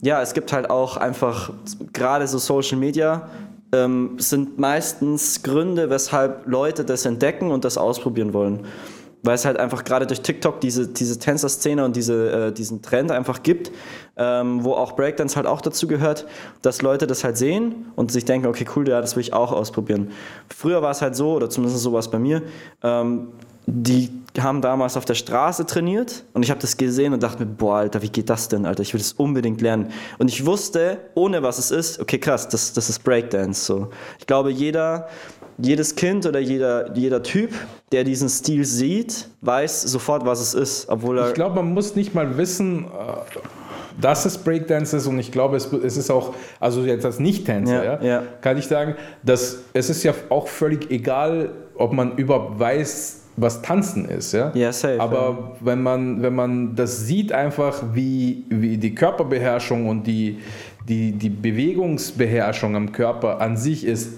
ja, 0.00 0.22
es 0.22 0.32
gibt 0.32 0.52
halt 0.52 0.70
auch 0.70 0.96
einfach 0.96 1.50
gerade 1.92 2.28
so 2.28 2.38
Social 2.38 2.78
Media 2.78 3.28
ähm, 3.72 4.14
sind 4.18 4.60
meistens 4.60 5.42
Gründe, 5.42 5.90
weshalb 5.90 6.46
Leute 6.46 6.84
das 6.84 7.04
entdecken 7.04 7.50
und 7.50 7.64
das 7.64 7.76
ausprobieren 7.78 8.32
wollen. 8.32 8.64
Weil 9.26 9.34
es 9.34 9.44
halt 9.44 9.58
einfach 9.58 9.84
gerade 9.84 10.06
durch 10.06 10.20
TikTok 10.22 10.60
diese, 10.60 10.88
diese 10.88 11.18
Tänzer-Szene 11.18 11.84
und 11.84 11.96
diese, 11.96 12.46
äh, 12.48 12.52
diesen 12.52 12.80
Trend 12.80 13.10
einfach 13.10 13.42
gibt, 13.42 13.72
ähm, 14.16 14.62
wo 14.64 14.72
auch 14.74 14.94
Breakdance 14.94 15.36
halt 15.36 15.46
auch 15.46 15.60
dazu 15.60 15.88
gehört, 15.88 16.26
dass 16.62 16.80
Leute 16.80 17.06
das 17.06 17.24
halt 17.24 17.36
sehen 17.36 17.86
und 17.96 18.12
sich 18.12 18.24
denken, 18.24 18.46
okay, 18.46 18.66
cool, 18.76 18.88
ja, 18.88 19.00
das 19.00 19.16
will 19.16 19.22
ich 19.22 19.32
auch 19.32 19.52
ausprobieren. 19.52 20.12
Früher 20.54 20.80
war 20.80 20.92
es 20.92 21.02
halt 21.02 21.16
so, 21.16 21.34
oder 21.34 21.50
zumindest 21.50 21.82
so 21.82 21.92
war 21.92 21.98
es 21.98 22.08
bei 22.08 22.20
mir, 22.20 22.42
ähm, 22.82 23.32
die 23.66 24.10
haben 24.38 24.60
damals 24.60 24.96
auf 24.96 25.04
der 25.04 25.14
Straße 25.14 25.66
trainiert 25.66 26.24
und 26.34 26.44
ich 26.44 26.50
habe 26.50 26.60
das 26.60 26.76
gesehen 26.76 27.12
und 27.12 27.22
dachte 27.22 27.44
mir, 27.44 27.50
boah, 27.50 27.78
Alter, 27.78 28.02
wie 28.02 28.08
geht 28.08 28.30
das 28.30 28.48
denn, 28.48 28.64
Alter? 28.64 28.82
Ich 28.82 28.94
will 28.94 29.00
das 29.00 29.12
unbedingt 29.14 29.60
lernen. 29.60 29.90
Und 30.18 30.28
ich 30.28 30.46
wusste, 30.46 30.98
ohne 31.14 31.42
was 31.42 31.58
es 31.58 31.70
ist, 31.72 32.00
okay, 32.00 32.18
krass, 32.18 32.48
das, 32.48 32.72
das 32.72 32.88
ist 32.88 33.02
Breakdance. 33.02 33.64
So. 33.64 33.88
Ich 34.18 34.26
glaube, 34.26 34.50
jeder, 34.50 35.08
jedes 35.58 35.96
Kind 35.96 36.26
oder 36.26 36.38
jeder, 36.38 36.94
jeder 36.94 37.22
Typ, 37.22 37.50
der 37.92 38.04
diesen 38.04 38.28
Stil 38.28 38.64
sieht, 38.64 39.28
weiß 39.40 39.82
sofort, 39.82 40.26
was 40.26 40.40
es 40.40 40.54
ist, 40.54 40.88
obwohl 40.88 41.18
er... 41.18 41.28
Ich 41.28 41.34
glaube, 41.34 41.56
man 41.56 41.72
muss 41.72 41.96
nicht 41.96 42.14
mal 42.14 42.36
wissen, 42.36 42.84
äh, 42.84 43.38
dass 44.00 44.26
es 44.26 44.36
Breakdance 44.38 44.96
ist 44.96 45.06
und 45.06 45.18
ich 45.18 45.32
glaube, 45.32 45.56
es, 45.56 45.72
es 45.72 45.96
ist 45.96 46.10
auch, 46.10 46.34
also 46.60 46.82
jetzt 46.82 47.06
als 47.06 47.18
Nicht-Tänzer, 47.18 47.84
Ja, 47.84 47.94
ja, 47.94 48.02
ja. 48.02 48.22
kann 48.40 48.58
ich 48.58 48.66
sagen, 48.66 48.94
dass 49.22 49.60
es 49.72 49.88
ist 49.88 50.02
ja 50.02 50.12
auch 50.28 50.48
völlig 50.48 50.90
egal, 50.90 51.50
ob 51.74 51.92
man 51.92 52.16
überhaupt 52.16 52.58
weiß, 52.58 53.22
was 53.38 53.62
Tanzen 53.62 54.08
ist, 54.08 54.32
ja. 54.32 54.50
Ja, 54.54 54.72
safe, 54.72 55.00
Aber 55.00 55.56
wenn 55.60 55.82
man, 55.82 56.22
wenn 56.22 56.34
man 56.34 56.74
das 56.74 57.06
sieht, 57.06 57.32
einfach 57.32 57.82
wie, 57.92 58.44
wie 58.48 58.78
die 58.78 58.94
Körperbeherrschung 58.94 59.88
und 59.88 60.06
die, 60.06 60.38
die, 60.88 61.12
die 61.12 61.28
Bewegungsbeherrschung 61.28 62.76
am 62.76 62.92
Körper 62.92 63.40
an 63.40 63.56
sich 63.56 63.84
ist, 63.84 64.10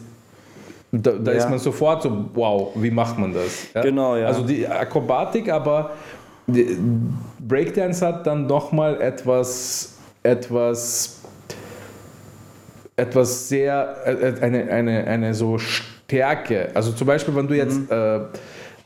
da, 0.92 1.12
da 1.12 1.32
Ja. 1.32 1.38
ist 1.38 1.50
man 1.50 1.58
sofort 1.58 2.02
so, 2.02 2.26
wow, 2.34 2.70
wie 2.74 2.90
macht 2.90 3.18
man 3.18 3.32
das? 3.34 3.66
Ja? 3.74 3.82
Genau, 3.82 4.16
ja. 4.16 4.26
Also 4.26 4.42
die 4.42 4.66
Akrobatik, 4.66 5.50
aber 5.50 5.90
Breakdance 7.46 8.04
hat 8.06 8.26
dann 8.26 8.46
nochmal 8.46 9.00
etwas, 9.02 9.96
etwas, 10.22 11.20
etwas 12.96 13.48
sehr, 13.48 13.96
äh, 14.04 14.34
eine, 14.44 14.70
eine, 14.70 15.06
eine 15.06 15.34
so 15.34 15.58
Stärke. 15.58 16.70
Also 16.74 16.92
zum 16.92 17.06
Beispiel, 17.06 17.34
wenn 17.36 17.48
du 17.48 17.54
jetzt 17.54 17.78
Mhm. 17.78 17.86
äh, 17.90 18.20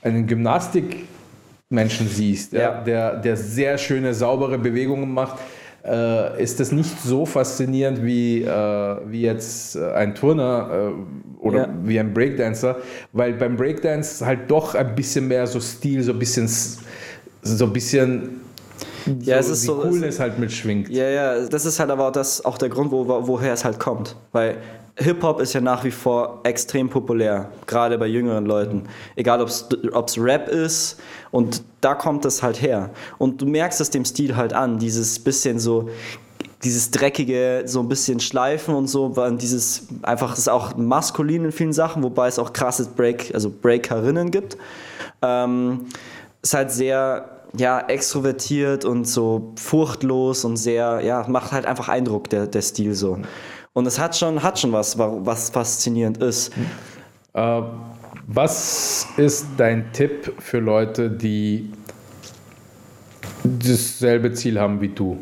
einen 0.02 0.26
Gymnastikmenschen 0.26 2.08
siehst, 2.08 2.52
Ja. 2.52 2.80
der, 2.80 3.16
der 3.16 3.36
sehr 3.36 3.78
schöne, 3.78 4.12
saubere 4.12 4.58
Bewegungen 4.58 5.12
macht, 5.12 5.38
äh, 5.84 6.42
ist 6.42 6.60
das 6.60 6.70
nicht 6.72 7.00
so 7.02 7.26
faszinierend 7.26 8.02
wie, 8.04 8.42
äh, 8.42 8.96
wie 9.06 9.22
jetzt 9.22 9.76
äh, 9.76 9.92
ein 9.92 10.14
Turner 10.14 10.70
äh, 10.92 11.44
oder 11.44 11.58
Ja. 11.66 11.68
wie 11.84 11.98
ein 11.98 12.14
Breakdancer, 12.14 12.76
weil 13.12 13.32
beim 13.32 13.56
Breakdance 13.56 14.24
halt 14.24 14.48
doch 14.50 14.74
ein 14.74 14.94
bisschen 14.94 15.26
mehr 15.28 15.46
so 15.46 15.58
Stil, 15.60 16.02
so 16.02 16.12
ein 16.12 16.18
bisschen, 16.18 16.48
so 17.42 17.64
ein 17.64 17.72
bisschen 17.72 18.40
Ja, 19.20 19.38
es 19.38 19.46
so 19.48 19.52
ist 19.54 19.62
so- 19.64 19.78
Coolness 19.80 20.20
halt 20.20 20.38
mitschwingt. 20.38 20.88
Ja, 20.88 21.08
ja, 21.08 21.46
das 21.46 21.64
ist 21.66 21.80
halt 21.80 21.90
aber 21.90 22.06
auch, 22.08 22.12
das, 22.12 22.44
auch 22.44 22.58
der 22.58 22.68
Grund, 22.68 22.92
wo- 22.92 23.06
woher 23.26 23.52
es 23.52 23.64
halt 23.64 23.80
kommt. 23.80 24.14
Weil 24.30 24.58
Hip-Hop 24.96 25.40
ist 25.40 25.54
ja 25.54 25.60
nach 25.60 25.84
wie 25.84 25.90
vor 25.90 26.40
extrem 26.44 26.90
populär, 26.90 27.50
gerade 27.66 27.96
bei 27.96 28.06
jüngeren 28.06 28.44
Leuten. 28.44 28.84
Egal, 29.16 29.40
ob 29.40 29.48
es 30.08 30.18
Rap 30.18 30.48
ist 30.48 31.00
und 31.30 31.62
da 31.80 31.94
kommt 31.94 32.24
es 32.26 32.42
halt 32.42 32.60
her. 32.60 32.90
Und 33.18 33.40
du 33.40 33.46
merkst 33.46 33.80
es 33.80 33.90
dem 33.90 34.04
Stil 34.04 34.36
halt 34.36 34.52
an, 34.52 34.78
dieses 34.78 35.18
bisschen 35.18 35.58
so, 35.58 35.88
dieses 36.62 36.90
dreckige, 36.90 37.62
so 37.64 37.80
ein 37.80 37.88
bisschen 37.88 38.20
Schleifen 38.20 38.74
und 38.74 38.86
so, 38.86 39.14
dieses 39.38 39.88
einfach 40.02 40.36
ist 40.36 40.48
auch 40.48 40.76
maskulin 40.76 41.46
in 41.46 41.52
vielen 41.52 41.72
Sachen, 41.72 42.02
wobei 42.02 42.28
es 42.28 42.38
auch 42.38 42.52
krasse 42.52 42.86
Break, 42.86 43.30
also 43.34 43.50
Breakerinnen 43.50 44.30
gibt. 44.30 44.58
Ähm, 45.22 45.86
ist 46.42 46.54
halt 46.54 46.70
sehr 46.70 47.42
ja, 47.56 47.80
extrovertiert 47.80 48.84
und 48.84 49.06
so 49.06 49.52
furchtlos 49.56 50.44
und 50.44 50.56
sehr, 50.56 51.00
ja, 51.02 51.26
macht 51.28 51.52
halt 51.52 51.66
einfach 51.66 51.88
Eindruck, 51.88 52.28
der, 52.30 52.46
der 52.46 52.62
Stil 52.62 52.94
so. 52.94 53.18
Und 53.74 53.86
es 53.86 53.98
hat 53.98 54.16
schon, 54.16 54.42
hat 54.42 54.58
schon 54.58 54.72
was, 54.72 54.98
wa- 54.98 55.18
was 55.22 55.50
faszinierend 55.50 56.18
ist. 56.18 56.52
Äh, 57.32 57.62
was 58.26 59.06
ist 59.16 59.46
dein 59.56 59.92
Tipp 59.92 60.32
für 60.38 60.58
Leute, 60.58 61.10
die 61.10 61.72
dasselbe 63.44 64.32
Ziel 64.32 64.60
haben 64.60 64.80
wie 64.80 64.88
du? 64.88 65.18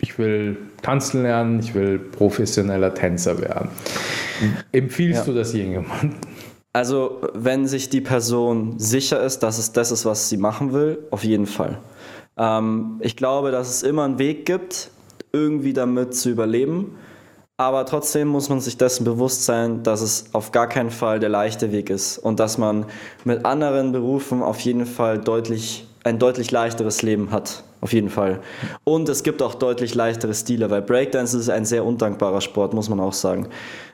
Ich 0.00 0.18
will 0.18 0.56
tanzen 0.82 1.22
lernen, 1.22 1.58
ich 1.60 1.74
will 1.74 1.98
professioneller 1.98 2.94
Tänzer 2.94 3.40
werden. 3.40 3.70
Empfiehlst 4.70 5.20
Ja. 5.26 5.32
du 5.32 5.38
das 5.38 5.52
jemandem? 5.52 6.14
Also, 6.74 7.22
wenn 7.34 7.66
sich 7.66 7.88
die 7.88 8.00
Person 8.02 8.78
sicher 8.78 9.20
ist, 9.22 9.40
dass 9.40 9.58
es 9.58 9.72
das 9.72 9.90
ist, 9.90 10.04
was 10.04 10.28
sie 10.28 10.36
machen 10.36 10.72
will, 10.72 10.98
auf 11.10 11.24
jeden 11.24 11.46
Fall. 11.46 11.78
Ähm, 12.36 12.98
ich 13.00 13.16
glaube, 13.16 13.50
dass 13.50 13.68
es 13.70 13.82
immer 13.82 14.04
einen 14.04 14.18
Weg 14.18 14.44
gibt, 14.46 14.90
irgendwie 15.32 15.72
damit 15.72 16.14
zu 16.14 16.28
überleben. 16.30 16.94
Aber 17.60 17.84
trotzdem 17.86 18.28
muss 18.28 18.48
man 18.48 18.60
sich 18.60 18.76
dessen 18.76 19.02
bewusst 19.02 19.44
sein, 19.44 19.82
dass 19.82 20.00
es 20.00 20.26
auf 20.32 20.52
gar 20.52 20.68
keinen 20.68 20.90
Fall 20.90 21.18
der 21.18 21.28
leichte 21.28 21.72
Weg 21.72 21.90
ist 21.90 22.16
und 22.16 22.38
dass 22.38 22.56
man 22.56 22.86
mit 23.24 23.44
anderen 23.44 23.90
Berufen 23.90 24.44
auf 24.44 24.60
jeden 24.60 24.86
Fall 24.86 25.18
deutlich, 25.18 25.88
ein 26.04 26.20
deutlich 26.20 26.52
leichteres 26.52 27.02
Leben 27.02 27.32
hat. 27.32 27.64
Auf 27.80 27.92
jeden 27.92 28.10
Fall. 28.10 28.40
Und 28.84 29.08
es 29.08 29.24
gibt 29.24 29.42
auch 29.42 29.54
deutlich 29.54 29.96
leichtere 29.96 30.34
Stile, 30.34 30.70
weil 30.70 30.82
Breakdance 30.82 31.36
ist 31.36 31.50
ein 31.50 31.64
sehr 31.64 31.84
undankbarer 31.84 32.40
Sport, 32.40 32.74
muss 32.74 32.88
man 32.88 33.00
auch 33.00 33.12
sagen. 33.12 33.48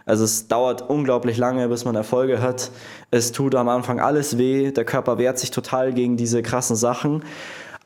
Also 0.05 0.25
es 0.25 0.47
dauert 0.47 0.89
unglaublich 0.91 1.39
lange, 1.39 1.67
bis 1.69 1.87
man 1.87 1.95
Erfolge 1.95 2.43
hat. 2.43 2.71
Es 3.11 3.33
tut 3.33 3.55
am 3.55 3.71
Anfang 3.71 3.99
alles 3.99 4.37
weh, 4.37 4.73
der 4.73 4.85
Körper 4.85 5.17
wehrt 5.17 5.39
sich 5.39 5.51
total 5.51 5.95
gegen 5.95 6.19
diese 6.19 6.43
krassen 6.43 6.77
Sachen. 6.77 7.25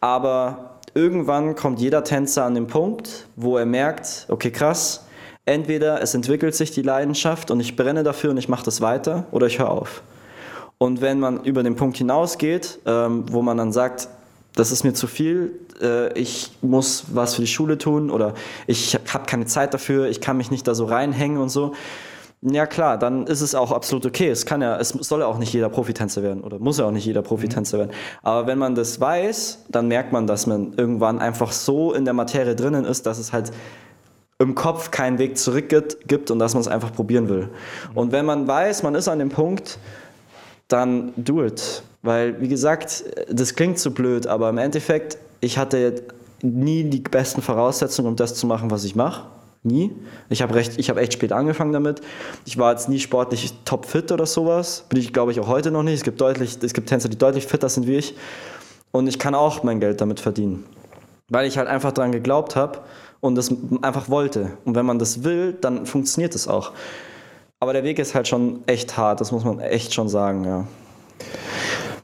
Aber 0.00 0.78
irgendwann 0.94 1.54
kommt 1.54 1.78
jeder 1.78 2.02
Tänzer 2.02 2.44
an 2.44 2.54
den 2.54 2.66
Punkt, 2.66 3.26
wo 3.36 3.56
er 3.56 3.66
merkt, 3.66 4.26
okay, 4.28 4.50
krass, 4.50 5.04
entweder 5.48 6.02
es 6.02 6.14
entwickelt 6.14 6.54
sich 6.54 6.70
die 6.70 6.82
Leidenschaft 6.82 7.50
und 7.50 7.58
ich 7.60 7.74
brenne 7.74 8.04
dafür 8.04 8.30
und 8.30 8.36
ich 8.36 8.48
mache 8.48 8.64
das 8.64 8.80
weiter 8.80 9.26
oder 9.32 9.46
ich 9.46 9.58
höre 9.58 9.70
auf. 9.70 10.02
Und 10.76 11.00
wenn 11.00 11.18
man 11.18 11.42
über 11.42 11.62
den 11.62 11.74
Punkt 11.74 11.96
hinausgeht, 11.96 12.78
ähm, 12.86 13.24
wo 13.32 13.42
man 13.42 13.56
dann 13.56 13.72
sagt, 13.72 14.08
das 14.54 14.70
ist 14.70 14.84
mir 14.84 14.92
zu 14.92 15.06
viel, 15.06 15.58
äh, 15.82 16.12
ich 16.12 16.52
muss 16.62 17.06
was 17.12 17.34
für 17.34 17.40
die 17.40 17.48
Schule 17.48 17.78
tun 17.78 18.10
oder 18.10 18.34
ich 18.66 18.94
habe 19.12 19.24
keine 19.26 19.46
Zeit 19.46 19.74
dafür, 19.74 20.08
ich 20.08 20.20
kann 20.20 20.36
mich 20.36 20.50
nicht 20.50 20.68
da 20.68 20.74
so 20.74 20.84
reinhängen 20.84 21.38
und 21.38 21.48
so. 21.48 21.72
Ja 22.40 22.66
klar, 22.66 22.98
dann 22.98 23.26
ist 23.26 23.40
es 23.40 23.56
auch 23.56 23.72
absolut 23.72 24.06
okay. 24.06 24.28
Es 24.28 24.46
kann 24.46 24.62
ja, 24.62 24.76
es 24.78 24.90
soll 24.90 25.20
ja 25.20 25.26
auch 25.26 25.38
nicht 25.38 25.52
jeder 25.52 25.68
Profitänzer 25.68 26.22
werden 26.22 26.44
oder 26.44 26.60
muss 26.60 26.78
ja 26.78 26.84
auch 26.84 26.92
nicht 26.92 27.04
jeder 27.04 27.22
Profitänzer 27.22 27.78
werden. 27.78 27.90
Aber 28.22 28.46
wenn 28.46 28.58
man 28.58 28.76
das 28.76 29.00
weiß, 29.00 29.64
dann 29.68 29.88
merkt 29.88 30.12
man, 30.12 30.28
dass 30.28 30.46
man 30.46 30.74
irgendwann 30.74 31.18
einfach 31.18 31.50
so 31.50 31.92
in 31.92 32.04
der 32.04 32.14
Materie 32.14 32.54
drinnen 32.54 32.84
ist, 32.84 33.06
dass 33.06 33.18
es 33.18 33.32
halt 33.32 33.50
im 34.38 34.54
Kopf 34.54 34.90
keinen 34.90 35.18
Weg 35.18 35.36
zurück 35.36 35.68
gibt 36.06 36.30
und 36.30 36.38
dass 36.38 36.54
man 36.54 36.60
es 36.60 36.68
einfach 36.68 36.92
probieren 36.92 37.28
will. 37.28 37.48
Und 37.94 38.12
wenn 38.12 38.24
man 38.24 38.46
weiß, 38.46 38.84
man 38.84 38.94
ist 38.94 39.08
an 39.08 39.18
dem 39.18 39.30
Punkt, 39.30 39.78
dann 40.68 41.12
do 41.16 41.44
it. 41.44 41.82
Weil, 42.02 42.40
wie 42.40 42.48
gesagt, 42.48 43.04
das 43.28 43.56
klingt 43.56 43.78
so 43.80 43.90
blöd, 43.90 44.28
aber 44.28 44.48
im 44.50 44.58
Endeffekt, 44.58 45.18
ich 45.40 45.58
hatte 45.58 46.02
nie 46.40 46.84
die 46.84 47.00
besten 47.00 47.42
Voraussetzungen, 47.42 48.08
um 48.08 48.16
das 48.16 48.34
zu 48.34 48.46
machen, 48.46 48.70
was 48.70 48.84
ich 48.84 48.94
mache. 48.94 49.26
Nie. 49.64 49.90
Ich 50.28 50.40
habe 50.40 50.56
hab 50.60 50.96
echt 50.98 51.12
spät 51.14 51.32
angefangen 51.32 51.72
damit. 51.72 52.00
Ich 52.44 52.56
war 52.58 52.70
jetzt 52.70 52.88
nie 52.88 53.00
sportlich 53.00 53.52
topfit 53.64 54.12
oder 54.12 54.24
sowas. 54.24 54.84
Bin 54.88 55.00
ich, 55.00 55.12
glaube 55.12 55.32
ich, 55.32 55.40
auch 55.40 55.48
heute 55.48 55.72
noch 55.72 55.82
nicht. 55.82 55.94
Es 55.94 56.04
gibt, 56.04 56.20
deutlich, 56.20 56.58
es 56.62 56.72
gibt 56.72 56.88
Tänzer, 56.88 57.08
die 57.08 57.18
deutlich 57.18 57.46
fitter 57.46 57.68
sind 57.68 57.88
wie 57.88 57.96
ich. 57.96 58.14
Und 58.92 59.08
ich 59.08 59.18
kann 59.18 59.34
auch 59.34 59.64
mein 59.64 59.80
Geld 59.80 60.00
damit 60.00 60.20
verdienen. 60.20 60.64
Weil 61.28 61.46
ich 61.46 61.58
halt 61.58 61.68
einfach 61.68 61.92
daran 61.92 62.12
geglaubt 62.12 62.56
habe 62.56 62.80
und 63.20 63.34
das 63.34 63.54
einfach 63.82 64.08
wollte. 64.08 64.52
Und 64.64 64.74
wenn 64.74 64.86
man 64.86 64.98
das 64.98 65.24
will, 65.24 65.52
dann 65.60 65.86
funktioniert 65.86 66.34
es 66.34 66.48
auch. 66.48 66.72
Aber 67.60 67.72
der 67.72 67.84
Weg 67.84 67.98
ist 67.98 68.14
halt 68.14 68.28
schon 68.28 68.60
echt 68.66 68.96
hart, 68.96 69.20
das 69.20 69.32
muss 69.32 69.44
man 69.44 69.58
echt 69.58 69.92
schon 69.92 70.08
sagen, 70.08 70.44
ja. 70.44 70.66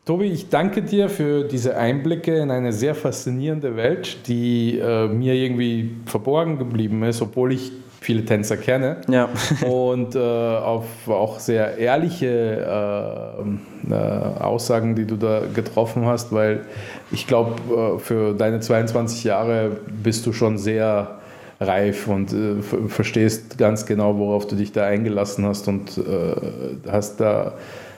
Tobi, 0.05 0.27
ich 0.27 0.51
danke 0.51 0.83
dir 0.83 1.09
für 1.09 1.45
diese 1.45 1.79
Einblicke 1.79 2.37
in 2.37 2.51
eine 2.51 2.75
sehr 2.75 2.95
faszinierende 2.95 3.75
Welt, 3.77 4.29
die 4.29 4.79
äh, 4.79 5.09
mir 5.09 5.33
irgendwie 5.33 5.97
verborgen 6.05 6.59
geblieben 6.59 7.03
ist, 7.05 7.23
obwohl 7.23 7.53
ich 7.53 7.73
viele 8.05 8.25
Tänzer 8.25 8.59
kenne. 8.59 8.99
Ja. 9.09 9.31
und 9.67 10.15
äh, 10.15 10.19
auf 10.19 10.85
auch 11.09 11.41
sehr 11.41 11.79
ehrliche 11.79 12.27
äh, 12.29 13.93
äh 13.93 14.43
Aussagen, 14.43 14.95
die 14.95 15.07
du 15.07 15.17
da 15.17 15.43
getroffen 15.53 16.05
hast, 16.05 16.31
weil 16.31 16.67
ich 17.11 17.27
glaube, 17.27 17.97
äh, 17.97 17.99
für 17.99 18.35
deine 18.35 18.61
22 18.61 19.25
Jahre 19.25 19.71
bist 20.03 20.27
du 20.27 20.33
schon 20.33 20.59
sehr 20.59 21.19
reif 21.61 22.07
und 22.07 22.33
äh, 22.33 22.61
verstehst 22.89 23.57
ganz 23.57 23.87
genau, 23.87 24.19
worauf 24.19 24.47
du 24.47 24.57
dich 24.57 24.73
da 24.73 24.85
eingelassen 24.85 25.47
hast 25.47 25.67
und 25.69 25.99
hast 26.87 27.21
da 27.21 27.55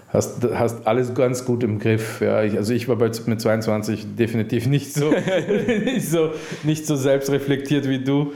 hast, 0.09 0.47
hast 0.55 0.87
alles 0.87 1.15
ganz 1.15 1.45
gut 1.45 1.65
im 1.65 1.81
Griff. 1.81 2.21
Ja. 2.21 2.45
Ich, 2.45 2.57
also 2.57 2.73
ich 2.73 2.89
war 2.89 2.97
bei, 2.97 3.11
mit 3.27 3.41
22 3.41 4.15
definitiv 4.17 4.67
nicht 4.67 4.95
so, 4.95 5.13
nicht 5.85 6.09
so, 6.09 6.31
nicht 6.63 6.87
so 6.87 6.95
selbstreflektiert 6.95 7.89
wie 7.89 8.05
du. 8.05 8.33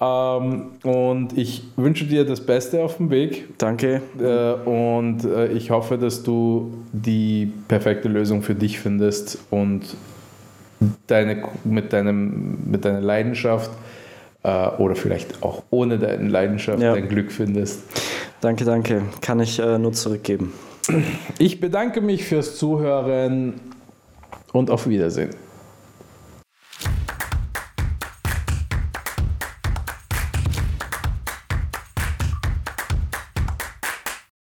Ähm, 0.00 0.72
und 0.82 1.38
ich 1.38 1.64
wünsche 1.76 2.04
dir 2.04 2.24
das 2.24 2.40
Beste 2.40 2.82
auf 2.82 2.96
dem 2.96 3.10
Weg. 3.10 3.58
Danke. 3.58 4.02
Äh, 4.18 4.68
und 4.68 5.24
äh, 5.24 5.48
ich 5.52 5.70
hoffe, 5.70 5.98
dass 5.98 6.22
du 6.22 6.74
die 6.92 7.52
perfekte 7.68 8.08
Lösung 8.08 8.42
für 8.42 8.54
dich 8.54 8.80
findest 8.80 9.38
und 9.50 9.82
deine, 11.06 11.44
mit, 11.64 11.92
deinem, 11.92 12.58
mit 12.70 12.84
deiner 12.84 13.00
Leidenschaft 13.00 13.70
äh, 14.42 14.68
oder 14.78 14.96
vielleicht 14.96 15.42
auch 15.42 15.62
ohne 15.70 15.98
deine 15.98 16.28
Leidenschaft 16.28 16.82
ja. 16.82 16.94
dein 16.94 17.08
Glück 17.08 17.30
findest. 17.30 17.82
Danke, 18.40 18.64
danke. 18.64 19.02
Kann 19.22 19.40
ich 19.40 19.58
nur 19.58 19.92
zurückgeben. 19.92 20.52
Ich 21.38 21.60
bedanke 21.60 22.02
mich 22.02 22.24
fürs 22.24 22.58
Zuhören 22.58 23.54
und 24.52 24.70
auf 24.70 24.86
Wiedersehen. 24.86 25.30